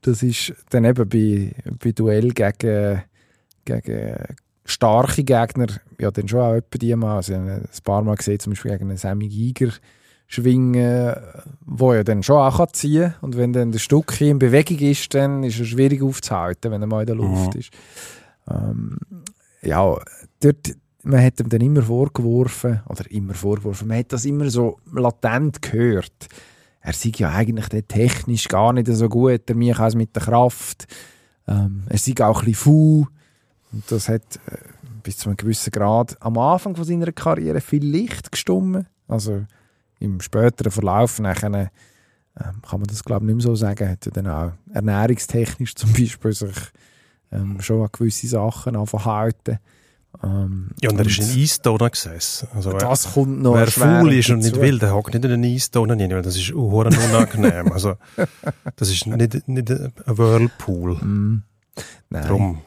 das 0.00 0.22
ist 0.22 0.54
dann 0.70 0.84
eben 0.84 1.08
bei, 1.08 1.52
bei 1.78 1.92
Duell 1.92 2.30
gegen 2.30 3.02
gegen 3.64 4.16
starke 4.64 5.24
Gegner, 5.24 5.66
ja, 5.98 6.10
dann 6.10 6.28
schon 6.28 6.40
auch 6.40 6.54
etwa 6.54 6.78
die 6.78 6.96
mal, 6.96 7.16
also 7.16 7.34
ein 7.34 7.68
paar 7.84 8.02
Mal 8.02 8.16
gesehen, 8.16 8.38
zum 8.38 8.52
Beispiel 8.52 8.72
gegen 8.72 8.88
einen 8.88 8.96
Sammy 8.96 9.28
Giger 9.28 9.72
schwingen, 10.26 11.16
wo 11.66 11.92
er 11.92 12.04
dann 12.04 12.22
schon 12.22 12.36
auch 12.36 12.64
ziehen 12.70 13.02
kann. 13.02 13.14
Und 13.20 13.36
wenn 13.36 13.52
dann 13.52 13.72
der 13.72 13.80
Stück 13.80 14.20
in 14.20 14.38
Bewegung 14.38 14.78
ist, 14.78 15.12
dann 15.12 15.42
ist 15.42 15.58
er 15.58 15.64
schwierig 15.64 16.02
aufzuhalten, 16.02 16.70
wenn 16.70 16.80
er 16.80 16.86
mal 16.86 17.00
in 17.00 17.06
der 17.06 17.16
Luft 17.16 17.54
mhm. 17.54 17.60
ist. 17.60 17.70
Ähm, 18.48 18.98
ja, 19.62 19.96
dort, 20.38 20.76
man 21.02 21.24
hat 21.24 21.40
ihm 21.40 21.48
dann 21.48 21.60
immer 21.60 21.82
vorgeworfen, 21.82 22.80
oder 22.88 23.10
immer 23.10 23.34
vorgeworfen, 23.34 23.88
man 23.88 23.98
hat 23.98 24.12
das 24.12 24.24
immer 24.24 24.48
so 24.50 24.78
latent 24.92 25.62
gehört. 25.62 26.28
Er 26.80 26.92
sei 26.92 27.12
ja 27.16 27.30
eigentlich 27.30 27.68
technisch 27.88 28.46
gar 28.46 28.72
nicht 28.72 28.86
so 28.86 29.08
gut, 29.08 29.48
der 29.48 29.56
mich 29.56 29.78
als 29.78 29.96
mit 29.96 30.14
der 30.14 30.22
Kraft. 30.22 30.86
Ähm, 31.46 31.82
er 31.88 31.98
sei 31.98 32.14
auch 32.24 32.40
ein 32.40 32.46
bisschen 32.46 32.54
faul. 32.54 33.06
Und 33.72 33.90
das 33.90 34.08
hat 34.08 34.22
äh, 34.46 34.56
bis 35.02 35.18
zu 35.18 35.28
einem 35.28 35.36
gewissen 35.36 35.70
Grad 35.70 36.16
am 36.20 36.38
Anfang 36.38 36.76
von 36.76 36.84
seiner 36.84 37.12
Karriere 37.12 37.60
viel 37.60 37.84
Licht 37.84 38.32
gestummen. 38.32 38.86
Also 39.08 39.44
im 39.98 40.20
späteren 40.20 40.72
Verlauf 40.72 41.18
nachher, 41.18 41.52
äh, 41.54 41.66
kann 42.34 42.80
man 42.80 42.84
das 42.84 43.04
glaube 43.04 43.24
ich 43.24 43.26
nicht 43.26 43.36
mehr 43.36 43.42
so 43.42 43.54
sagen, 43.54 43.88
hat 43.88 44.06
er 44.06 44.12
dann 44.12 44.26
auch 44.26 44.52
ernährungstechnisch 44.72 45.74
zum 45.74 45.92
Beispiel 45.92 46.32
sich 46.32 46.56
ähm, 47.32 47.60
schon 47.60 47.82
an 47.82 47.88
gewisse 47.92 48.28
Sachen 48.28 48.86
verhalten. 48.86 49.58
Ähm, 50.24 50.70
ja, 50.80 50.90
und 50.90 50.98
er 50.98 51.06
ist 51.06 51.18
in 51.18 51.40
Eistonne 51.40 51.88
gesessen. 51.88 52.48
Also 52.52 52.72
das 52.72 53.04
wer, 53.04 53.12
kommt 53.12 53.42
noch 53.42 53.54
Wer 53.54 53.68
faul 53.68 54.12
ist 54.12 54.30
und 54.30 54.40
nicht 54.40 54.60
will, 54.60 54.80
der 54.80 54.92
hockt 54.92 55.14
nicht 55.14 55.24
in 55.24 55.30
einen 55.30 55.54
Eistonne 55.54 55.92
rein, 55.92 56.10
weil 56.10 56.22
das 56.22 56.36
ist 56.36 56.50
unangenehm. 56.50 57.70
also, 57.70 57.94
das 58.76 58.90
ist 58.90 59.06
nicht, 59.06 59.48
nicht 59.48 59.70
ein 59.70 59.92
Whirlpool. 60.06 60.94
Mm. 60.96 61.44
Nein. 62.10 62.26
Drum 62.26 62.62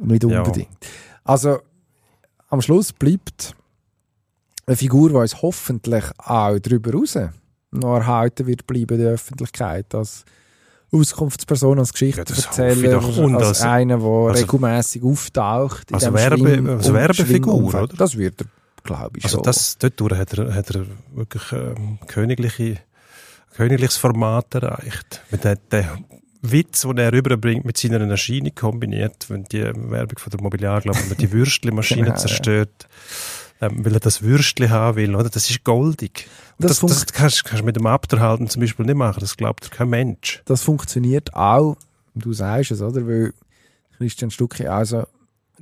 nicht 0.00 0.24
unbedingt. 0.24 0.68
Ja. 0.82 0.88
Also, 1.24 1.58
am 2.48 2.60
Schluss 2.60 2.92
bleibt 2.92 3.54
eine 4.66 4.76
Figur, 4.76 5.10
die 5.10 5.16
uns 5.16 5.42
hoffentlich 5.42 6.04
auch 6.18 6.58
darüber 6.58 6.92
raus 6.92 7.18
noch 7.74 7.96
erhalten 7.96 8.46
wird 8.46 8.66
bleiben 8.66 8.94
in 8.94 9.04
der 9.04 9.12
Öffentlichkeit 9.12 9.94
als 9.94 10.24
Auskunftsperson, 10.92 11.78
als 11.80 11.92
Geschichtenerzähler, 11.92 13.00
ja, 13.00 13.36
als 13.36 13.62
einer, 13.62 13.98
der 13.98 14.06
also, 14.06 14.42
regelmäßig 14.42 15.02
auftaucht. 15.02 15.92
Also, 15.92 16.14
Werbe, 16.14 16.70
also 16.70 16.94
Werbefigur, 16.94 17.64
oder? 17.64 17.88
Das 17.88 18.16
wird 18.16 18.42
er, 18.42 18.46
glaube 18.84 19.18
ich, 19.18 19.24
also 19.24 19.38
schon. 19.38 19.44
Das, 19.44 19.76
dort 19.78 20.12
hat 20.12 20.38
er, 20.38 20.54
hat 20.54 20.70
er 20.70 20.86
wirklich 21.12 21.52
ähm, 21.52 21.98
königliche, 22.06 22.78
königliches 23.56 23.96
Format 23.96 24.54
erreicht. 24.54 25.22
Mit 25.32 25.42
der, 25.42 25.56
der 25.56 25.98
Witz, 26.50 26.82
den 26.82 26.98
er 26.98 27.12
rüberbringt 27.12 27.64
mit 27.64 27.78
seiner 27.78 28.00
Erscheinung 28.00 28.54
kombiniert, 28.54 29.30
wenn 29.30 29.44
die 29.44 29.62
Werbung 29.62 30.18
von 30.18 30.30
der 30.30 30.42
Mobiliar, 30.42 30.80
glaube 30.82 30.98
ich, 30.98 31.16
die 31.16 31.32
Würstli-Maschine 31.32 32.02
genau, 32.04 32.16
zerstört, 32.16 32.86
ja. 33.60 33.68
ähm, 33.68 33.84
weil 33.84 33.94
er 33.94 34.00
das 34.00 34.22
Würstli 34.22 34.68
haben 34.68 34.96
will, 34.96 35.14
oder? 35.14 35.30
Das 35.30 35.48
ist 35.48 35.64
goldig. 35.64 36.28
Das, 36.58 36.80
das, 36.80 37.06
das 37.06 37.12
kannst, 37.12 37.50
du 37.50 37.64
mit 37.64 37.76
dem 37.76 37.86
Abderhalten 37.86 38.48
zum 38.48 38.60
Beispiel 38.60 38.84
nicht 38.86 38.96
machen, 38.96 39.20
das 39.20 39.36
glaubt 39.36 39.70
kein 39.70 39.88
Mensch. 39.88 40.42
Das 40.44 40.62
funktioniert 40.62 41.34
auch, 41.34 41.76
du 42.14 42.32
sagst 42.32 42.72
es, 42.72 42.82
oder? 42.82 43.06
Weil 43.06 43.32
Christian 43.96 44.30
Stucki 44.30 44.66
also 44.66 45.04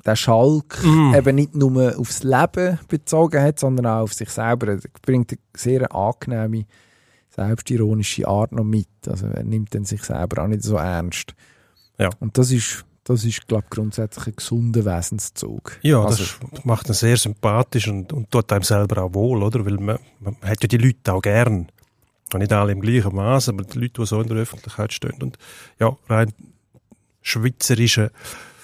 der 0.04 0.16
Schalk 0.16 0.82
mm. 0.82 1.14
eben 1.14 1.36
nicht 1.36 1.54
nur 1.54 1.98
aufs 1.98 2.22
Leben 2.22 2.78
bezogen 2.88 3.40
hat, 3.40 3.60
sondern 3.60 3.86
auch 3.86 4.02
auf 4.02 4.14
sich 4.14 4.30
selber. 4.30 4.68
Er 4.68 4.80
bringt 5.02 5.30
eine 5.30 5.38
sehr 5.54 5.94
angenehme 5.94 6.64
selbstironische 7.34 8.26
Art 8.28 8.52
noch 8.52 8.64
mit. 8.64 8.88
Also 9.06 9.26
er 9.26 9.42
nimmt 9.42 9.74
dann 9.74 9.84
sich 9.84 10.02
selber 10.04 10.42
auch 10.42 10.48
nicht 10.48 10.62
so 10.62 10.76
ernst. 10.76 11.34
Ja. 11.98 12.10
Und 12.20 12.38
das 12.38 12.50
ist, 12.50 12.84
das 13.04 13.24
ist, 13.24 13.46
glaube 13.48 13.64
ich, 13.64 13.70
grundsätzlich 13.70 14.28
ein 14.28 14.36
gesunder 14.36 14.84
Wesenszug. 14.84 15.78
Ja, 15.82 16.04
also, 16.04 16.24
das 16.50 16.64
macht 16.64 16.88
ihn 16.88 16.94
sehr 16.94 17.16
sympathisch 17.16 17.88
und, 17.88 18.12
und 18.12 18.30
tut 18.30 18.52
einem 18.52 18.62
selber 18.62 19.04
auch 19.04 19.14
wohl, 19.14 19.42
oder? 19.42 19.64
Weil 19.64 19.78
man, 19.78 19.98
man 20.20 20.36
hat 20.42 20.62
ja 20.62 20.68
die 20.68 20.78
Leute 20.78 21.12
auch 21.12 21.22
gern. 21.22 21.68
Und 22.32 22.40
nicht 22.40 22.52
alle 22.52 22.72
im 22.72 22.80
gleichen 22.80 23.14
Maß, 23.14 23.50
aber 23.50 23.64
die 23.64 23.78
Leute, 23.78 24.00
die 24.00 24.06
so 24.06 24.20
in 24.20 24.28
der 24.28 24.38
Öffentlichkeit 24.38 24.92
stehen 24.92 25.20
und 25.20 25.36
ja, 25.78 25.94
rein 26.08 26.32
schweizerische 27.20 28.10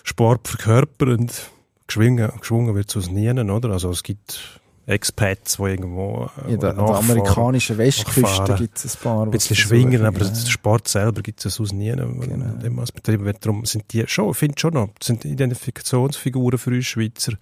Sport 0.05 0.49
verkörpernd, 0.49 1.51
geschwungen, 1.87 2.33
geschwungen 2.41 2.75
wird 2.75 2.89
es 2.89 2.97
aus 2.97 3.11
Nienen, 3.11 3.51
oder? 3.51 3.71
Also 3.71 3.91
es 3.91 4.03
gibt 4.03 4.58
Expats, 4.89 5.59
die 5.59 5.63
irgendwo 5.63 6.31
äh, 6.47 6.55
In 6.55 6.61
der, 6.61 6.73
der 6.73 6.83
amerikanischen 6.83 7.77
Westküste 7.77 8.55
gibt 8.57 8.79
es 8.79 8.97
ein 8.97 9.03
paar. 9.03 9.23
Ein 9.25 9.31
bisschen 9.31 9.55
schwingen, 9.55 10.05
aber 10.05 10.21
ja. 10.21 10.29
der 10.29 10.51
Sport 10.51 10.89
selber 10.89 11.21
gibt 11.21 11.45
es 11.45 11.61
aus 11.61 11.73
nie, 11.73 11.91
genau. 11.91 12.85
betrieben 12.95 13.27
wird. 13.27 13.45
Darum 13.45 13.67
sind 13.67 13.93
die 13.93 14.05
schon, 14.07 14.31
ich 14.31 14.37
finde 14.39 14.59
schon 14.59 14.75
noch, 14.75 14.89
sind 15.03 15.27
Identifikationsfiguren 15.27 16.59
für 16.59 16.71
uns 16.71 16.87
Schweizer, 16.87 17.35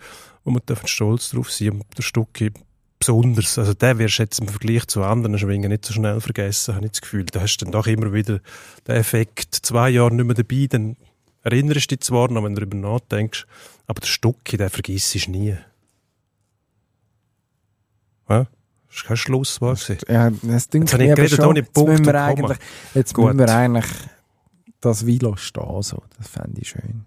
wo 0.44 0.50
wir 0.50 0.60
dürfen 0.60 0.88
stolz 0.88 1.30
drauf 1.30 1.52
sein. 1.52 1.70
Und 1.70 1.84
der 1.96 2.02
Stucki 2.02 2.50
besonders. 2.98 3.58
Also 3.58 3.74
den 3.74 3.98
wirst 3.98 4.18
du 4.18 4.22
jetzt 4.24 4.40
im 4.40 4.48
Vergleich 4.48 4.86
zu 4.88 5.04
anderen 5.04 5.38
Schwingen 5.38 5.70
nicht 5.70 5.84
so 5.84 5.92
schnell 5.92 6.20
vergessen, 6.20 6.74
habe 6.74 6.86
ich 6.86 6.92
das 6.92 7.00
Gefühl. 7.00 7.26
Da 7.26 7.40
hast 7.42 7.58
du 7.58 7.64
dann 7.64 7.72
doch 7.72 7.86
immer 7.86 8.12
wieder 8.12 8.40
den 8.88 8.96
Effekt, 8.96 9.54
zwei 9.54 9.90
Jahre 9.90 10.14
nicht 10.14 10.24
mehr 10.24 10.34
dabei, 10.34 10.66
dann 10.68 10.96
erinnerst 11.42 11.92
du 11.92 11.96
dich 11.96 12.04
zwar 12.04 12.28
noch, 12.30 12.42
wenn 12.42 12.56
du 12.56 12.66
darüber 12.66 12.76
nachdenkst, 12.76 13.46
aber 13.86 14.00
der 14.00 14.08
Stucki, 14.08 14.56
den 14.56 14.68
vergisst 14.68 15.14
du 15.14 15.30
nie. 15.30 15.56
Ja? 18.28 18.46
Das 18.88 18.96
war 19.02 19.08
kein 19.08 19.16
Schlusswort. 19.16 20.04
Ja, 20.08 20.30
das 20.42 20.68
dünkt 20.68 20.88
Jetzt 20.88 20.94
habe 20.94 21.04
ich 21.04 21.14
geredet 21.14 21.36
schon, 21.36 21.44
ohne 21.46 21.58
jetzt 21.60 21.76
müssen 21.76 22.04
wir 22.06 22.22
eigentlich, 22.22 22.58
jetzt 22.94 23.14
Gut. 23.14 23.24
müssen 23.34 23.38
wir 23.40 23.54
eigentlich 23.54 23.86
das 24.80 25.04
Vilo 25.06 25.36
stehen, 25.36 25.82
so. 25.82 26.02
Das 26.18 26.28
fände 26.28 26.60
ich 26.60 26.68
schön. 26.68 27.04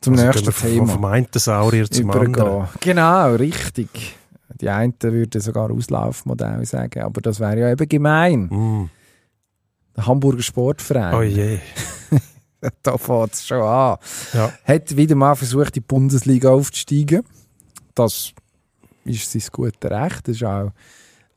Zum 0.00 0.14
Also 0.14 0.26
nächsten 0.26 0.52
Thema. 0.54 0.86
Vom 0.86 1.04
einen 1.04 1.26
Saurier 1.34 1.90
zum 1.90 2.10
anderen. 2.10 2.32
übergehen. 2.32 2.68
Genau, 2.80 3.34
richtig. 3.34 4.16
Die 4.60 4.68
einen 4.68 4.94
würden 5.00 5.40
sogar 5.40 5.70
Auslaufmodell 5.70 6.64
sagen, 6.66 7.02
aber 7.02 7.20
das 7.20 7.38
wäre 7.40 7.60
ja 7.60 7.70
eben 7.70 7.88
gemein. 7.88 8.42
Mm. 8.50 8.90
Der 9.96 10.06
Hamburger 10.06 10.42
Sportverein, 10.42 11.14
Oh 11.14 11.22
je. 11.22 11.58
da 12.82 12.96
fängt 12.98 13.34
es 13.34 13.46
schon 13.46 13.60
an, 13.62 13.96
Ja. 14.32 14.52
hat 14.64 14.96
wieder 14.96 15.14
mal 15.14 15.34
versucht, 15.34 15.74
die 15.76 15.80
Bundesliga 15.80 16.50
aufzusteigen. 16.50 17.22
Das 17.94 18.32
ist 19.04 19.32
sein 19.32 19.42
gutes 19.52 19.90
Recht. 19.90 20.28
Das 20.28 20.36
ist 20.36 20.44
auch, 20.44 20.72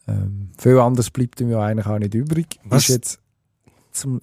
ähm, 0.08 0.50
viel 0.58 0.80
anderes 0.80 1.10
bleibt 1.10 1.40
ihm 1.42 1.50
ja 1.50 1.62
eigentlich 1.62 1.88
auch 1.88 2.00
nicht 2.00 2.14
übrig. 2.14 2.60
Was? 2.66 2.90
Ist 2.90 2.96
jetzt 2.96 3.20
zum 3.92 4.22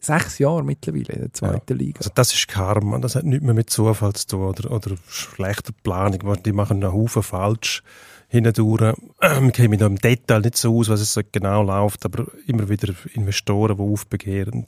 sechs 0.00 0.38
Jahre 0.38 0.64
mittlerweile 0.64 1.12
in 1.12 1.20
der 1.20 1.32
zweiten 1.32 1.78
Liga. 1.78 1.98
Also 1.98 2.10
das 2.14 2.32
ist 2.34 2.48
Karma, 2.48 2.98
das 2.98 3.14
hat 3.14 3.24
nichts 3.24 3.44
mehr 3.44 3.54
mit 3.54 3.70
Zufall 3.70 4.12
zu 4.14 4.26
tun 4.26 4.42
oder, 4.42 4.70
oder 4.72 4.96
schlechter 5.08 5.72
Planung. 5.82 6.42
Die 6.42 6.52
machen 6.52 6.82
einen 6.82 6.92
Haufen 6.92 7.22
falsch 7.22 7.82
hindurch. 8.28 8.96
Wir 9.20 9.50
kennen 9.52 9.78
da 9.78 9.86
im 9.86 9.96
Detail 9.96 10.40
nicht 10.40 10.56
so 10.56 10.76
aus, 10.78 10.88
was 10.88 11.00
es 11.00 11.12
so 11.12 11.20
genau 11.30 11.62
läuft, 11.62 12.04
aber 12.04 12.26
immer 12.46 12.68
wieder 12.68 12.94
Investoren, 13.14 13.76
die 13.76 13.82
aufbegehren. 13.82 14.64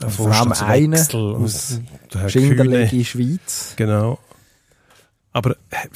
Äh, 0.00 0.08
vor 0.08 0.32
allem 0.32 0.92
und 0.92 1.14
aus 1.44 1.80
Schinderleg 2.28 2.92
in 2.92 3.04
Schweiz. 3.04 3.74
Genau. 3.76 4.18
Aber 5.32 5.52
äh, 5.70 5.88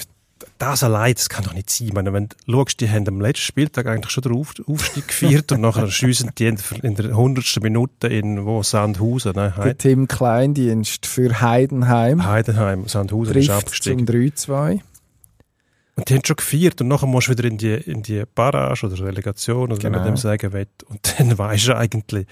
das 0.59 0.83
allein, 0.83 1.15
das 1.15 1.29
kann 1.29 1.45
doch 1.45 1.53
nicht 1.55 1.71
sein. 1.71 1.89
Ich 1.89 1.93
meine, 1.95 2.13
wenn 2.13 2.29
du 2.29 2.37
schaust, 2.53 2.81
die 2.81 2.89
haben 2.91 3.07
am 3.09 3.21
letzten 3.21 3.43
Spieltag 3.45 3.87
eigentlich 3.87 4.11
schon 4.11 4.23
den 4.23 4.33
Auf 4.33 4.55
Aufstieg 4.67 5.09
gefeiert 5.09 5.53
und 5.53 5.61
nachher 5.61 5.89
schiessen 5.91 6.31
die 6.39 6.47
in 6.47 6.57
der- 6.57 6.85
in 6.85 6.95
der 6.95 7.17
100. 7.17 7.61
Minute 7.63 8.09
in 8.09 8.45
wo, 8.47 8.63
Sandhausen, 8.63 9.33
ne? 9.35 9.55
Der 9.57 9.77
Tim 9.77 10.09
Kleindienst 10.09 11.07
für 11.07 11.41
Heidenheim 11.41 12.25
Heidenheim, 12.27 12.89
Sandhausen 12.89 13.35
ist 13.37 13.51
abgestiegen. 13.51 14.07
zum 14.07 14.15
3-2. 14.17 14.81
Und 15.97 16.11
die 16.11 16.15
haben 16.15 16.25
schon 16.27 16.37
gefeiert 16.37 16.81
und 16.83 16.89
nachher 16.89 17.07
musst 17.07 17.29
du 17.29 17.33
wieder 17.33 17.45
in 17.45 17.57
die, 17.57 17.73
in 17.73 18.03
die 18.03 18.25
Barrage 18.35 18.87
oder 18.87 19.01
Relegation 19.03 19.65
oder 19.73 19.77
wie 19.79 19.83
Genau. 19.83 19.99
man 19.99 20.07
dem 20.07 20.17
sagen 20.19 20.53
will. 20.53 20.67
Und 20.89 21.01
dann 21.19 21.39
weisst 21.39 21.69
du 21.69 21.77
eigentlich 21.77 22.27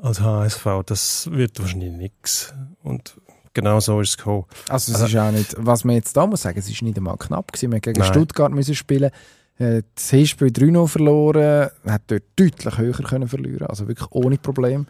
als 0.00 0.20
HSV, 0.20 0.66
das 0.86 1.28
wird 1.32 1.58
wahrscheinlich 1.58 1.92
nichts. 1.92 2.52
Und 2.82 3.16
genau 3.60 3.80
so 3.80 4.00
ist 4.00 4.10
es 4.10 4.16
gekommen. 4.16 4.44
Also 4.68 4.92
es 4.92 5.00
Also- 5.02 5.16
ist 5.16 5.22
auch 5.22 5.30
nicht, 5.32 5.54
was 5.58 5.84
man 5.84 5.96
jetzt 5.96 6.16
da 6.16 6.26
muss 6.26 6.42
sagen, 6.42 6.58
es 6.58 6.68
ist 6.68 6.82
nicht 6.82 6.96
einmal 6.96 7.16
knapp 7.16 7.52
gewesen. 7.52 7.70
Wir 7.70 7.76
haben 7.76 7.82
gegen 7.82 8.00
Nein. 8.00 8.08
Stuttgart 8.12 8.52
müssen 8.52 8.74
spielen, 8.74 9.10
äh, 9.58 9.82
das 9.94 10.10
Hinspiel 10.10 10.48
3-0 10.48 10.86
verloren, 10.88 11.70
hat 11.86 12.02
dort 12.06 12.22
deutlich 12.36 12.78
höher 12.78 12.92
können 12.92 13.28
verlieren, 13.28 13.66
also 13.66 13.88
wirklich 13.88 14.10
ohne 14.12 14.38
Problem. 14.38 14.86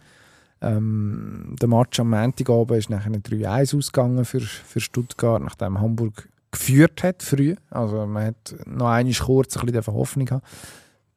Ähm, 0.60 1.54
der 1.60 1.68
Match 1.68 2.00
am 2.00 2.10
Montagabend 2.10 2.78
ist 2.78 2.90
nachher 2.90 3.12
3-1 3.12 3.76
ausgegangen 3.76 4.24
für, 4.24 4.40
für 4.40 4.80
Stuttgart, 4.80 5.42
nachdem 5.42 5.80
Hamburg 5.80 6.28
geführt 6.50 7.02
hat 7.04 7.22
früh. 7.22 7.54
Also 7.70 8.06
man 8.06 8.26
hat 8.28 8.54
noch 8.66 8.88
einmal 8.88 9.14
kurz 9.14 9.56
ein 9.56 9.66
bisschen 9.66 9.94
Hoffnung 9.94 10.26
gehabt. 10.26 10.46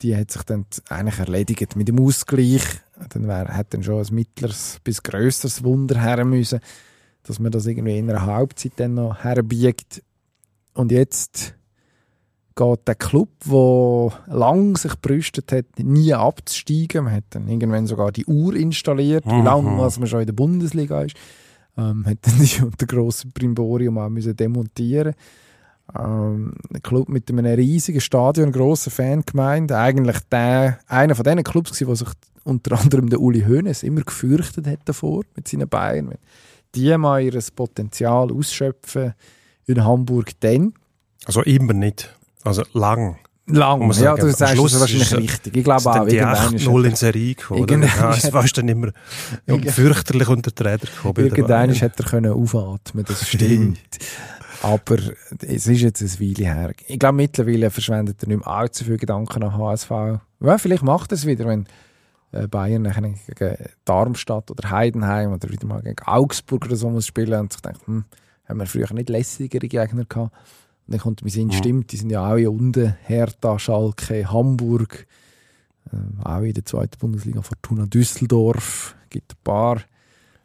Die 0.04 0.16
hat 0.16 0.32
sich 0.32 0.43
dann 0.43 0.66
eigentlich 0.89 1.20
erledigt 1.20 1.76
mit 1.76 1.88
dem 1.88 1.99
Ausgleich. 1.99 2.64
Dann 3.10 3.28
wär, 3.28 3.47
hat 3.49 3.74
dann 3.74 3.84
schon 3.84 4.04
ein 4.06 4.14
mittleres 4.16 4.78
bis 4.84 5.02
grösseres 5.02 5.64
Wunder 5.64 5.99
her 5.99 6.24
müssen 6.26 6.60
dass 7.24 7.39
man 7.39 7.51
das 7.51 7.65
irgendwie 7.65 7.97
in 7.97 8.09
einer 8.09 8.26
Halbzeit 8.26 8.74
dann 8.78 8.95
noch 8.95 9.24
herbiegt. 9.24 10.03
Und 10.74 10.91
jetzt 10.91 11.55
geht 12.55 12.88
der 12.88 12.95
Club, 12.95 13.30
der 13.45 14.36
lang 14.36 14.78
sich 14.78 14.99
brüstet 15.01 15.51
hat, 15.51 15.65
nie 15.78 16.13
abzusteigen. 16.13 17.05
Man 17.05 17.13
hat 17.13 17.24
dann 17.32 17.47
irgendwann 17.47 17.88
sogar 17.88 18.11
die 18.11 18.26
Uhr 18.26 18.55
installiert, 18.55 19.26
wie 19.26 19.41
lange 19.41 19.78
was 19.78 19.99
man 19.99 20.07
schon 20.07 20.22
in 20.22 20.28
der 20.28 20.34
Bundesliga 20.34 21.03
ist. 21.03 21.15
Ähm, 21.78 22.05
hat 22.05 22.17
dann 22.22 22.39
die 22.39 22.61
unter 22.63 22.86
grossem 22.86 23.32
Brimborium 23.32 23.97
auch 23.97 24.09
müssen 24.09 24.36
demontieren 24.36 25.13
ähm, 25.97 26.53
ein 26.74 26.82
Club 26.82 27.09
mit 27.09 27.30
einem 27.30 27.45
riesigen 27.45 28.01
Stadion, 28.01 28.51
grosser 28.51 28.91
Fangemeinde. 28.91 29.78
Eigentlich 29.78 30.17
der, 30.32 30.80
einer 30.88 31.15
von 31.15 31.24
diesen 31.24 31.43
Clubs, 31.43 31.86
wo 31.86 31.95
sich 31.95 32.09
unter 32.43 32.80
anderem 32.80 33.09
der 33.09 33.22
Uli 33.22 33.41
Hoeneß 33.41 33.84
immer 33.84 34.01
gefürchtet 34.01 34.67
hat 34.67 34.80
davor 34.86 35.24
mit 35.36 35.47
seinen 35.47 35.67
Bayern. 35.67 36.15
Die 36.76 36.97
mal 36.97 37.22
ihr 37.22 37.39
Potenzial 37.55 38.32
ausschöpfen 38.32 39.13
in 39.65 39.84
Hamburg, 39.84 40.32
dann 40.39 40.74
Also 41.26 41.41
immer 41.43 41.74
nicht. 41.74 42.15
Also 42.43 42.63
lang. 42.74 43.17
lang. 43.47 43.82
Ja, 43.82 43.93
sagen, 43.93 44.22
du 44.22 44.32
sagst 44.32 44.53
Schluss 44.55 44.72
das 44.72 44.82
wahrscheinlich 44.82 45.13
richtig. 45.15 45.55
Ich 45.57 45.63
glaube 45.63 45.89
auch, 45.91 46.07
die 46.07 46.15
irgendwann 46.15 46.55
ist 46.55 46.67
8-0 46.67 46.84
in 46.86 46.95
Serie 46.95 47.36
gekommen. 47.36 47.84
Ja, 47.84 48.11
es 48.11 48.34
war 48.34 48.43
dann 48.43 48.69
immer 48.69 48.91
fürchterlich 49.67 50.28
unter 50.28 50.51
die 50.51 50.63
Räder 50.63 50.88
gekommen. 50.88 51.15
Irgendwann 51.17 51.69
hätte 51.72 52.03
er 52.03 52.09
können 52.09 52.34
aufatmen 52.34 53.05
das 53.05 53.28
stimmt. 53.28 53.80
Aber 54.63 54.97
es 55.39 55.67
ist 55.67 55.82
jetzt 55.82 56.01
ein 56.01 56.19
Weile 56.19 56.53
her. 56.53 56.72
Ich 56.88 56.99
glaube, 56.99 57.15
mittlerweile 57.15 57.72
verschwendet 57.72 58.22
er 58.22 58.28
nicht 58.28 58.45
mehr 58.45 58.47
allzu 58.47 58.86
viel 58.86 58.97
Gedanken 58.97 59.43
an 59.43 59.57
HSV. 59.57 59.89
Ja, 60.39 60.57
vielleicht 60.57 60.84
macht 60.84 61.11
er 61.11 61.15
es 61.15 61.26
wieder, 61.26 61.45
wenn 61.45 61.65
Bayern 62.49 62.84
nachher 62.84 63.01
gegen 63.01 63.55
Darmstadt 63.86 64.49
oder 64.51 64.69
Heidenheim 64.71 65.34
oder 65.34 65.49
wieder 65.49 65.67
mal 65.67 65.82
gegen 65.82 66.01
Augsburg 66.05 66.65
oder 66.65 66.75
so 66.75 66.89
muss 66.89 67.05
spielen 67.05 67.39
und 67.39 67.51
sich 67.53 67.61
denkt, 67.61 67.86
hm, 67.88 68.05
haben 68.47 68.59
wir 68.59 68.65
früher 68.65 68.91
nicht 68.93 69.09
lässigere 69.09 69.67
Gegner 69.67 70.05
gehabt. 70.05 70.34
Und 70.88 70.93
dann 70.93 70.99
kommt 70.99 71.21
mein 71.21 71.29
Sinn, 71.29 71.47
Mhm. 71.47 71.51
stimmt, 71.53 71.91
die 71.91 71.97
sind 71.97 72.09
ja 72.09 72.25
auch 72.32 72.38
hier 72.38 72.51
unten, 72.51 72.95
Hertha, 73.03 73.59
Schalke, 73.59 74.32
Hamburg, 74.32 75.07
äh, 75.91 76.25
auch 76.25 76.41
in 76.41 76.53
der 76.53 76.65
zweiten 76.65 76.97
Bundesliga, 76.99 77.41
Fortuna 77.41 77.86
Düsseldorf, 77.86 78.95
gibt 79.09 79.34
ein 79.34 79.38
paar 79.43 79.82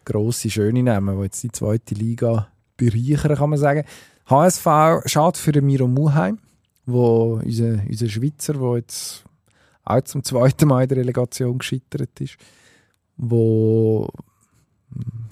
grosse, 0.04 0.50
schöne 0.50 0.82
Namen, 0.82 1.16
die 1.16 1.24
jetzt 1.24 1.42
die 1.42 1.50
zweite 1.52 1.94
Liga 1.94 2.48
bereichern, 2.76 3.36
kann 3.36 3.50
man 3.50 3.58
sagen. 3.58 3.84
HSV, 4.28 4.66
schade 5.06 5.38
für 5.38 5.52
den 5.52 5.66
Miro 5.66 5.86
Muheim, 5.86 6.38
wo 6.84 7.40
unser, 7.44 7.80
unser 7.88 8.08
Schweizer, 8.08 8.54
der 8.54 8.76
jetzt 8.76 9.24
auch 9.86 10.02
zum 10.02 10.22
zweiten 10.22 10.68
Mal 10.68 10.82
in 10.82 10.88
der 10.88 10.98
Relegation 10.98 11.58
gescheitert 11.58 12.20
ist, 12.20 12.36
wo 13.16 14.08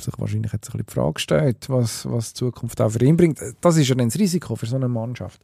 sich 0.00 0.14
wahrscheinlich 0.18 0.52
jetzt 0.52 0.68
ein 0.68 0.72
bisschen 0.72 0.86
die 0.86 0.92
Frage 0.92 1.20
stellt, 1.20 1.68
was, 1.68 2.09
was 2.11 2.32
die 2.32 2.38
Zukunft 2.38 2.80
auch 2.80 2.90
für 2.90 3.05
ihn 3.05 3.16
bringt. 3.16 3.40
Das 3.61 3.76
ist 3.76 3.88
ja 3.88 3.94
dann 3.94 4.09
das 4.09 4.18
Risiko 4.18 4.57
für 4.57 4.66
so 4.66 4.76
eine 4.76 4.88
Mannschaft. 4.88 5.40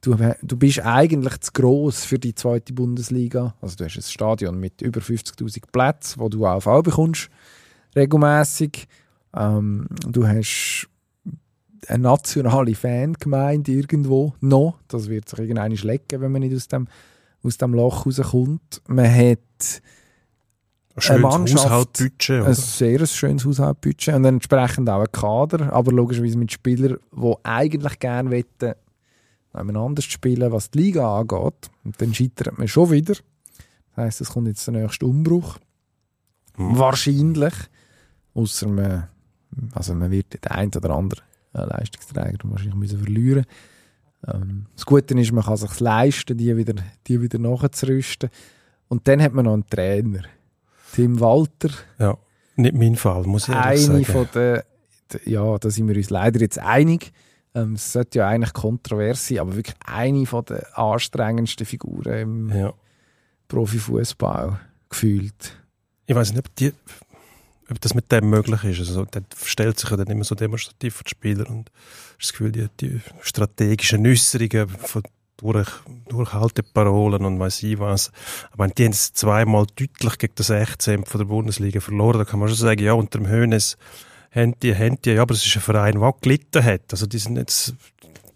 Du, 0.00 0.16
du 0.42 0.56
bist 0.56 0.80
eigentlich 0.80 1.40
zu 1.40 1.52
gross 1.52 2.04
für 2.04 2.18
die 2.18 2.34
zweite 2.34 2.72
Bundesliga. 2.72 3.54
Also 3.60 3.76
du 3.76 3.84
hast 3.84 3.96
ein 3.96 4.02
Stadion 4.02 4.60
mit 4.60 4.82
über 4.82 5.00
50'000 5.00 5.62
Plätzen, 5.72 6.20
wo 6.20 6.28
du 6.28 6.46
AV 6.46 6.82
bekommst, 6.82 7.30
regelmäßig. 7.94 8.86
Ähm, 9.34 9.86
du 10.06 10.26
hast 10.26 10.88
eine 11.88 12.02
nationale 12.02 12.74
Fangemeinde 12.74 13.72
irgendwo 13.72 14.34
noch. 14.40 14.78
Das 14.88 15.08
wird 15.08 15.28
sich 15.28 15.38
irgendwann 15.38 15.72
lecken, 15.72 16.20
wenn 16.20 16.32
man 16.32 16.42
nicht 16.42 16.54
aus 16.54 16.68
dem, 16.68 16.88
aus 17.42 17.58
dem 17.58 17.74
Loch 17.74 18.06
rauskommt. 18.06 18.82
Man 18.86 19.06
hat 19.12 19.82
Ein 20.94 21.02
schönes 21.02 21.64
Haushaltbudget. 21.64 22.44
ein 22.44 22.54
sehr 22.54 23.06
schönes 23.06 23.44
Haushaltbudget 23.44 24.14
und 24.14 24.24
entsprechend 24.24 24.88
auch 24.88 25.00
ein 25.00 25.12
Kader, 25.12 25.72
aber 25.72 25.92
logischerweise 25.92 26.38
mit 26.38 26.52
Spielern, 26.52 26.98
die 27.12 27.34
eigentlich 27.42 27.98
gerne 27.98 28.30
wollen, 28.30 28.74
nebeneinander 29.54 30.02
spielen, 30.02 30.52
was 30.52 30.70
die 30.70 30.78
Liga 30.78 31.18
angeht. 31.18 31.70
Und 31.84 32.00
dann 32.00 32.14
scheitert 32.14 32.58
man 32.58 32.68
schon 32.68 32.90
wieder. 32.90 33.14
Das 33.14 33.96
heisst, 33.96 34.20
es 34.20 34.30
kommt 34.30 34.48
jetzt 34.48 34.66
der 34.66 34.74
nächste 34.74 35.06
Umbruch. 35.06 35.58
Hm. 36.56 36.78
Wahrscheinlich. 36.78 37.54
Außer 38.34 38.68
man, 38.68 39.08
also 39.72 39.94
man 39.94 40.10
wird 40.10 40.34
den 40.34 40.50
einen 40.50 40.72
oder 40.74 40.90
anderen 40.90 41.24
äh, 41.54 41.64
Leistungsträger 41.64 42.38
wahrscheinlich 42.44 42.74
müssen 42.74 42.98
verlieren 42.98 43.46
ähm, 44.32 44.66
Das 44.74 44.84
Gute 44.86 45.18
ist, 45.18 45.32
man 45.32 45.44
kann 45.44 45.56
sich 45.56 45.80
leisten, 45.80 46.36
die 46.36 46.56
wieder, 46.56 46.74
die 47.06 47.20
wieder 47.20 47.38
nachzurüsten. 47.38 48.30
Und 48.88 49.06
dann 49.08 49.20
hat 49.22 49.32
man 49.32 49.44
noch 49.46 49.54
einen 49.54 49.66
Trainer. 49.66 50.22
Tim 50.92 51.18
Walter, 51.20 51.70
Ja, 51.98 52.16
nicht 52.56 52.74
mein 52.74 52.96
Fall, 52.96 53.24
muss 53.24 53.48
ich 53.48 53.54
ehrlich 53.54 53.88
eine 53.90 54.04
sagen. 54.04 54.04
von 54.04 54.28
den, 54.34 54.60
ja, 55.24 55.58
da 55.58 55.70
sind 55.70 55.88
wir 55.88 55.96
uns 55.96 56.10
leider 56.10 56.40
jetzt 56.40 56.58
einig. 56.58 57.12
Ähm, 57.54 57.74
es 57.74 57.92
sollte 57.92 58.18
ja 58.20 58.28
eigentlich 58.28 58.52
kontrovers 58.52 59.26
sein, 59.28 59.38
aber 59.40 59.56
wirklich 59.56 59.76
eine 59.84 60.24
von 60.26 60.44
der 60.46 60.78
anstrengendsten 60.78 61.66
Figuren 61.66 62.18
im 62.18 62.48
Ja. 62.50 62.72
Profifußball 63.48 64.58
gefühlt. 64.88 65.56
Ich 66.06 66.14
weiß 66.14 66.30
nicht, 66.32 66.38
ob, 66.46 66.54
die, 66.56 66.72
ob 67.70 67.80
das 67.80 67.94
mit 67.94 68.10
dem 68.12 68.30
möglich 68.30 68.62
ist. 68.64 68.80
Also, 68.80 69.04
der 69.04 69.22
stellt 69.44 69.78
sich 69.78 69.90
ja 69.90 69.96
dann 69.96 70.06
immer 70.06 70.24
so 70.24 70.34
demonstrativ 70.34 70.94
vor 70.94 71.04
die 71.04 71.10
Spieler 71.10 71.48
und 71.48 71.70
das 72.18 72.32
Gefühl, 72.32 72.52
die, 72.52 72.68
die 72.80 73.00
strategischen 73.20 74.06
Äußerungen 74.06 74.68
von 74.68 75.02
durch, 75.36 75.70
Durchhalteparolen 76.08 77.24
und 77.24 77.38
weiß 77.38 77.62
ich 77.62 77.78
was. 77.78 78.10
Aber 78.52 78.68
die 78.68 78.84
haben 78.84 78.92
es 78.92 79.12
zweimal 79.12 79.66
deutlich 79.76 80.18
gegen 80.18 80.34
das 80.36 80.50
Echtzemp 80.50 81.08
von 81.08 81.18
der 81.18 81.26
Bundesliga 81.26 81.80
verloren. 81.80 82.18
Da 82.18 82.24
kann 82.24 82.40
man 82.40 82.48
schon 82.48 82.58
sagen, 82.58 82.82
ja, 82.82 82.92
unter 82.92 83.18
dem 83.18 83.28
Hönes 83.28 83.76
haben 84.30 84.58
die, 84.60 84.74
haben 84.74 85.00
die, 85.02 85.12
ja, 85.12 85.22
aber 85.22 85.34
es 85.34 85.44
ist 85.44 85.56
ein 85.56 85.62
Verein, 85.62 86.00
der 86.00 86.14
gelitten 86.20 86.64
hat. 86.64 86.92
Also 86.92 87.06
die 87.06 87.18
sind 87.18 87.36
jetzt, 87.36 87.74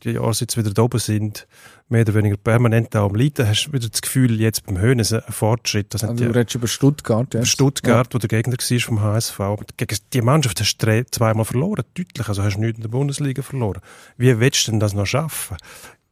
die 0.02 0.10
Jahre 0.10 0.32
jetzt 0.32 0.56
wieder 0.56 0.72
da 0.72 0.82
oben 0.82 0.98
sind, 0.98 1.46
mehr 1.90 2.02
oder 2.02 2.14
weniger 2.14 2.36
permanent 2.36 2.94
auch 2.96 3.10
am 3.10 3.16
Leiden, 3.16 3.46
hast 3.46 3.66
du 3.66 3.72
wieder 3.72 3.88
das 3.88 4.00
Gefühl, 4.00 4.40
jetzt 4.40 4.64
beim 4.64 4.78
Hönes 4.78 5.12
ein 5.12 5.22
Fortschritt. 5.28 5.92
Das 5.92 6.04
Also, 6.04 6.14
die, 6.14 6.24
du 6.24 6.34
redest 6.34 6.54
über 6.54 6.68
Stuttgart, 6.68 7.34
ja. 7.34 7.44
Stuttgart, 7.44 8.14
wo 8.14 8.18
der 8.18 8.28
Gegner 8.28 8.54
war 8.54 8.80
vom 8.80 9.02
HSV. 9.02 9.38
Gegen 9.76 9.98
die 10.12 10.22
Mannschaft 10.22 10.60
hast 10.60 10.78
du 10.78 11.04
zweimal 11.10 11.44
verloren, 11.44 11.84
deutlich. 11.94 12.28
Also 12.28 12.42
hast 12.42 12.56
du 12.56 12.60
nichts 12.60 12.78
in 12.78 12.82
der 12.82 12.88
Bundesliga 12.90 13.42
verloren. 13.42 13.80
Wie 14.16 14.38
willst 14.38 14.66
du 14.66 14.70
denn 14.72 14.80
das 14.80 14.94
noch 14.94 15.06
schaffen? 15.06 15.56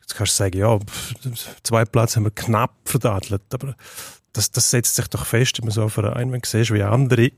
Jetzt 0.01 0.17
kannst 0.17 0.35
du 0.35 0.45
sagen, 0.45 0.59
ja, 0.59 0.79
zwei 1.63 1.85
Plätze 1.85 2.17
haben 2.17 2.25
wir 2.25 2.31
knapp 2.31 2.75
verdadelt, 2.85 3.43
aber 3.53 3.77
das, 4.33 4.51
das 4.51 4.71
setzt 4.71 4.97
sich 4.97 5.09
doch 5.09 5.27
fest 5.27 5.59
in 5.59 5.71
so 5.71 5.83
einem 5.83 5.91
Verein, 5.91 6.33
wenn 6.33 6.41
du 6.41 6.49
siehst, 6.49 6.73
wie 6.73 6.83
andere 6.83 7.31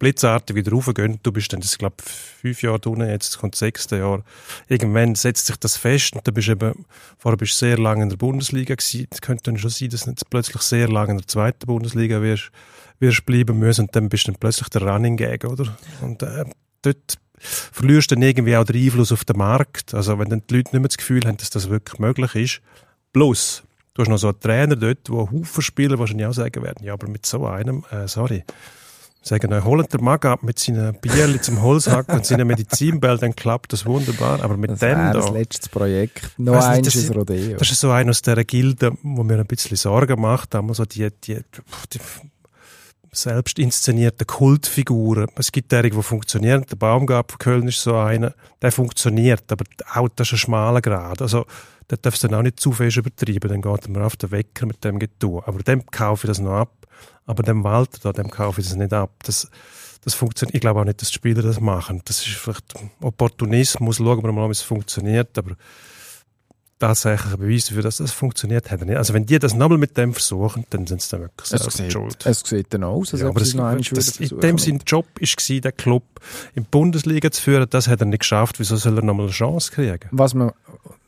blitzartig 0.00 0.56
wieder 0.56 0.72
raufgehen. 0.72 1.20
Du 1.22 1.30
bist 1.30 1.52
dann, 1.52 1.60
das 1.60 1.78
glaube 1.78 1.96
fünf 2.02 2.62
Jahre 2.62 2.80
unten, 2.88 3.08
jetzt 3.08 3.38
kommt 3.38 3.54
das 3.54 3.60
sechste 3.60 3.98
Jahr. 3.98 4.24
Irgendwann 4.66 5.14
setzt 5.14 5.46
sich 5.46 5.56
das 5.56 5.76
fest 5.76 6.16
und 6.16 6.26
dann 6.26 6.34
bist 6.34 6.48
du 6.48 6.52
eben, 6.52 6.86
vorher 7.18 7.36
bist 7.36 7.52
du 7.52 7.66
sehr 7.66 7.78
lange 7.78 8.02
in 8.02 8.08
der 8.08 8.16
Bundesliga 8.16 8.74
gewesen. 8.74 9.06
Es 9.10 9.20
könnte 9.20 9.44
dann 9.44 9.58
schon 9.58 9.70
sein, 9.70 9.90
dass 9.90 10.06
du 10.06 10.14
plötzlich 10.28 10.60
sehr 10.62 10.88
lange 10.88 11.12
in 11.12 11.18
der 11.18 11.28
zweiten 11.28 11.66
Bundesliga 11.66 12.20
wirst, 12.22 12.50
wirst 12.98 13.24
bleiben 13.26 13.58
müssen 13.58 13.82
und 13.82 13.94
dann 13.94 14.08
bist 14.08 14.26
du 14.26 14.32
dann 14.32 14.40
plötzlich 14.40 14.68
der 14.70 14.82
Running 14.82 15.16
Gag, 15.16 15.44
oder? 15.44 15.76
Und 16.00 16.22
äh, 16.22 16.46
dort 16.82 17.18
verlierst 17.38 18.10
du 18.10 18.14
dann 18.14 18.22
irgendwie 18.22 18.56
auch 18.56 18.64
den 18.64 18.82
Einfluss 18.82 19.12
auf 19.12 19.24
den 19.26 19.36
Markt. 19.36 19.92
Also 19.94 20.18
wenn 20.18 20.30
dann 20.30 20.42
die 20.48 20.56
Leute 20.56 20.70
nicht 20.70 20.80
mehr 20.80 20.88
das 20.88 20.96
Gefühl 20.96 21.26
haben, 21.26 21.36
dass 21.36 21.50
das 21.50 21.68
wirklich 21.68 21.98
möglich 21.98 22.34
ist. 22.34 22.62
Plus, 23.12 23.62
du 23.92 24.02
hast 24.02 24.08
noch 24.08 24.18
so 24.18 24.28
einen 24.28 24.40
Trainer 24.40 24.76
dort, 24.76 25.10
wo 25.10 25.30
Haufen 25.30 25.62
Spieler 25.62 25.98
wahrscheinlich 25.98 26.26
auch 26.26 26.32
sagen 26.32 26.62
werden, 26.62 26.84
ja, 26.84 26.94
aber 26.94 27.06
mit 27.06 27.26
so 27.26 27.46
einem, 27.46 27.84
äh, 27.90 28.08
sorry, 28.08 28.44
sagen, 29.22 29.52
euch 29.52 29.64
holt 29.64 29.92
der 29.92 30.00
Mag 30.00 30.24
ab 30.24 30.42
mit 30.42 30.58
seinen 30.58 30.94
Bierli 31.00 31.40
zum 31.40 31.60
Holzhacken 31.62 32.16
und 32.16 32.26
seinen 32.26 32.46
Medizinbällen, 32.46 33.18
dann 33.18 33.36
klappt 33.36 33.72
das 33.72 33.84
wunderbar. 33.86 34.42
Aber 34.42 34.56
mit 34.56 34.70
Das 34.70 34.80
dem 34.80 34.96
da, 34.96 35.12
das 35.12 35.30
letzte 35.30 35.68
Projekt. 35.68 36.30
Noch 36.38 36.54
nicht, 36.54 36.64
eins 36.64 36.86
das 36.86 36.94
ist 36.96 37.14
Rodeo. 37.14 37.56
das 37.56 37.70
ist 37.70 37.80
so 37.80 37.90
einer 37.90 38.10
aus 38.10 38.22
dieser 38.22 38.44
Gilde, 38.44 38.92
wo 39.02 39.22
mir 39.22 39.38
ein 39.38 39.46
bisschen 39.46 39.76
Sorgen 39.76 40.20
macht, 40.20 40.54
haben 40.54 40.72
so 40.74 40.84
die, 40.84 41.08
die, 41.24 41.38
die 41.92 42.00
selbst 43.12 43.58
inszenierten 43.58 44.26
Kultfiguren. 44.26 45.28
Es 45.36 45.52
gibt 45.52 45.72
derige, 45.72 45.96
die 45.96 46.02
funktionieren. 46.02 46.64
Der 46.70 46.76
Baumgart 46.76 47.32
von 47.32 47.38
Köln 47.38 47.68
ist 47.68 47.82
so 47.82 47.96
einer, 47.96 48.34
der 48.62 48.72
funktioniert, 48.72 49.50
aber 49.50 49.64
auch 49.94 50.08
das 50.14 50.28
ist 50.28 50.34
ein 50.34 50.38
schmaler 50.38 50.80
Grad. 50.80 51.20
Also, 51.22 51.46
da 51.88 51.96
darfst 51.96 52.22
du 52.22 52.28
dann 52.28 52.38
auch 52.38 52.42
nicht 52.42 52.60
zu 52.60 52.70
fest 52.70 52.96
übertreiben, 52.98 53.50
dann 53.50 53.62
geht 53.62 53.88
mir 53.88 54.04
auf 54.04 54.16
den 54.16 54.30
Wecker 54.30 54.66
mit 54.66 54.84
dem 54.84 55.00
Getue. 55.00 55.42
Aber 55.44 55.58
dem 55.60 55.84
kaufe 55.86 56.26
ich 56.26 56.28
das 56.28 56.38
noch 56.38 56.52
ab. 56.52 56.86
Aber 57.26 57.42
dem 57.42 57.64
Walter 57.64 57.98
da, 58.02 58.12
dem 58.12 58.30
kaufe 58.30 58.60
ich 58.60 58.68
das 58.68 58.76
nicht 58.76 58.92
ab. 58.92 59.10
Das, 59.24 59.48
das 60.04 60.14
funktioniert. 60.14 60.54
Ich 60.54 60.60
glaube 60.60 60.80
auch 60.80 60.84
nicht, 60.84 61.00
dass 61.00 61.08
die 61.08 61.14
Spieler 61.14 61.42
das 61.42 61.60
machen. 61.60 62.00
Das 62.04 62.26
ist 62.26 62.36
vielleicht 62.36 62.74
Opportunismus. 63.00 63.96
Schauen 63.96 64.22
wir 64.22 64.32
mal, 64.32 64.48
wie 64.48 64.52
es 64.52 64.62
funktioniert. 64.62 65.36
Aber 65.36 65.56
tatsächlich 66.80 67.32
ein 67.34 67.38
Beweis 67.38 67.66
dafür, 67.66 67.82
dass 67.82 67.98
das 67.98 68.10
funktioniert, 68.10 68.70
hat 68.70 68.84
nicht. 68.84 68.96
Also 68.96 69.14
wenn 69.14 69.26
die 69.26 69.38
das 69.38 69.54
nochmal 69.54 69.78
mit 69.78 69.96
dem 69.96 70.12
versuchen, 70.12 70.64
dann 70.70 70.86
sind 70.86 71.02
sie 71.02 71.10
dann 71.10 71.20
wirklich 71.20 71.52
es, 71.52 71.60
selbst 71.60 71.76
sieht, 71.76 71.92
schuld. 71.92 72.26
es 72.26 72.40
sieht 72.40 72.74
dann 72.74 72.82
aus, 72.84 73.12
als 73.12 73.22
Ja, 73.22 73.28
aber 73.28 73.40
es 73.42 73.54
noch 73.54 73.76
das, 73.76 74.16
in 74.18 74.40
dem 74.40 74.58
sein 74.58 74.80
Job 74.84 75.06
war, 75.20 75.60
den 75.60 75.76
Club 75.76 76.02
in 76.54 76.64
die 76.64 76.68
Bundesliga 76.70 77.30
zu 77.30 77.42
führen, 77.42 77.66
das 77.70 77.86
hat 77.86 78.00
er 78.00 78.06
nicht 78.06 78.20
geschafft. 78.20 78.58
Wieso 78.58 78.76
soll 78.76 78.98
er 78.98 79.04
nochmal 79.04 79.26
eine 79.26 79.32
Chance 79.32 79.70
kriegen? 79.70 80.08
was 80.10 80.34
man, 80.34 80.50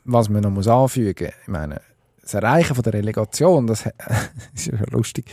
was 0.05 0.29
man 0.29 0.43
noch 0.43 0.51
muss 0.51 0.67
anfügen 0.67 1.29
ich 1.41 1.47
meine, 1.47 1.81
das 2.21 2.35
Erreichen 2.35 2.75
von 2.75 2.83
der 2.83 2.93
Relegation, 2.93 3.67
das 3.67 3.85
ist 4.55 4.67
ja 4.67 4.73
lustig, 4.91 5.25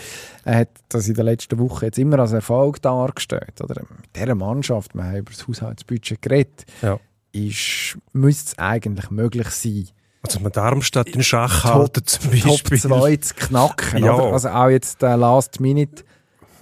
er 0.44 0.60
hat 0.60 0.70
das 0.88 1.06
in 1.06 1.14
der 1.14 1.24
letzten 1.24 1.58
Woche 1.58 1.86
jetzt 1.86 1.98
immer 1.98 2.18
als 2.18 2.32
Erfolg 2.32 2.82
dargestellt. 2.82 3.60
Oder? 3.62 3.82
Mit 3.82 4.16
dieser 4.16 4.34
Mannschaft, 4.34 4.94
wir 4.94 5.04
haben 5.04 5.16
über 5.18 5.30
das 5.30 5.46
Haushaltsbudget 5.46 6.20
geredet, 6.20 6.64
Ja. 6.82 6.98
ist, 7.30 7.96
müsste 8.12 8.52
es 8.52 8.58
eigentlich 8.58 9.10
möglich 9.10 9.48
sein, 9.50 9.86
Also 10.22 10.40
man 10.40 10.52
Darmstadt 10.52 11.08
in 11.10 11.22
Schach 11.22 11.62
Top- 11.62 11.74
halten 11.74 12.04
zum 12.04 12.30
Top 12.32 12.50
Beispiel. 12.50 12.78
2 12.78 13.16
zu 13.16 13.34
knacken. 13.34 14.04
Ja. 14.04 14.14
Oder? 14.14 14.32
Also 14.32 14.48
auch 14.50 14.68
jetzt 14.68 15.00
der 15.02 15.16
Last 15.16 15.60
Minute 15.60 16.04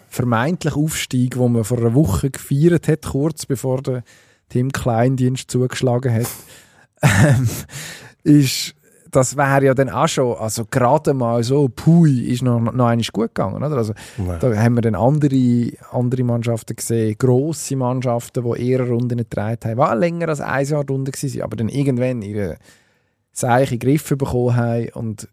vermeintlich 0.08 0.74
Aufstieg, 0.74 1.36
wo 1.36 1.48
man 1.48 1.64
vor 1.64 1.78
einer 1.78 1.94
Woche 1.94 2.30
gefeiert 2.30 2.88
hat, 2.88 3.02
kurz 3.06 3.46
bevor 3.46 3.82
der 3.82 4.02
Tim 4.48 4.72
Kleindienst 4.72 5.50
zugeschlagen 5.50 6.14
hat, 6.14 6.26
ähm, 7.02 7.48
ist, 8.24 8.74
das 9.10 9.36
wäre 9.36 9.64
ja 9.66 9.74
dann 9.74 9.90
auch 9.90 10.08
schon, 10.08 10.36
also 10.36 10.64
gerade 10.70 11.12
mal 11.12 11.42
so, 11.44 11.68
pui, 11.68 12.24
ist 12.26 12.42
noch, 12.42 12.58
noch 12.60 12.86
einmal 12.86 12.98
gut 13.12 13.34
gegangen, 13.34 13.56
oder? 13.62 13.70
Also, 13.76 13.92
Nein. 14.16 14.38
da 14.40 14.54
haben 14.56 14.74
wir 14.76 14.80
dann 14.82 14.94
andere, 14.94 15.72
andere 15.92 16.24
Mannschaften 16.24 16.76
gesehen, 16.76 17.16
grosse 17.18 17.76
Mannschaften, 17.76 18.44
die 18.44 18.70
eher 18.70 18.86
Runden 18.88 19.18
getragen 19.18 19.58
haben, 19.64 19.80
auch 19.80 19.94
länger 19.94 20.28
als 20.28 20.40
ein 20.40 20.64
Jahr 20.64 20.84
Runde 20.88 21.12
waren, 21.12 21.42
aber 21.42 21.56
dann 21.56 21.68
irgendwann 21.68 22.22
ihre 22.22 22.56
Zeichen 23.38 23.78
Griffe 23.78 24.16
bekommen 24.16 24.56
haben 24.56 24.88
und 24.90 25.28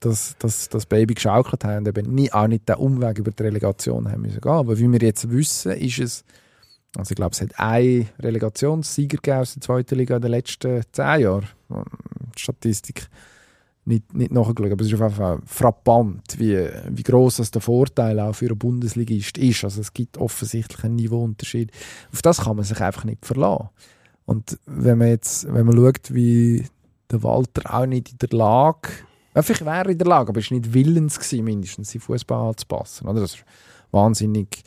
das, 0.00 0.36
das, 0.38 0.68
das 0.68 0.86
Baby 0.86 1.14
geschaukelt 1.14 1.64
haben 1.64 1.78
und 1.78 1.88
eben 1.88 2.14
nie, 2.14 2.30
auch 2.32 2.46
nicht 2.46 2.68
den 2.68 2.76
Umweg 2.76 3.18
über 3.18 3.30
die 3.30 3.42
Relegation 3.42 4.10
haben 4.10 4.22
müssen 4.22 4.40
gehen. 4.40 4.52
Aber 4.52 4.78
wie 4.78 4.90
wir 4.90 5.00
jetzt 5.00 5.30
wissen, 5.30 5.72
ist 5.72 5.98
es, 5.98 6.24
also 6.96 7.12
ich 7.12 7.16
glaube, 7.16 7.32
es 7.32 7.40
hat 7.40 7.58
einen 7.58 8.08
Relegationssieger 8.20 9.40
aus 9.40 9.54
der 9.54 9.62
zweiten 9.62 9.96
Liga 9.96 10.16
in 10.16 10.22
den 10.22 10.30
letzten 10.32 10.82
zehn 10.92 11.20
Jahren. 11.20 11.46
Die 11.70 12.40
Statistik 12.40 13.08
nicht, 13.86 14.14
nicht 14.14 14.32
nachgeschaut, 14.32 14.72
aber 14.72 14.80
es 14.80 14.88
ist 14.88 14.94
auf 14.94 15.00
jeden 15.00 15.14
Fall 15.14 15.38
frappant, 15.44 16.38
wie, 16.38 16.68
wie 16.90 17.02
gross 17.02 17.36
das 17.36 17.50
der 17.50 17.60
Vorteil 17.60 18.18
auch 18.18 18.34
für 18.34 18.46
einen 18.46 18.58
Bundesligist 18.58 19.38
ist. 19.38 19.64
Also 19.64 19.80
es 19.80 19.92
gibt 19.92 20.18
offensichtlich 20.18 20.84
einen 20.84 20.96
Niveauunterschied. 20.96 21.70
Auf 22.12 22.22
das 22.22 22.42
kann 22.42 22.56
man 22.56 22.64
sich 22.64 22.80
einfach 22.80 23.04
nicht 23.04 23.24
verlassen. 23.24 23.68
Und 24.26 24.58
wenn 24.66 24.98
man 24.98 25.08
jetzt, 25.08 25.52
wenn 25.52 25.66
man 25.66 25.76
schaut, 25.76 26.14
wie 26.14 26.64
der 27.10 27.22
Walter 27.22 27.74
auch 27.74 27.86
nicht 27.86 28.12
in 28.12 28.18
der 28.18 28.30
Lage, 28.30 28.88
vielleicht 29.34 29.64
wäre 29.64 29.90
in 29.90 29.98
der 29.98 30.06
Lage, 30.06 30.30
aber 30.30 30.40
er 30.40 30.50
war 30.50 30.58
nicht 30.58 30.72
willens 30.72 31.18
gewesen, 31.18 31.44
mindestens 31.44 31.94
in 31.94 32.00
Fußball 32.00 32.50
anzupassen. 32.50 33.08
Oder? 33.08 33.20
Das 33.20 33.34
ist 33.34 33.44
wahnsinnig 33.90 34.62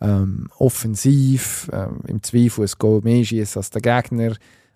ähm, 0.00 0.48
offensiv, 0.58 1.70
ähm, 1.72 2.00
im 2.06 2.22
Zweifel 2.22 2.66
Goal 2.78 3.00
mehr 3.02 3.24
schießen 3.24 3.60
als 3.60 3.70
der 3.70 3.82
Gegner, 3.82 4.34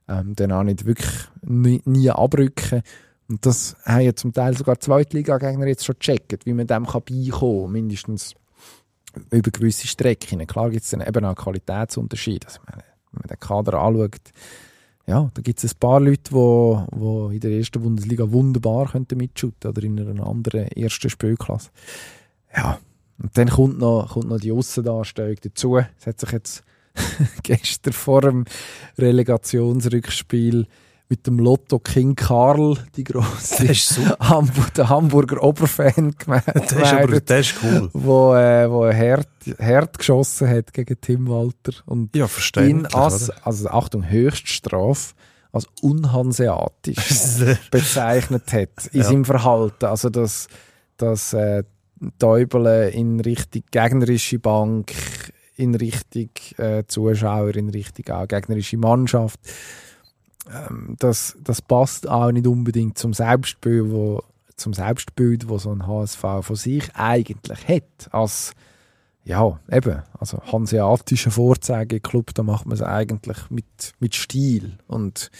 ähm, 0.08 0.34
dann 0.36 0.52
auch 0.52 0.62
nicht 0.62 0.84
wirklich 0.84 1.10
nie, 1.42 1.82
nie 1.84 2.10
abrücken. 2.10 2.82
Und 3.28 3.44
das 3.44 3.76
haben 3.84 4.02
ja 4.02 4.14
zum 4.14 4.32
Teil 4.32 4.56
sogar 4.56 4.78
Zweitliga-Gegner 4.78 5.66
jetzt 5.66 5.84
schon 5.84 5.96
gecheckt, 5.98 6.46
wie 6.46 6.52
man 6.52 6.66
dem 6.66 6.86
kann 6.86 7.02
beikommen 7.02 7.64
kann, 7.64 7.72
mindestens 7.72 8.34
über 9.30 9.50
gewisse 9.50 9.88
Strecken. 9.88 10.46
Klar 10.46 10.70
gibt 10.70 10.84
es 10.84 10.90
dann 10.90 11.00
eben 11.00 11.24
auch 11.24 11.34
Qualitätsunterschiede. 11.34 12.46
Also, 12.46 12.60
wenn 12.66 12.82
man 13.12 13.28
den 13.28 13.40
Kader 13.40 13.80
anschaut, 13.80 14.20
ja, 15.06 15.30
da 15.34 15.42
gibt 15.42 15.62
es 15.62 15.72
ein 15.72 15.78
paar 15.78 16.00
Leute, 16.00 16.22
die 16.30 16.32
wo, 16.32 16.84
wo 16.90 17.28
in 17.28 17.40
der 17.40 17.52
ersten 17.52 17.80
Bundesliga 17.80 18.30
wunderbar 18.30 18.90
könnten 18.90 19.30
oder 19.64 19.82
in 19.82 20.00
einer 20.00 20.26
anderen 20.26 20.66
ersten 20.68 21.10
Spielklasse. 21.10 21.70
Ja, 22.56 22.78
und 23.22 23.36
dann 23.38 23.48
kommt 23.48 23.78
noch, 23.78 24.10
kommt 24.10 24.28
noch 24.28 24.40
die 24.40 24.52
Aussendarstellung 24.52 25.36
dazu. 25.42 25.76
Es 25.76 26.06
hat 26.06 26.20
sich 26.20 26.32
jetzt 26.32 26.64
gestern 27.42 27.92
vor 27.92 28.22
dem 28.22 28.44
Relegationsrückspiel 28.98 30.66
mit 31.08 31.26
dem 31.26 31.38
Lotto 31.38 31.78
King 31.78 32.16
Karl, 32.16 32.76
die 32.96 33.04
grosse. 33.04 33.68
Hamburg, 34.18 34.74
der 34.74 34.88
Hamburger 34.88 35.42
Oberfan 35.42 36.14
gemeldet. 36.18 36.54
Das 36.54 36.72
ist 36.72 36.92
aber 36.92 37.20
das 37.20 37.40
ist 37.46 37.54
cool. 37.62 37.90
wo, 37.92 38.34
äh, 38.34 38.68
wo 38.70 38.86
hart, 38.86 39.28
hart 39.60 39.98
geschossen 39.98 40.48
hat 40.48 40.72
gegen 40.72 41.00
Tim 41.00 41.28
Walter 41.28 41.72
und 41.86 42.14
Ja, 42.16 42.26
ihn 42.58 42.86
als, 42.86 43.30
also 43.44 43.68
Achtung, 43.68 44.08
Höchststrafe 44.10 45.14
als 45.52 45.66
unhanseatisch 45.80 47.38
bezeichnet 47.70 48.52
hat 48.52 48.86
in 48.92 49.00
Ja. 49.00 49.04
seinem 49.04 49.24
Verhalten. 49.24 49.84
Also 49.86 50.10
dass, 50.10 50.48
dass 50.96 51.32
äh, 51.32 51.62
Täubele 52.18 52.90
in 52.90 53.20
Richtung 53.20 53.62
gegnerische 53.70 54.38
Bank, 54.38 54.92
in 55.56 55.74
Richtung 55.74 56.30
äh, 56.58 56.84
Zuschauer, 56.86 57.54
in 57.56 57.70
Richtung 57.70 58.14
auch 58.14 58.28
gegnerische 58.28 58.76
Mannschaft. 58.76 59.40
Ähm, 60.50 60.96
das, 60.98 61.36
das 61.42 61.62
passt 61.62 62.08
auch 62.08 62.32
nicht 62.32 62.46
unbedingt 62.46 62.98
zum 62.98 63.12
Selbstbild, 63.12 63.90
wo, 63.90 64.22
zum 64.56 64.72
Selbstbild, 64.72 65.48
wo 65.48 65.58
so 65.58 65.70
ein 65.70 65.86
HSV 65.86 66.24
von 66.40 66.56
sich 66.56 66.94
eigentlich 66.94 67.68
hat. 67.68 68.08
Als 68.12 68.52
ja, 69.24 69.58
eben, 69.70 70.02
also 70.18 70.38
hanseatischer 70.52 71.32
Vorzeigeklub, 71.32 72.32
da 72.32 72.44
macht 72.44 72.66
man 72.66 72.76
es 72.76 72.82
eigentlich 72.82 73.50
mit, 73.50 73.94
mit 73.98 74.14
Stil 74.14 74.78
und 74.86 75.32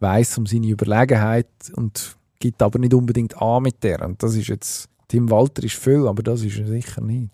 weiß 0.00 0.38
um 0.38 0.46
seine 0.46 0.66
Überlegenheit 0.66 1.46
und 1.76 2.16
gibt 2.40 2.60
aber 2.60 2.80
nicht 2.80 2.92
unbedingt 2.92 3.40
an 3.40 3.62
mit 3.62 3.84
der. 3.84 4.04
Und 4.04 4.22
das 4.22 4.34
ist 4.34 4.48
jetzt, 4.48 4.88
Tim 5.06 5.30
Walter 5.30 5.62
ist 5.62 5.76
viel, 5.76 6.08
aber 6.08 6.24
das 6.24 6.42
ist 6.42 6.58
er 6.58 6.66
sicher 6.66 7.00
nicht. 7.02 7.30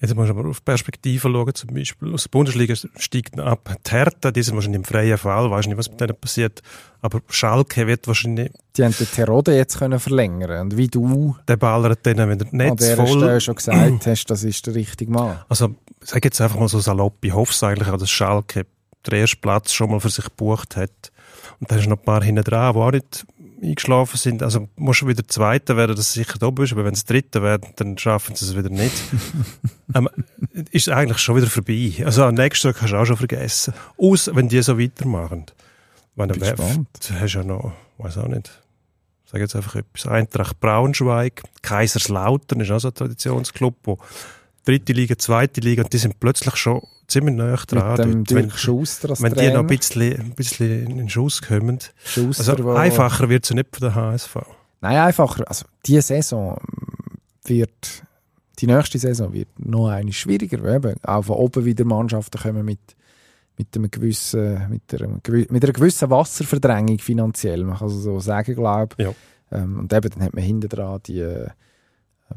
Jetzt 0.00 0.14
musst 0.14 0.30
du 0.30 0.34
aber 0.34 0.48
auf 0.48 0.64
Perspektive 0.64 1.28
schauen, 1.30 1.54
zum 1.54 1.74
Beispiel. 1.74 2.14
Aus 2.14 2.22
der 2.22 2.30
Bundesliga 2.30 2.74
steigt 2.96 3.38
ab 3.38 3.76
die 3.86 3.90
Hertha, 3.90 4.30
die 4.30 4.42
sind 4.42 4.54
wahrscheinlich 4.54 4.78
im 4.78 4.84
freien 4.84 5.18
Fall, 5.18 5.50
weiß 5.50 5.66
nicht, 5.66 5.76
was 5.76 5.90
mit 5.90 6.00
denen 6.00 6.16
passiert. 6.18 6.62
Aber 7.02 7.20
Schalke 7.28 7.86
wird 7.86 8.06
wahrscheinlich, 8.08 8.50
Die 8.78 8.84
haben 8.84 8.94
den 8.98 9.10
Terode 9.10 9.54
jetzt 9.54 9.78
können 9.78 10.00
verlängern 10.00 10.60
Und 10.62 10.76
wie 10.78 10.88
du 10.88 11.36
der 11.46 11.56
ballert 11.58 12.04
denen, 12.06 12.30
wenn 12.30 12.38
der 12.38 12.48
an 12.48 12.56
Netz 12.56 12.94
voll... 12.94 13.08
Stelle 13.08 13.40
schon 13.42 13.54
gesagt 13.56 14.06
hast, 14.06 14.24
das 14.26 14.42
ist 14.42 14.66
der 14.66 14.74
richtige 14.74 15.12
Mann. 15.12 15.38
Also, 15.50 15.74
sage 16.00 16.28
jetzt 16.28 16.40
einfach 16.40 16.58
mal 16.58 16.68
so 16.68 16.80
salopp, 16.80 17.22
ich 17.22 17.34
hoffe 17.34 17.52
es 17.52 17.62
eigentlich 17.62 17.88
auch, 17.88 17.98
dass 17.98 18.10
Schalke 18.10 18.64
den 19.06 19.20
ersten 19.20 19.40
Platz 19.40 19.72
schon 19.72 19.90
mal 19.90 20.00
für 20.00 20.08
sich 20.08 20.24
gebucht 20.24 20.76
hat. 20.76 21.12
Und 21.58 21.70
da 21.70 21.76
ist 21.76 21.86
noch 21.86 21.98
ein 21.98 22.04
paar 22.04 22.22
hinten 22.22 22.44
dran, 22.44 22.72
die 22.72 22.78
auch 22.78 22.90
nicht 22.90 23.26
eingeschlafen 23.62 24.16
sind. 24.16 24.42
Also, 24.42 24.68
musst 24.76 25.02
du 25.02 25.06
wieder 25.06 25.26
Zweiter 25.26 25.76
werden, 25.76 25.96
dass 25.96 26.12
du 26.12 26.20
sicher 26.20 26.38
da 26.38 26.50
bist, 26.50 26.72
aber 26.72 26.84
wenn 26.84 26.94
sie 26.94 27.04
Dritter 27.04 27.42
werden, 27.42 27.70
dann 27.76 27.98
schaffen 27.98 28.36
sie 28.36 28.44
es 28.44 28.56
wieder 28.56 28.70
nicht. 28.70 28.94
ähm, 29.94 30.08
ist 30.70 30.88
eigentlich 30.88 31.18
schon 31.18 31.36
wieder 31.36 31.46
vorbei. 31.46 31.92
Also, 32.04 32.24
am 32.24 32.34
nächsten 32.34 32.68
Tag 32.68 32.82
hast 32.82 32.92
du 32.92 32.96
auch 32.96 33.04
schon 33.04 33.16
vergessen. 33.16 33.74
Aus, 33.98 34.30
wenn 34.32 34.48
die 34.48 34.62
so 34.62 34.78
weitermachen. 34.78 35.46
Wenn 36.16 36.28
du 36.28 36.38
gespannt. 36.38 36.88
du 37.08 37.20
hast 37.20 37.34
ja 37.34 37.44
noch, 37.44 37.72
weiß 37.98 38.18
auch 38.18 38.28
nicht, 38.28 38.50
ich 39.24 39.30
sage 39.30 39.44
jetzt 39.44 39.54
einfach 39.54 39.76
etwas, 39.76 40.06
Eintracht 40.06 40.58
Braunschweig, 40.60 41.42
Kaiserslautern 41.62 42.60
ist 42.60 42.70
auch 42.72 42.80
so 42.80 42.88
ein 42.88 42.94
Traditionsclub, 42.94 43.76
wo 43.84 43.98
dritte 44.64 44.92
Liga, 44.92 45.16
zweite 45.16 45.60
Liga, 45.60 45.84
und 45.84 45.92
die 45.92 45.98
sind 45.98 46.18
plötzlich 46.18 46.56
schon 46.56 46.82
ziemlich 47.10 47.36
nahe 47.36 47.56
dran. 47.66 47.90
Mit 47.90 47.98
dem 47.98 48.24
dort. 48.24 48.30
wenn 48.30 48.48
Dirk 48.48 48.58
Schuster 48.58 49.10
als 49.10 49.22
wenn 49.22 49.34
die 49.34 49.50
noch 49.50 49.60
ein 49.60 49.66
bisschen, 49.66 50.20
ein 50.20 50.34
bisschen 50.34 50.86
in 50.86 50.98
den 50.98 51.08
Schuss 51.08 51.42
kommen. 51.42 51.78
Schuster, 52.04 52.52
Also 52.52 52.70
einfacher 52.72 53.28
wird 53.28 53.44
es 53.44 53.50
ja 53.50 53.56
nicht 53.56 53.74
für 53.74 53.80
den 53.80 53.94
HSV. 53.94 54.36
Nein, 54.80 54.96
einfacher. 54.96 55.44
Also, 55.46 55.66
diese 55.84 56.02
Saison 56.02 56.58
wird, 57.44 58.02
die 58.58 58.66
nächste 58.66 58.98
Saison 58.98 59.32
wird 59.32 59.48
noch 59.58 59.88
eine 59.88 60.12
schwieriger. 60.12 60.62
Weil 60.62 60.76
eben 60.76 60.94
auch 61.04 61.22
von 61.22 61.36
oben 61.36 61.64
wieder 61.64 61.84
Mannschaften 61.84 62.40
kommen 62.40 62.64
mit, 62.64 62.80
mit, 63.58 63.76
einem 63.76 63.90
gewissen, 63.90 64.68
mit, 64.70 64.82
einer, 64.94 65.20
mit 65.50 65.64
einer 65.64 65.72
gewissen 65.72 66.10
Wasserverdrängung 66.10 66.98
finanziell. 66.98 67.64
Man 67.64 67.78
kann 67.78 67.88
es 67.88 67.94
so 67.94 68.20
sagen, 68.20 68.54
glaube 68.54 68.94
ich. 68.96 69.04
Ja. 69.04 69.14
Ähm, 69.52 69.80
und 69.80 69.92
eben, 69.92 70.10
dann 70.10 70.22
hat 70.22 70.34
man 70.34 70.44
hinten 70.44 70.68
dran 70.68 71.00
die 71.06 71.46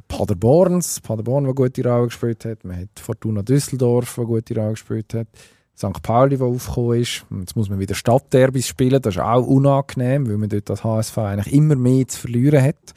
Paderborns, 0.08 1.00
Paderborn, 1.02 1.46
der 1.46 1.54
gute 1.54 1.84
Rolle 1.84 2.08
gespielt 2.08 2.46
hat. 2.46 2.64
Man 2.64 2.80
hat 2.82 3.00
Fortuna 3.00 3.42
Düsseldorf, 3.42 4.16
der 4.16 4.26
gute 4.26 4.56
Rolle 4.56 4.72
gespielt 4.72 5.14
hat. 5.14 5.28
St. 5.76 6.04
Pauli, 6.04 6.38
der 6.38 6.48
aufgekommen 6.48 7.02
ist. 7.02 7.26
Jetzt 7.40 7.56
muss 7.56 7.70
man 7.70 7.80
wieder 7.80 7.96
Stadtderbys 7.96 8.68
spielen. 8.68 9.02
Das 9.02 9.16
ist 9.16 9.22
auch 9.22 9.46
unangenehm, 9.46 10.28
weil 10.30 10.38
man 10.38 10.50
dort 10.50 10.70
als 10.70 10.84
HSV 10.84 11.18
eigentlich 11.18 11.54
immer 11.54 11.76
mehr 11.76 12.08
zu 12.08 12.20
verlieren 12.20 12.64
hat. 12.64 12.94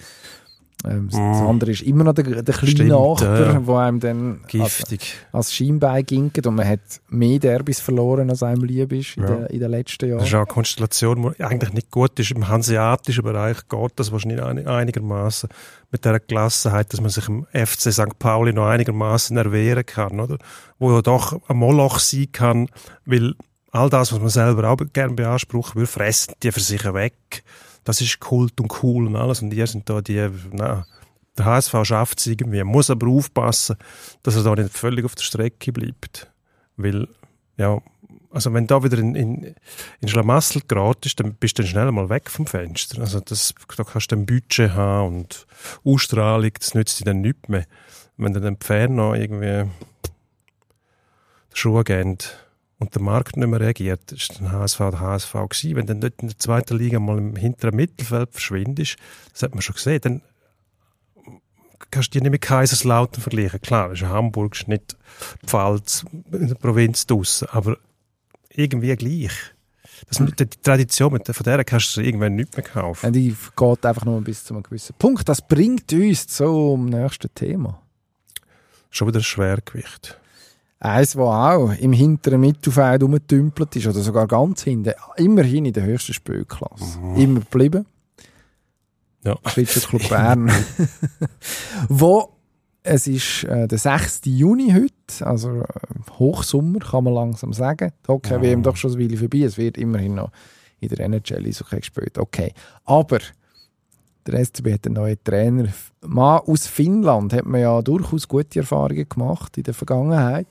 Ähm, 0.87 1.09
Das 1.11 1.19
Mm. 1.19 1.47
andere 1.49 1.71
ist 1.73 1.83
immer 1.83 2.05
noch 2.05 2.15
der, 2.15 2.43
der 2.43 2.55
kleine 2.55 2.71
Stimmt, 2.71 2.91
Nachbar, 2.91 3.41
ja. 3.55 3.67
wo 3.67 3.77
einem 3.77 4.01
dann 4.01 4.41
als, 4.45 4.49
Giftig. 4.79 5.15
als 5.33 5.53
Schienbein 5.53 6.05
ginkt. 6.07 6.47
Und 6.47 6.55
man 6.55 6.67
hat 6.69 6.81
mehr 7.09 7.39
Derbys 7.39 7.81
verloren, 7.81 8.31
als 8.31 8.43
einem 8.43 8.63
lieb 8.65 8.93
ist 8.93 9.17
in, 9.17 9.23
Ja. 9.25 9.29
den, 9.31 9.47
in 9.47 9.61
den 9.61 9.71
letzten 9.71 10.09
Das 10.11 10.23
ist 10.25 10.31
Jahren. 10.31 10.45
auch 10.45 10.47
eine 10.49 10.55
Konstellation, 10.55 11.35
die 11.37 11.43
eigentlich 11.45 11.73
nicht 11.73 11.91
gut 11.91 12.19
ist. 12.21 12.31
Im 12.31 12.49
hanseatischen 12.49 13.25
Bereich 13.25 13.59
geht 13.69 13.93
das 13.97 14.13
wahrscheinlich 14.13 14.43
einig- 14.43 14.67
einigermaßen 14.67 15.49
mit 15.91 16.05
der 16.05 16.21
Gelassenheit, 16.21 16.93
dass 16.93 17.01
man 17.01 17.11
sich 17.11 17.29
im 17.29 17.47
FC 17.53 17.93
St. 17.93 18.19
Pauli 18.19 18.53
noch 18.53 18.67
einigermaßen 18.67 19.37
erwehren 19.37 19.85
kann, 19.87 20.21
oder? 20.21 20.39
Wo 20.79 20.93
ja 20.93 21.03
doch 21.03 21.41
ein 21.49 21.57
Moloch 21.57 21.99
sein 21.99 22.29
kann, 22.33 22.69
weil 23.05 23.35
all 23.73 23.91
das, 23.91 24.13
was 24.13 24.21
man 24.21 24.29
selber 24.29 24.71
auch 24.71 24.77
gerne 24.93 25.15
beanspruchen 25.15 25.81
will, 25.81 25.87
fressen 25.87 26.35
die 26.43 26.51
für 26.53 26.61
sich 26.61 26.85
weg. 26.95 27.43
Das 27.87 28.01
ist 28.01 28.19
Kult 28.19 28.61
und 28.61 28.83
cool 28.83 29.07
und 29.07 29.15
alles. 29.15 29.41
Und 29.43 29.51
die 29.51 29.65
sind 29.65 29.89
da 29.89 30.01
die, 30.01 30.29
na, 30.51 30.85
der 31.39 31.45
HSV 31.45 31.85
schafft 31.85 32.19
es 32.19 32.27
irgendwie, 32.27 32.63
muss 32.65 32.91
aber 32.91 33.07
aufpassen, 33.07 33.77
dass 34.25 34.35
er 34.35 34.43
da 34.43 34.57
nicht 34.57 34.77
völlig 34.77 35.05
auf 35.05 35.15
der 35.15 35.23
Strecke 35.23 35.73
bleibt. 35.73 36.29
Weil, 36.77 37.07
ja, 37.57 37.81
also 38.33 38.53
wenn 38.53 38.67
du 38.67 38.75
da 38.75 38.83
wieder 38.83 38.99
in, 38.99 39.15
in, 39.15 39.55
in 40.01 40.09
Schlamassel 40.09 40.63
geratest, 40.67 41.21
dann 41.21 41.35
bist 41.35 41.59
du 41.59 41.63
dann 41.63 41.71
schnell 41.71 41.93
mal 41.93 42.09
weg 42.11 42.29
vom 42.29 42.47
Fenster. 42.47 43.01
Also 43.01 43.21
das, 43.21 43.55
da 43.77 43.85
kannst 43.85 44.11
du 44.11 44.17
dann 44.17 44.27
Budget 44.27 44.73
haben 44.73 45.19
und 45.19 45.47
Ausstrahlung, 45.85 46.51
das 46.59 46.75
nützt 46.75 46.99
dir 46.99 47.05
dann 47.05 47.21
nichts 47.21 47.49
mehr. 47.49 47.67
Wenn 48.17 48.33
dann 48.33 48.57
die 48.57 48.65
Pferde 48.65 48.95
noch 48.95 49.15
irgendwie 49.15 49.71
die 51.53 51.57
Schuhe 51.57 51.85
geben 51.85 52.19
und 52.79 52.95
der 52.95 53.03
Markt 53.03 53.37
nicht 53.37 53.49
mehr 53.49 53.61
reagiert, 53.61 54.13
ist 54.13 54.39
der 54.41 54.53
HSV 54.53 54.79
der 54.79 55.01
HSV 55.01 55.33
gewesen. 55.33 55.77
Wenn 55.77 55.87
du 55.87 55.95
dann 55.95 56.01
dort 56.03 56.21
in 56.23 56.29
der 56.29 56.39
zweiten 56.39 56.77
Liga 56.77 56.99
mal 57.01 57.19
im 57.19 57.35
hinteren 57.37 57.75
Mittelfeld 57.77 58.31
verschwindest, 58.33 58.97
das 59.33 59.43
hat 59.43 59.55
man 59.55 59.63
schon 59.63 59.75
gesehen, 59.77 60.01
dann 60.03 60.23
kannst 61.91 62.09
du 62.09 62.13
dich 62.19 62.23
nicht 62.23 62.33
mit 62.33 62.41
Kaiserslautern 62.43 63.23
vergleichen. 63.23 63.61
Klar, 63.61 63.93
ist 63.93 64.03
Hamburg, 64.03 64.55
ist 64.57 64.69
nicht 64.69 64.97
Pfalz 65.47 66.05
in 66.33 66.49
der 66.49 66.55
Provinz 66.57 67.07
draussen, 67.07 67.49
aber 67.51 67.77
irgendwie 68.51 68.95
gleich. 68.97 69.33
Das, 70.09 70.21
mit 70.21 70.39
der- 70.39 70.47
die 70.47 70.59
Tradition, 70.61 71.13
mit 71.15 71.27
der, 71.27 71.35
von 71.35 71.45
der 71.45 71.65
kannst 71.65 71.97
du 71.97 72.03
irgendwann 72.03 72.35
nicht 72.35 72.55
mehr 72.57 72.65
kaufen. 72.67 73.07
Und 73.07 73.13
die 73.15 73.35
geht 73.57 73.87
einfach 73.87 74.05
nur 74.05 74.21
bis 74.21 74.45
zu 74.45 74.53
einem 74.55 74.63
gewissen 74.63 74.95
Punkt. 74.99 75.27
Das 75.29 75.41
bringt 75.41 75.91
uns 75.93 76.27
zum 76.27 76.87
nächsten 76.87 77.33
Thema. 77.35 77.81
Schon 78.91 79.09
wieder 79.09 79.21
ein 79.21 79.25
Schwergewicht. 79.25 80.19
Eins, 80.79 81.13
das 81.13 81.21
auch 81.21 81.73
im 81.79 81.93
hinteren 81.93 82.41
Mittelfeld 82.41 83.03
rumgetümpelt 83.03 83.75
ist, 83.77 83.87
oder 83.87 84.01
sogar 84.01 84.27
ganz 84.27 84.63
hinten, 84.63 84.93
immerhin 85.17 85.65
in 85.65 85.73
der 85.73 85.85
höchsten 85.85 86.13
Spielklasse. 86.13 86.99
Immer 87.17 87.41
geblieben. 87.41 87.87
Ja. 89.25 89.37
Schweizer 89.47 89.81
Club 89.81 90.07
Bern. 90.09 90.53
Wo, 91.89 92.33
es 92.83 93.07
ist 93.07 93.45
äh, 93.45 93.67
der 93.67 93.79
6. 93.79 94.21
Juni 94.27 94.71
heute, 94.73 95.27
also 95.27 95.63
äh, 95.63 95.65
Hochsommer, 96.19 96.79
kann 96.79 97.05
man 97.05 97.15
langsam 97.15 97.53
sagen. 97.53 97.93
Die 98.05 98.09
Hockey-WM 98.09 98.63
doch 98.63 98.77
schon 98.77 98.93
ein 98.93 99.01
Weile 99.01 99.17
vorbei, 99.17 99.39
es 99.39 99.57
wird 99.57 99.79
immerhin 99.79 100.15
noch 100.15 100.31
in 100.79 100.89
der 100.91 101.01
NHL 101.01 101.47
Eishockey 101.47 101.79
gespielt. 101.79 102.19
Okay. 102.19 102.53
Aber 102.85 103.19
der 104.27 104.45
SCB 104.45 104.73
hat 104.73 104.87
einen 104.87 104.95
neuen 104.95 105.23
Trainer. 105.23 105.69
Mann 106.03 106.41
aus 106.41 106.67
Finnland 106.67 107.33
hat 107.33 107.47
man 107.47 107.61
ja 107.61 107.81
durchaus 107.83 108.27
gute 108.27 108.61
Erfahrungen 108.61 109.09
gemacht 109.09 109.57
in 109.57 109.63
der 109.63 109.75
Vergangenheit. 109.75 110.49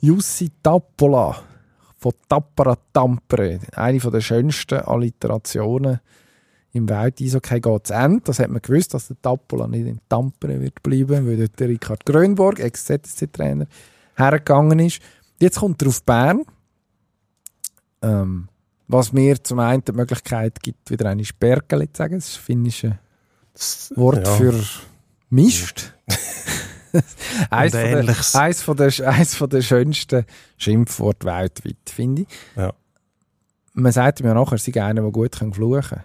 Jussi 0.00 0.50
Tappola 0.62 1.36
von 1.96 2.12
Tappara 2.28 2.76
Tampere. 2.92 3.58
Eine 3.74 3.98
der 3.98 4.20
schönsten 4.20 4.78
Alliterationen 4.78 6.00
im 6.72 6.88
Welt-Eishockey 6.88 7.60
geht 7.60 7.86
zu 7.88 7.94
Ende. 7.94 8.20
Das 8.24 8.38
hat 8.38 8.50
man 8.50 8.62
gewusst, 8.62 8.94
dass 8.94 9.08
der 9.08 9.20
Tappola 9.20 9.66
nicht 9.66 9.86
in 9.86 10.00
Tampere 10.08 10.60
wird 10.60 10.82
bleiben, 10.82 11.26
weil 11.26 11.36
dort 11.36 11.58
der 11.58 11.68
Richard 11.68 12.06
Grönborg, 12.06 12.60
Ex-ZSC-Trainer, 12.60 13.66
hergegangen 14.16 14.78
ist. 14.78 15.00
Jetzt 15.40 15.58
kommt 15.58 15.82
er 15.82 15.88
auf 15.88 16.02
Bern. 16.04 16.42
Ähm, 18.02 18.48
was 18.86 19.12
mir 19.12 19.42
zum 19.42 19.58
einen 19.58 19.84
die 19.84 19.92
Möglichkeit 19.92 20.62
gibt, 20.62 20.90
wieder 20.90 21.10
eine 21.10 21.24
Spergele 21.24 21.92
zu 21.92 21.98
sagen. 21.98 22.14
Das 22.14 22.36
finnische 22.36 22.98
Das, 23.58 23.92
Wort 23.96 24.24
ja. 24.24 24.36
für 24.36 24.54
Mist. 25.30 25.94
eins, 27.50 27.74
von 27.74 28.06
der, 28.06 28.16
eins, 28.34 28.62
von 28.62 28.76
der, 28.76 29.08
eins 29.08 29.34
von 29.34 29.50
der 29.50 29.62
schönsten 29.62 30.24
Schimpfworte 30.56 31.26
weltweit, 31.26 31.76
finde 31.86 32.22
ich. 32.22 32.28
Ja. 32.56 32.72
Man 33.72 33.92
sagt 33.92 34.20
ja 34.20 34.32
nachher, 34.32 34.58
sie 34.58 34.80
einer, 34.80 35.02
der 35.02 35.10
gut 35.10 35.32
kann 35.32 35.52
fluchen 35.52 35.82
kann. 35.82 36.04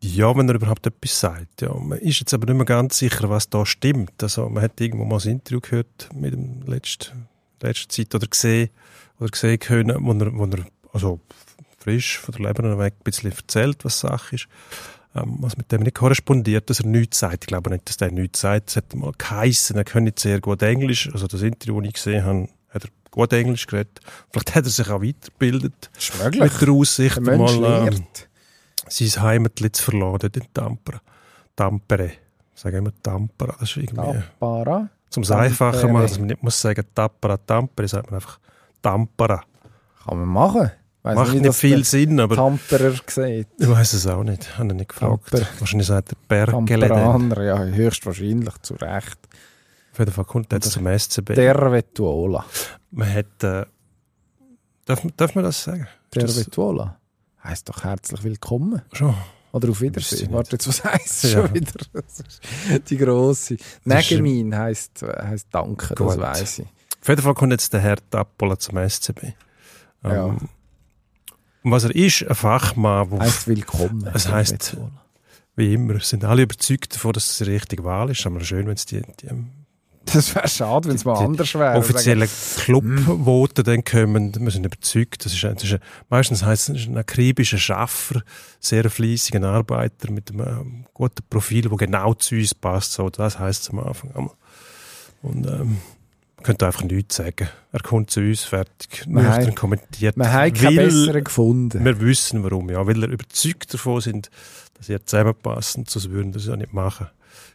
Ja, 0.00 0.36
wenn 0.36 0.48
er 0.48 0.56
überhaupt 0.56 0.84
etwas 0.86 1.20
sagt. 1.20 1.62
Ja. 1.62 1.72
Man 1.74 1.98
ist 1.98 2.18
jetzt 2.18 2.34
aber 2.34 2.46
nicht 2.46 2.56
mehr 2.56 2.64
ganz 2.64 2.98
sicher, 2.98 3.30
was 3.30 3.48
da 3.48 3.64
stimmt. 3.64 4.20
Also, 4.20 4.48
man 4.48 4.64
hat 4.64 4.80
irgendwo 4.80 5.04
mal 5.04 5.20
ein 5.20 5.28
Interview 5.28 5.60
gehört 5.60 6.08
mit 6.12 6.32
dem 6.32 6.62
letzten, 6.62 7.28
letzten 7.60 7.90
Zeit 7.90 8.12
oder 8.14 8.26
gesehen, 8.26 8.70
oder 9.20 9.30
gesehen 9.30 9.60
können, 9.60 9.96
wo 10.00 10.12
er, 10.12 10.36
wo 10.36 10.44
er 10.46 10.66
also 10.92 11.20
frisch 11.78 12.18
von 12.18 12.34
der 12.34 12.46
Leber 12.46 12.78
weg 12.78 12.94
ein 12.98 13.04
bisschen 13.04 13.30
erzählt, 13.30 13.84
was 13.84 14.00
Sache 14.00 14.34
ist. 14.34 14.48
Ähm, 15.14 15.36
was 15.40 15.58
mit 15.58 15.70
dem 15.70 15.82
nicht 15.82 15.94
korrespondiert, 15.94 16.70
dass 16.70 16.80
er 16.80 16.86
nichts 16.86 17.18
sagt. 17.18 17.44
Ich 17.44 17.48
glaube 17.48 17.70
nicht, 17.70 17.86
dass 17.88 17.98
der 17.98 18.10
nichts 18.10 18.40
sagt. 18.40 18.70
Es 18.70 18.76
hat 18.76 18.94
mal 18.94 19.12
geheissen, 19.16 19.76
er 19.76 19.84
könne 19.84 20.06
nicht 20.06 20.18
sehr 20.20 20.40
gut 20.40 20.62
Englisch. 20.62 21.10
Also 21.12 21.26
das 21.26 21.42
Interview, 21.42 21.80
das 21.80 21.88
ich 21.88 21.94
gesehen 21.94 22.24
habe, 22.24 22.48
hat 22.70 22.84
er 22.84 22.90
gut 23.10 23.32
Englisch 23.34 23.66
geredet. 23.66 24.00
Vielleicht 24.30 24.54
hat 24.54 24.64
er 24.64 24.70
sich 24.70 24.88
auch 24.88 25.02
weitergebildet. 25.02 25.90
Ist 25.98 26.12
Mit 26.34 26.60
der 26.60 26.68
Aussicht, 26.70 27.16
Der 27.16 27.38
mal 27.38 27.88
ähm, 27.88 28.06
sein 28.88 29.22
Heimatli 29.22 29.70
zu 29.70 29.82
verlassen, 29.82 30.30
in 30.34 30.46
Tampere. 30.54 31.00
Tampere. 31.54 32.12
Sagen 32.54 32.78
immer 32.78 32.92
Tampere. 33.02 33.54
Das 33.60 33.70
ist 33.70 33.76
irgendwie, 33.76 33.96
Tappara. 33.96 34.88
zum 35.10 35.24
Tampere. 35.24 35.44
einfacher 35.44 35.88
machen, 35.88 36.02
dass 36.02 36.18
man 36.18 36.28
nicht 36.28 36.42
muss 36.42 36.58
sagen 36.58 36.86
Tappara, 36.94 37.36
Tampere, 37.36 37.86
sagt 37.86 38.10
man 38.10 38.14
einfach 38.20 38.38
Tampere. 38.80 39.42
Kann 40.04 40.18
man 40.18 40.28
machen. 40.28 40.70
Weiss 41.04 41.16
Macht 41.16 41.32
nicht 41.32 41.44
das 41.46 41.58
viel 41.58 41.84
Sinn, 41.84 42.20
aber 42.20 42.36
Tamperer 42.36 42.92
sieht. 43.08 43.48
ich 43.58 43.68
weiß 43.68 43.92
es 43.94 44.06
auch 44.06 44.22
nicht. 44.22 44.56
Habe 44.56 44.68
ich 44.68 44.74
nicht 44.74 44.88
gefragt. 44.90 45.26
Tamper. 45.30 45.46
Wahrscheinlich 45.58 45.88
sagt 45.88 46.12
er 46.12 46.16
Bergele. 46.28 47.44
ja, 47.44 47.64
höchstwahrscheinlich, 47.64 48.56
zu 48.62 48.74
Recht. 48.74 49.18
Auf 49.92 49.98
jeden 49.98 50.12
Fall 50.12 50.24
kommt 50.24 50.52
er 50.52 50.56
jetzt 50.58 50.70
zum 50.70 50.86
SCB. 50.86 51.34
Der 51.34 51.72
Vetuola. 51.72 52.44
man 52.92 53.12
hat, 53.12 53.42
äh, 53.42 53.66
darf, 54.84 55.02
darf 55.16 55.34
man 55.34 55.44
das 55.44 55.64
sagen? 55.64 55.88
Der 56.14 56.22
das 56.22 56.38
Vetuola. 56.38 56.96
Heißt 57.42 57.68
doch 57.68 57.82
herzlich 57.82 58.22
willkommen. 58.22 58.82
schon? 58.92 59.14
Oder 59.50 59.68
auf 59.70 59.80
Wiedersehen. 59.82 60.32
Warte, 60.32 60.52
jetzt 60.52 60.66
was 60.68 60.82
heisst 60.84 61.24
es 61.24 61.32
Ja. 61.32 61.42
schon 61.42 61.54
wieder? 61.54 61.72
Das 61.92 62.20
ist 62.20 62.90
die 62.90 62.96
grosse. 62.96 63.56
Das 63.56 64.10
Negemin 64.10 64.56
heisst, 64.56 65.02
heisst 65.02 65.48
Danke, 65.50 65.88
das 65.94 65.98
Gut. 65.98 66.18
weiss 66.18 66.58
ich. 66.60 66.66
Auf 67.02 67.08
jeden 67.08 67.20
Fall 67.22 67.34
kommt 67.34 67.50
jetzt 67.52 67.72
der 67.72 67.80
Herr 67.80 67.96
Tappola 68.08 68.56
zum 68.58 68.78
SCB. 68.78 69.24
Ähm, 69.24 69.34
Ja. 70.04 70.36
Und 71.62 71.70
Was 71.70 71.84
er 71.84 71.94
ist, 71.94 72.22
ein 72.26 72.34
Fachmann, 72.34 73.10
der 73.10 73.20
Heisst 73.20 73.46
willkommen. 73.46 74.08
Es 74.14 74.28
heisst- 74.28 74.76
wie 75.54 75.74
immer, 75.74 76.00
sind 76.00 76.24
alle 76.24 76.42
überzeugt 76.42 76.94
davon, 76.94 77.12
dass 77.12 77.30
es 77.30 77.38
die 77.38 77.44
richtige 77.44 77.84
Wahl 77.84 78.10
ist. 78.10 78.26
Aber 78.26 78.40
schön, 78.40 78.66
wenn 78.66 78.72
es 78.74 78.86
die, 78.86 79.02
die 79.20 79.28
Das 80.06 80.34
wäre 80.34 80.48
schade, 80.48 80.88
wenn 80.88 80.96
es 80.96 81.04
mal 81.04 81.12
anders 81.22 81.54
wäre. 81.54 81.76
offiziellen 81.78 82.28
Clubvoten 82.56 83.62
dann 83.62 83.84
kommen. 83.84 84.34
Wir 84.34 84.50
sind 84.50 84.64
überzeugt. 84.64 85.24
Das 85.26 85.34
ist, 85.34 85.44
das 85.44 85.62
ist 85.62 85.74
ein, 85.74 85.80
meistens 86.08 86.42
heisst 86.42 86.70
es, 86.70 86.86
ein 86.86 86.96
akribischer 86.96 87.58
Schaffer, 87.58 88.22
sehr 88.60 88.88
fleissiger 88.88 89.42
Arbeiter 89.46 90.10
mit 90.10 90.30
einem 90.32 90.40
ähm, 90.40 90.86
guten 90.94 91.22
Profil, 91.28 91.70
wo 91.70 91.76
genau 91.76 92.14
zu 92.14 92.34
uns 92.36 92.54
passt. 92.54 92.92
So, 92.94 93.10
das 93.10 93.38
heisst 93.38 93.64
es 93.64 93.70
am 93.70 93.80
Anfang 93.80 94.10
einmal. 94.16 94.34
Und 95.20 95.46
ähm, 95.46 95.76
könnte 96.42 96.66
einfach 96.66 96.82
nichts 96.82 97.16
sagen. 97.16 97.48
Er 97.72 97.80
kommt 97.80 98.10
zu 98.10 98.20
uns, 98.20 98.44
fertig, 98.44 99.04
Wir 99.06 99.22
nüchtern 99.22 99.54
kommentiert. 99.54 100.16
Wir 100.16 100.32
haben 100.32 100.52
keinen 100.52 100.76
besseren 100.76 101.24
gefunden. 101.24 101.84
Wir 101.84 102.00
wissen 102.00 102.42
warum, 102.44 102.70
ja. 102.70 102.86
Weil 102.86 103.02
er 103.02 103.08
überzeugt 103.10 103.72
davon 103.72 104.00
sind, 104.00 104.30
dass 104.74 104.88
ihr 104.88 105.04
zusammenpassen, 105.04 105.84
sonst 105.88 106.10
würden 106.10 106.32
das 106.32 106.46
ja 106.46 106.56
nicht 106.56 106.72
machen. 106.72 107.08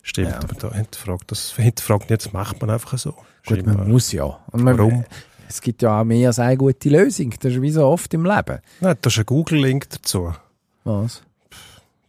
Stimmt, 0.04 0.30
Ja. 0.30 0.38
aber 0.40 0.56
da 0.56 0.74
hinterfragt 0.74 1.32
das, 1.32 1.54
hinterfragt 1.56 2.10
nicht, 2.10 2.26
das 2.26 2.34
macht 2.34 2.62
man 2.62 2.70
einfach 2.70 2.98
so. 2.98 3.12
Gut, 3.12 3.26
Scheinbar. 3.58 3.76
man 3.78 3.90
muss 3.92 4.12
ja. 4.12 4.24
Und 4.52 4.64
man, 4.64 4.78
Warum? 4.78 5.06
Es 5.50 5.62
gibt 5.62 5.82
ja 5.82 6.02
auch 6.02 6.04
mehr 6.04 6.28
als 6.30 6.40
eine 6.40 6.58
gute 6.58 6.90
Lösung. 6.90 7.34
Das 7.40 7.54
ist 7.54 7.62
wie 7.62 7.72
so 7.72 7.86
oft 7.86 8.14
im 8.14 8.26
Leben. 8.26 8.60
Nein, 8.82 8.98
da 9.02 9.08
ist 9.08 9.18
ein 9.18 9.26
Google-Link 9.26 9.90
dazu. 9.90 10.34
Was? 10.84 11.22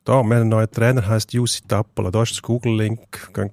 Da, 0.04 0.12
wir 0.14 0.18
haben 0.18 0.32
einen 0.32 0.48
neuen 0.48 0.70
Trainer, 0.70 1.06
heisst 1.06 1.32
Jussi 1.32 1.60
Tappola. 1.68 2.10
Da 2.10 2.22
ist 2.22 2.34
der 2.34 2.42
Google-Link. 2.42 3.30
Wir 3.34 3.50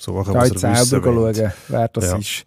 suchen, 0.00 0.34
was 0.34 0.48
jetzt 0.50 0.64
er 0.64 0.72
wissen 0.72 0.84
selber 0.86 1.12
schauen, 1.34 1.52
wer 1.68 1.88
das 1.88 2.04
Ja. 2.04 2.16
ist. 2.16 2.44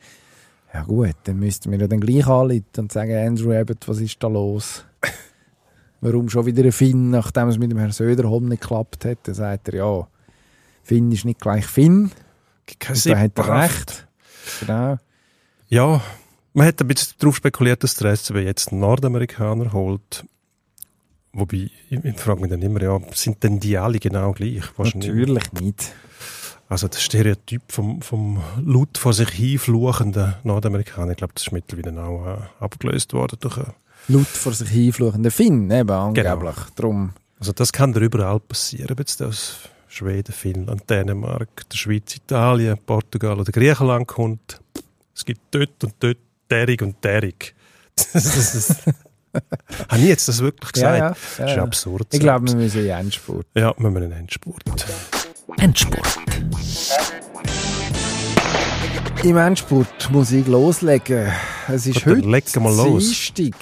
Ja 0.74 0.84
gut, 0.84 1.16
dann 1.26 1.38
müssten 1.38 1.72
wir 1.72 1.80
ja 1.80 1.88
dann 1.88 2.00
gleich 2.00 2.26
anrufen 2.26 2.64
und 2.78 2.92
sagen, 2.92 3.16
Andrew 3.16 3.52
Abbott, 3.54 3.88
was 3.88 4.00
ist 4.00 4.22
da 4.24 4.28
los? 4.28 4.84
Warum 6.02 6.30
schon 6.30 6.46
wieder 6.48 6.64
ein 6.64 6.72
Finn, 6.72 7.12
nachdem 7.12 7.48
es 7.48 7.58
mit 7.60 7.72
dem 7.72 7.78
Herrn 7.78 7.92
Söderholm 7.92 8.50
nicht 8.50 8.62
geklappt 8.62 9.06
hat? 9.06 9.20
Dann 9.24 9.36
sagt 9.36 9.70
er, 9.70 9.76
ja, 9.76 10.08
Finn 10.84 11.12
ist 11.12 11.26
nicht 11.26 11.40
gleich 11.40 11.66
Finn. 11.66 12.12
Und 12.90 13.06
da 13.06 13.20
hat 13.20 13.38
er 13.38 13.62
recht. 13.64 14.08
Genau. 14.62 14.98
Ja, 15.70 16.02
man 16.54 16.68
hat 16.68 16.82
ein 16.82 16.88
bisschen 16.88 17.14
darauf 17.20 17.36
spekuliert, 17.36 17.84
dass 17.84 17.96
der 17.96 18.16
SCB 18.16 18.38
jetzt 18.38 18.72
einen 18.72 18.82
Nordamerikaner 18.82 19.74
holt. 19.74 20.26
Wobei, 21.34 21.70
ich, 21.90 22.04
ich 22.04 22.20
frage 22.20 22.42
mich 22.42 22.50
dann 22.50 22.62
immer, 22.62 22.82
ja, 22.82 23.00
sind 23.14 23.44
denn 23.44 23.60
die 23.60 23.78
alle 23.78 24.00
genau 24.00 24.34
gleich? 24.34 24.62
Wahrscheinlich 24.78 25.10
Natürlich 25.10 25.54
nicht. 25.54 25.92
Also 26.74 26.88
der 26.88 26.98
Stereotyp 26.98 27.62
vom, 27.72 28.02
vom 28.02 28.42
laut 28.66 28.98
vor 28.98 29.14
sich 29.14 29.30
hinfluchenden 29.30 30.34
Nordamerikaner, 30.44 31.12
ich 31.12 31.18
glaube, 31.18 31.34
das 31.36 31.44
ist 31.44 31.52
mittlerweile 31.52 32.02
auch 32.04 32.26
äh, 32.26 32.64
abgelöst 32.64 33.14
worden. 33.14 33.38
Durch, 33.42 33.60
äh, 33.60 33.66
Laut 34.08 34.26
vor 34.26 34.54
sich 34.54 34.70
hinfluchender 34.70 35.30
Finn, 35.30 35.70
eben 35.70 35.86
Genau. 35.88 36.08
angeblich. 36.08 36.56
Drum. 36.76 37.14
also 37.40 37.52
das 37.52 37.72
kann 37.72 37.94
dir 37.94 38.00
überall 38.00 38.40
passieren, 38.40 38.90
ob 38.92 38.98
jetzt 38.98 39.22
aus 39.22 39.58
Schweden, 39.88 40.34
Finnland, 40.34 40.90
Dänemark, 40.90 41.70
der 41.72 41.78
Schweiz, 41.78 42.16
Italien, 42.16 42.76
Portugal 42.84 43.40
oder 43.40 43.52
Griechenland 43.52 44.08
kommt. 44.08 44.60
Es 45.16 45.24
gibt 45.24 45.42
dort 45.52 45.84
und 45.84 45.94
dort 46.00 46.18
derig 46.50 46.82
und 46.82 46.96
derig. 47.04 47.54
Das 48.14 48.56
ist- 48.56 48.78
Habe 49.90 50.02
ich 50.02 50.08
jetzt 50.08 50.28
das 50.28 50.40
wirklich 50.42 50.72
gesagt? 50.72 50.98
Ja, 50.98 51.06
ja, 51.10 51.16
Das 51.38 51.52
ist 51.52 51.58
absurd. 51.60 52.08
Ich 52.14 52.20
glaube, 52.20 52.48
wir 52.48 52.56
müssen 52.56 52.82
in 52.84 52.90
Endspurt. 52.90 53.46
ja, 53.54 53.74
wir 53.78 53.90
müssen 53.92 54.06
einen 54.06 54.22
Endspurt. 54.22 54.64
Endspurt. 55.58 56.20
Im 59.24 59.38
Endspurt 59.38 60.10
muss 60.12 60.32
ich 60.32 60.48
loslegen. 60.48 61.28
Es 61.68 61.88
ist 61.88 62.04
Gut, 62.04 62.26
heute 62.26 62.60
mal 62.60 62.76
los. 62.76 63.34
Dienstag. 63.34 63.56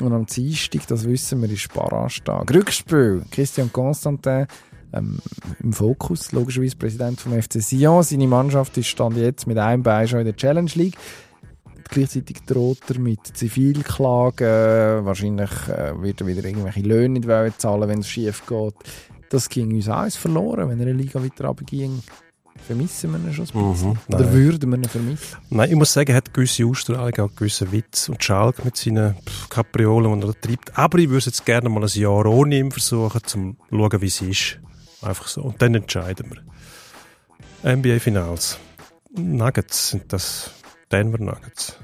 Und 0.00 0.12
am 0.12 0.26
Dienstag, 0.26 0.86
das 0.86 1.04
wissen 1.04 1.42
wir, 1.42 1.50
ist 1.50 1.72
Barrage-Tag. 1.72 2.52
Rückspiel. 2.52 3.22
Christian 3.30 3.72
Constantin 3.72 4.46
ähm, 4.92 5.18
im 5.62 5.72
Fokus, 5.72 6.32
logischerweise 6.32 6.76
Präsident 6.76 7.20
vom 7.20 7.40
FC 7.40 7.62
Sion. 7.62 8.02
Seine 8.02 8.26
Mannschaft 8.26 8.76
ist 8.78 8.88
stand 8.88 9.16
jetzt 9.16 9.46
mit 9.46 9.58
einem 9.58 9.82
Bein 9.82 10.08
schon 10.08 10.20
in 10.20 10.26
der 10.26 10.36
Challenge 10.36 10.70
League. 10.74 10.96
Gleichzeitig 11.90 12.42
droht 12.46 12.88
er 12.88 12.98
mit 12.98 13.20
Zivilklagen. 13.36 15.04
Wahrscheinlich 15.04 15.50
äh, 15.68 16.00
wird 16.00 16.22
er 16.22 16.26
wieder 16.26 16.44
irgendwelche 16.44 16.80
Löhne 16.80 17.20
nicht 17.20 17.60
zahlen, 17.60 17.88
wenn 17.88 18.00
es 18.00 18.08
schief 18.08 18.46
geht. 18.46 18.74
Das 19.32 19.48
ging 19.48 19.74
uns 19.74 19.88
alles 19.88 20.16
verloren, 20.16 20.68
wenn 20.68 20.78
er 20.78 20.88
eine 20.88 20.92
Liga 20.92 21.22
weiter 21.24 21.46
runterging. 21.46 22.02
Vermissen 22.66 23.12
wir 23.12 23.18
ihn 23.18 23.32
schon 23.32 23.46
ein 23.46 23.72
bisschen? 23.72 23.88
Mhm, 23.88 23.98
Oder 24.08 24.30
würden 24.30 24.70
wir 24.70 24.76
ihn 24.76 24.84
vermissen? 24.84 25.38
Nein, 25.48 25.70
ich 25.70 25.74
muss 25.74 25.90
sagen, 25.90 26.10
er 26.10 26.16
hat 26.16 26.34
gewisse 26.34 26.66
Ausstrahlung, 26.66 27.14
auch 27.14 27.18
einen 27.18 27.36
gewissen 27.36 27.72
Witz 27.72 28.10
und 28.10 28.22
Schalk 28.22 28.62
mit 28.62 28.76
seinen 28.76 29.16
Kapriolen, 29.48 30.20
die 30.20 30.26
er 30.26 30.38
treibt. 30.38 30.78
Aber 30.78 30.98
ich 30.98 31.08
würde 31.08 31.24
jetzt 31.24 31.46
gerne 31.46 31.70
mal 31.70 31.82
ein 31.82 31.88
Jahr 31.88 32.26
ohne 32.26 32.58
ihn 32.58 32.70
versuchen, 32.70 33.22
um 33.22 33.26
zu 33.26 33.56
schauen, 33.70 34.02
wie 34.02 34.06
es 34.06 34.20
ist. 34.20 34.58
Einfach 35.00 35.28
so. 35.28 35.44
Und 35.44 35.62
dann 35.62 35.74
entscheiden 35.74 36.30
wir. 36.30 37.74
NBA-Finals. 37.76 38.58
Nuggets 39.16 39.88
sind 39.88 40.12
das 40.12 40.50
Denver 40.90 41.18
Nuggets. 41.18 41.78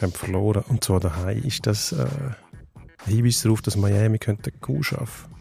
Haben 0.00 0.12
verloren. 0.12 0.62
Und 0.68 0.84
zwar 0.84 1.00
daheim 1.00 1.42
ist 1.42 1.66
das 1.66 1.90
äh, 1.90 2.06
ein 3.06 3.12
Hinweis 3.12 3.42
darauf, 3.42 3.60
dass 3.60 3.76
Miami 3.76 4.18
könnte 4.18 4.52
Kuh 4.52 4.84
schaffen. 4.84 5.32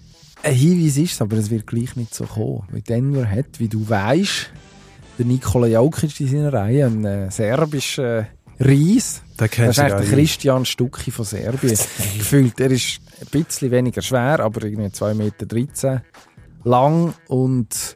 Ein 0.43 0.53
Hinweis 0.55 0.97
ist 0.97 1.13
es, 1.13 1.21
aber 1.21 1.37
es 1.37 1.49
wird 1.49 1.67
gleich 1.67 1.95
nicht 1.95 2.15
so 2.15 2.25
kommen. 2.25 2.63
Weil 2.71 2.81
Denver 2.81 3.29
hat, 3.29 3.59
wie 3.59 3.67
du 3.67 3.87
weißt, 3.87 4.51
der 5.17 5.25
Nikola 5.25 5.67
Jokic 5.67 6.19
in 6.19 6.27
seiner 6.27 6.53
Reihe, 6.53 6.87
einen 6.87 7.05
äh, 7.05 7.31
serbischen 7.31 8.25
Reis. 8.59 9.21
Der 9.39 9.49
kennt 9.49 9.69
Das 9.69 9.77
ist 9.77 9.83
eigentlich 9.83 10.09
der 10.09 10.17
Christian 10.17 10.65
Stucki 10.65 11.11
von 11.11 11.25
Serbien. 11.25 11.77
Gefühlt, 12.17 12.59
er 12.59 12.71
ist 12.71 13.01
ein 13.19 13.27
bisschen 13.31 13.71
weniger 13.71 14.01
schwer, 14.01 14.39
aber 14.39 14.63
irgendwie 14.63 14.87
2,13 14.87 15.53
Meter 15.53 16.03
lang 16.63 17.13
und 17.27 17.95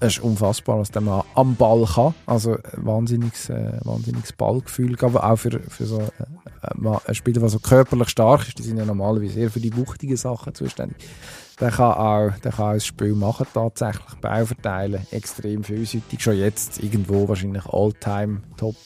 es 0.00 0.16
ist 0.16 0.22
unfassbar, 0.22 0.78
was 0.80 0.90
der 0.90 1.02
Mann 1.02 1.22
am 1.34 1.54
Ball 1.54 1.86
kann. 1.86 2.14
Also 2.26 2.56
ein 2.56 2.84
wahnsinniges, 2.84 3.48
äh, 3.50 3.78
wahnsinniges 3.84 4.32
Ballgefühl, 4.32 4.96
aber 5.00 5.30
auch 5.30 5.36
für, 5.36 5.60
für 5.60 5.86
so 5.86 6.00
äh, 6.00 6.98
ein 7.06 7.14
Spieler, 7.14 7.40
der 7.40 7.48
so 7.48 7.58
körperlich 7.58 8.08
stark 8.08 8.48
ist. 8.48 8.58
Die 8.58 8.62
sind 8.62 8.76
ja 8.78 8.84
normalerweise 8.84 9.38
eher 9.38 9.50
für 9.50 9.60
die 9.60 9.74
wuchtigen 9.76 10.16
Sachen 10.16 10.54
zuständig. 10.54 10.96
Der 11.60 11.70
kann 11.70 11.92
auch, 11.92 12.38
der 12.38 12.52
kann 12.52 12.76
auch 12.76 12.80
Spiel 12.80 13.14
machen, 13.14 13.46
tatsächlich 13.52 14.14
Ball 14.20 14.44
verteilen, 14.44 15.06
extrem 15.10 15.62
vielseitig. 15.62 16.20
Schon 16.20 16.38
jetzt 16.38 16.82
irgendwo 16.82 17.28
wahrscheinlich 17.28 17.64
All-Time 17.66 18.40
Top 18.56 18.76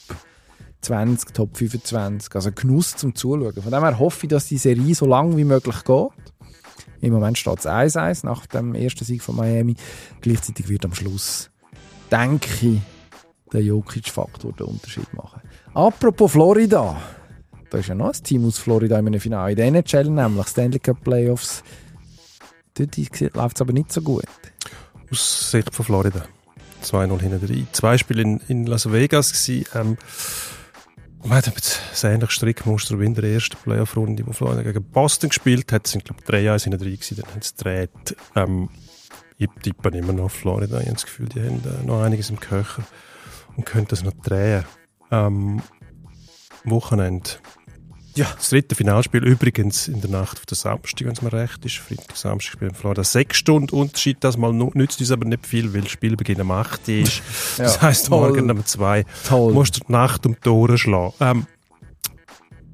20, 0.81 1.33
Top 1.33 1.57
25. 1.57 2.35
Also 2.35 2.51
Genuss 2.51 2.95
zum 2.95 3.15
Zuschauen. 3.15 3.53
Von 3.53 3.71
dem 3.71 3.83
her 3.83 3.99
hoffe 3.99 4.25
ich, 4.25 4.29
dass 4.29 4.47
die 4.47 4.57
Serie 4.57 4.93
so 4.93 5.05
lang 5.05 5.35
wie 5.35 5.43
möglich 5.43 5.83
geht. 5.83 6.09
Im 7.01 7.13
Moment 7.13 7.37
steht 7.37 7.59
es 7.59 7.65
1-1 7.65 8.25
nach 8.25 8.45
dem 8.45 8.75
ersten 8.75 9.05
Sieg 9.05 9.21
von 9.21 9.35
Miami. 9.35 9.75
Gleichzeitig 10.21 10.67
wird 10.67 10.85
am 10.85 10.93
Schluss, 10.93 11.49
denke 12.11 12.49
ich, 12.61 12.81
der 13.51 13.63
Jokic-Faktor 13.63 14.53
den 14.53 14.67
Unterschied 14.67 15.11
machen. 15.13 15.41
Apropos 15.73 16.31
Florida. 16.31 17.01
Da 17.69 17.77
ist 17.77 17.87
ja 17.87 17.95
noch 17.95 18.13
ein 18.13 18.23
Team 18.23 18.45
aus 18.45 18.57
Florida 18.57 18.99
in 18.99 19.07
einem 19.07 19.19
Finale. 19.19 19.51
In 19.51 19.57
der 19.57 19.67
NHL 19.67 20.09
nämlich, 20.09 20.47
Stanley 20.47 20.79
Cup 20.79 21.03
Playoffs. 21.03 21.63
Dort 22.87 23.35
läuft 23.35 23.57
es 23.57 23.61
aber 23.61 23.73
nicht 23.73 23.91
so 23.91 24.01
gut. 24.01 24.23
aus 25.11 25.51
Sicht 25.51 25.73
von 25.73 25.85
Florida. 25.85 26.25
2-0 26.83 27.19
hinten 27.19 27.45
drin. 27.45 27.67
Zwei 27.73 27.97
Spiele 27.97 28.21
in, 28.21 28.39
in 28.47 28.65
Las 28.65 28.91
Vegas. 28.91 29.49
Ähm, 29.49 29.97
hat 31.29 31.47
jetzt 31.47 31.81
ein 32.03 32.13
ähnliches 32.13 32.35
Strickmuster 32.35 32.99
wie 32.99 33.05
in 33.05 33.13
der 33.13 33.25
ersten 33.25 33.57
Playoff-Runde, 33.57 34.25
wo 34.25 34.31
Florida 34.31 34.63
gegen 34.63 34.83
Boston 34.83 35.29
gespielt 35.29 35.71
hat. 35.71 35.85
Es 35.85 35.91
sind, 35.91 36.05
glaube 36.05 36.21
ich, 36.21 36.25
drei 36.25 36.41
Jahre 36.41 36.59
hinten 36.59 36.79
drin 36.79 36.93
gewesen, 36.93 37.17
dann 37.17 37.29
haben 37.31 37.41
sie 37.41 37.55
gedreht. 37.55 38.15
Ähm, 38.35 38.69
ich 39.37 39.49
tippe 39.61 39.89
immer 39.89 40.13
noch 40.13 40.31
Florida. 40.31 40.79
Ich 40.79 40.85
habe 40.85 40.93
das 40.93 41.05
Gefühl, 41.05 41.27
die 41.29 41.41
haben 41.41 41.61
äh, 41.65 41.85
noch 41.85 42.01
einiges 42.01 42.29
im 42.29 42.39
Köcher 42.39 42.83
und 43.55 43.65
können 43.65 43.87
das 43.87 44.03
noch 44.03 44.13
drehen. 44.13 44.63
Ähm, 45.11 45.61
Wochenende. 46.63 47.29
Ja, 48.19 48.27
das 48.35 48.49
dritte 48.49 48.75
Finalspiel 48.75 49.23
übrigens 49.23 49.87
in 49.87 50.01
der 50.01 50.09
Nacht 50.09 50.37
auf 50.39 50.45
den 50.45 50.55
Samstag, 50.55 51.05
wenn 51.05 51.13
es 51.13 51.21
mir 51.21 51.31
recht 51.31 51.63
ist. 51.63 51.77
Freitag, 51.77 52.17
Samstag 52.17 52.51
spielen 52.53 52.73
Florida. 52.73 53.03
Sechs 53.03 53.37
Stunden 53.37 53.73
Unterschied, 53.73 54.17
das 54.21 54.35
mal 54.35 54.51
nützt 54.51 54.99
uns 54.99 55.11
aber 55.11 55.25
nicht 55.25 55.45
viel, 55.47 55.73
weil 55.73 55.81
das 55.83 55.91
Spielbeginn 55.91 56.41
am 56.41 56.51
8 56.51 56.87
Uhr 56.89 56.95
ist. 56.95 57.21
Das 57.57 57.75
Ja, 57.77 57.81
heisst, 57.83 58.07
toll. 58.07 58.19
morgen 58.31 58.51
um 58.51 58.65
2 58.65 59.05
Toll. 59.27 59.53
musst 59.53 59.77
du 59.77 59.79
die 59.87 59.91
Nacht 59.91 60.25
um 60.25 60.33
die 60.35 60.39
Tore 60.41 60.77
schlagen. 60.77 61.13
Ähm, 61.21 61.47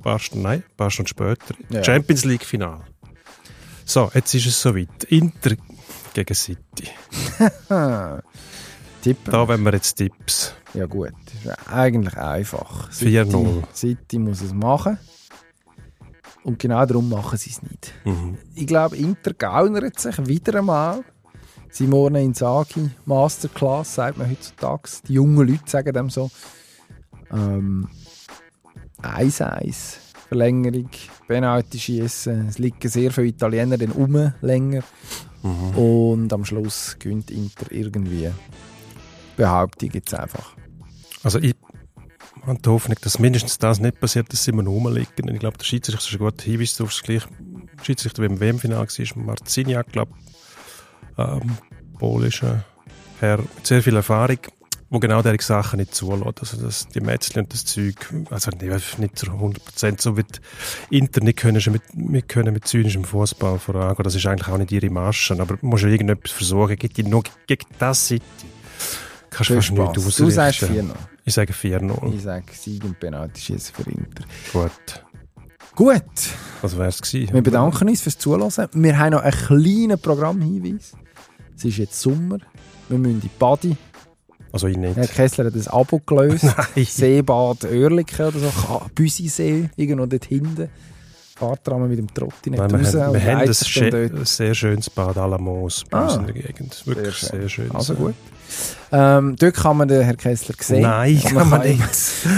paar 0.02 0.18
Stunden, 0.20 0.44
nein, 0.44 0.64
ein 0.68 0.76
paar 0.78 0.90
Stunden 0.92 1.10
später. 1.10 1.54
Ja. 1.70 1.84
Champions 1.84 2.26
League 2.26 2.44
Final. 2.44 2.82
So, 3.86 4.10
jetzt 4.16 4.34
ist 4.34 4.48
es 4.48 4.60
soweit. 4.60 5.04
Inter 5.10 5.52
gegen 6.16 6.34
City. 6.34 6.90
Tippen. 9.04 9.32
Da 9.32 9.48
wollen 9.48 9.62
wir 9.64 9.74
jetzt 9.74 9.94
Tipps. 9.96 10.54
Ja 10.74 10.88
gut, 10.88 11.12
das 11.26 11.54
ist 11.56 11.68
eigentlich 11.72 12.18
einfach. 12.18 12.90
4-0. 12.92 12.92
City, 12.92 13.64
City 13.74 14.20
muss 14.20 14.42
es 14.42 14.52
machen. 14.54 14.98
Und 16.46 16.60
genau 16.60 16.86
darum 16.86 17.10
machen 17.10 17.40
sie 17.40 17.50
es 17.50 17.64
nicht. 17.64 17.92
Mhm. 18.04 18.38
Ich 18.54 18.68
glaube, 18.68 18.96
Inter 18.96 19.34
gaunert 19.34 20.00
sich 20.00 20.16
wieder 20.28 20.60
einmal. 20.60 21.04
Simone 21.72 22.22
Inzaghi, 22.22 22.92
Masterclass, 23.06 23.96
sagt 23.96 24.20
man 24.20 24.30
heutzutage. 24.30 24.90
Die 25.08 25.14
jungen 25.14 25.48
Leute 25.48 25.64
sagen 25.66 25.92
dem 25.92 26.12
so. 26.12 26.30
Ähm, 27.32 27.90
1-1, 29.02 29.98
Verlängerung, 30.28 30.90
Penalty 31.28 31.80
schießen. 31.80 32.50
Es 32.50 32.60
liegen 32.60 32.90
sehr 32.90 33.12
viele 33.12 33.28
Italiener 33.28 33.80
dann 33.80 33.92
um 33.92 34.32
länger. 34.42 34.84
Mhm. 35.42 35.78
Und 35.78 36.32
am 36.32 36.46
Schluss 36.46 36.96
gewinnt 37.00 37.32
Inter 37.32 37.72
irgendwie. 37.72 38.30
Behauptung 39.36 39.90
jetzt 39.94 40.14
einfach. 40.14 40.56
Also 41.24 41.40
ich 41.40 41.56
und 42.46 42.66
die 42.66 42.70
Hoffnung, 42.70 42.98
dass 43.02 43.20
mindestens 43.20 43.58
das 43.58 43.80
nicht 43.80 44.00
passiert, 44.00 44.32
dass 44.32 44.44
sie 44.44 44.52
immer 44.52 44.64
noch 44.64 44.72
rumliegen. 44.72 45.30
Ich 45.30 45.40
glaube, 45.40 45.58
der 45.58 45.66
Schiedsrichter 45.66 46.08
ist 46.08 46.14
ein 46.14 46.20
guter 46.20 46.44
Hinweis 46.44 46.76
darauf. 46.76 47.02
Der 47.02 47.22
Schiedsrichter, 47.84 48.22
der 48.22 48.32
im 48.32 48.40
WM-Final 48.40 48.88
war, 48.88 49.24
Marciniak, 49.24 49.92
glaube 49.92 50.12
ich, 50.18 51.20
ähm, 51.20 51.58
polischer 51.98 52.66
Herr 53.20 53.38
mit 53.38 53.66
sehr 53.66 53.82
viel 53.82 53.96
Erfahrung, 53.96 54.38
genau 54.92 55.22
der 55.22 55.32
genau 55.32 55.38
diese 55.38 55.48
Sachen 55.48 55.80
nicht 55.80 55.96
zulässt. 55.96 56.40
Also, 56.40 56.58
dass 56.58 56.88
die 56.90 57.02
Mätzchen 57.02 57.44
und 57.44 57.54
das 57.54 57.66
Zeug, 57.66 57.96
also 58.30 58.52
nicht, 58.52 59.00
nicht 59.00 59.18
zu 59.18 59.28
100%, 59.28 60.02
so 60.02 60.12
die 60.12 60.26
Inter 60.90 61.22
nicht 61.22 61.40
können, 61.40 61.62
mit, 61.72 61.96
mit, 61.96 62.30
können 62.30 62.54
mit 62.54 62.68
zynischem 62.68 63.04
Fußball 63.04 63.60
vorangehen. 63.60 64.04
Das 64.04 64.16
ist 64.16 64.26
eigentlich 64.26 64.48
auch 64.48 64.58
nicht 64.58 64.72
ihre 64.72 64.90
Masche, 64.90 65.34
aber 65.34 65.58
man 65.62 65.72
muss 65.72 65.82
ja 65.82 65.88
irgendetwas 65.88 66.32
versuchen, 66.32 66.76
geht 66.76 66.98
die 66.98 67.04
noch 67.04 67.24
gegen 67.48 67.66
das 67.80 68.08
City. 68.08 68.24
Kannst 69.30 69.50
du 69.50 69.56
fast 69.56 69.72
nichts 69.72 69.98
ausrichten. 69.98 70.24
Du 70.24 70.30
sagst 70.30 70.64
4-0. 70.64 70.94
Ich 71.26 71.34
sage 71.34 71.54
4-0. 71.54 72.14
Ich 72.14 72.22
sage 72.22 72.46
Sieg 72.54 72.84
und 72.84 73.00
Penalty 73.00 73.42
schießen 73.42 73.74
für 73.76 73.90
Inter. 73.90 74.24
Gut. 74.54 75.04
Gut, 75.76 76.04
Was 76.62 76.78
wäre 76.78 76.88
es 76.88 77.02
gewesen? 77.02 77.34
wir 77.34 77.42
bedanken 77.42 77.90
uns 77.90 78.02
fürs 78.02 78.18
Zuhören. 78.18 78.50
Wir 78.74 78.98
haben 78.98 79.12
noch 79.12 79.22
einen 79.24 79.34
kleinen 79.34 80.00
Programmhinweis. 80.00 80.94
Es 81.58 81.66
ist 81.66 81.78
jetzt 81.78 82.00
Sommer. 82.00 82.38
Wir 82.88 82.98
müssen 82.98 83.16
in 83.16 83.22
die 83.22 83.30
Body. 83.40 83.76
Also 84.54 84.68
ich 84.68 84.78
nicht. 84.78 84.96
Herr 84.96 85.08
Kessler 85.08 85.46
hat 85.46 85.56
ein 85.56 85.68
Abo 85.68 86.00
gelöst. 86.06 86.44
Nein. 86.76 86.86
Seebad 86.86 87.66
Oerlikon 87.66 88.28
oder 88.28 88.40
so. 88.40 88.82
Büsisee, 88.94 89.70
irgendwo 89.76 90.06
dort 90.06 90.26
hinten. 90.26 90.70
Fahrt 91.38 91.68
dran 91.68 91.88
mit 91.90 91.98
dem 92.00 92.14
Trotti 92.14 92.50
nicht 92.50 92.60
Nein, 92.60 92.72
wir 92.72 92.80
raus. 92.80 92.94
haben, 92.96 93.14
wir 93.14 93.22
haben 93.22 93.40
ein, 93.42 93.50
ein 94.18 94.26
sehr 94.26 94.56
schönes 94.56 94.90
Bad 94.90 95.18
à 95.18 95.28
la 95.28 95.38
Moos 95.38 95.84
bei 95.90 96.02
uns 96.02 96.14
Ah. 96.14 96.20
in 96.22 96.26
der 96.28 96.34
Gegend. 96.36 96.82
Wirklich 96.86 97.16
Sehr 97.18 97.40
sehr 97.42 97.50
schön. 97.50 97.72
Also 97.76 97.94
gut. 97.94 98.14
Ähm, 98.92 99.36
dort 99.38 99.54
kann 99.56 99.76
man 99.76 99.88
den 99.90 100.04
Herrn 100.04 100.16
Kessler 100.16 100.56
sehen. 100.60 100.84
Nein, 100.84 101.20
kann 101.22 101.50
man 101.50 101.64
ihm- 101.68 101.84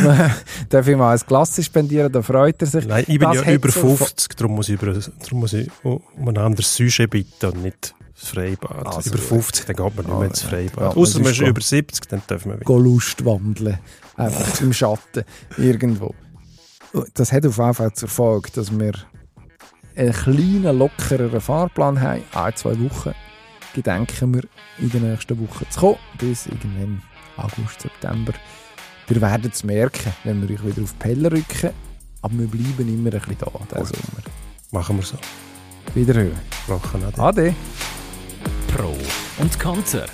man 0.03 0.31
darf 0.69 0.87
ihm 0.87 0.97
mal 0.97 1.13
ein 1.15 1.21
Glas 1.27 1.63
spendieren, 1.63 2.11
da 2.11 2.21
freut 2.23 2.59
er 2.61 2.65
sich. 2.67 2.87
Nein, 2.87 3.03
ich 3.07 3.19
bin 3.19 3.31
Das 3.31 3.45
ja 3.45 3.51
über 3.53 3.69
so 3.69 3.95
50, 3.95 4.35
darum 4.35 4.55
muss 4.55 4.69
ich, 4.69 4.81
über, 4.81 4.93
darum 4.93 5.39
muss 5.41 5.53
ich 5.53 5.69
um 5.83 6.01
ein 6.27 6.37
anderes 6.37 6.75
Sujet 6.75 7.09
bitten 7.11 7.45
und 7.51 7.61
nicht 7.63 7.93
das 8.19 8.29
Freibad. 8.29 8.87
Also 8.87 9.09
über 9.11 9.19
gut. 9.19 9.27
50, 9.27 9.65
dann 9.65 9.75
geht 9.75 9.95
man 9.95 10.05
nicht 10.05 10.15
Ah, 10.15 10.17
mehr 10.19 10.27
ins 10.29 10.41
ja, 10.41 10.49
Freibad. 10.49 10.95
ja, 10.95 11.01
Außer 11.01 11.19
man 11.19 11.31
ist 11.31 11.39
über 11.39 11.61
70, 11.61 12.07
dann 12.09 12.21
dürfen 12.27 12.51
wir 12.53 12.59
wieder. 12.61 12.73
Lust 12.79 13.23
wandeln. 13.23 13.77
Einfach 14.15 14.61
im 14.61 14.73
Schatten. 14.73 15.23
Irgendwo. 15.57 16.15
Das 17.13 17.31
hat 17.31 17.45
auf 17.45 17.57
jeden 17.57 17.73
Fall 17.73 17.93
zur 17.93 18.09
Folge, 18.09 18.49
dass 18.51 18.77
wir 18.77 18.93
einen 19.95 20.13
kleinen, 20.13 20.77
lockereren 20.77 21.41
Fahrplan 21.41 21.99
haben. 21.99 22.23
Ein, 22.33 22.55
zwei 22.55 22.79
Wochen 22.79 23.13
gedenken 23.73 24.33
wir 24.33 24.43
in 24.79 24.89
den 24.89 25.09
nächsten 25.09 25.39
Wochen 25.39 25.65
zu 25.69 25.79
kommen. 25.79 25.97
Bis 26.17 26.47
irgendwann 26.47 27.01
August, 27.37 27.81
September. 27.81 28.33
Ihr 29.09 29.21
werdet 29.21 29.53
es 29.53 29.63
merken, 29.63 30.13
wenn 30.23 30.47
wir 30.47 30.55
euch 30.55 30.65
wieder 30.65 30.83
auf 30.83 30.93
die 30.93 30.99
Pelle 30.99 31.31
rücken. 31.31 31.71
Aber 32.21 32.33
wir 32.37 32.47
bleiben 32.47 32.87
immer 32.87 33.13
ein 33.13 33.19
bisschen 33.19 33.37
da, 33.39 33.79
diesen. 33.79 33.95
Sommer. 33.95 34.23
Machen 34.71 34.97
wir 34.97 35.03
so. 35.03 35.17
Wiederhören. 35.93 36.37
Wochen 36.67 37.03
Ade. 37.17 37.55
Pro 38.75 38.95
und 39.39 39.59
Konter. 39.59 40.05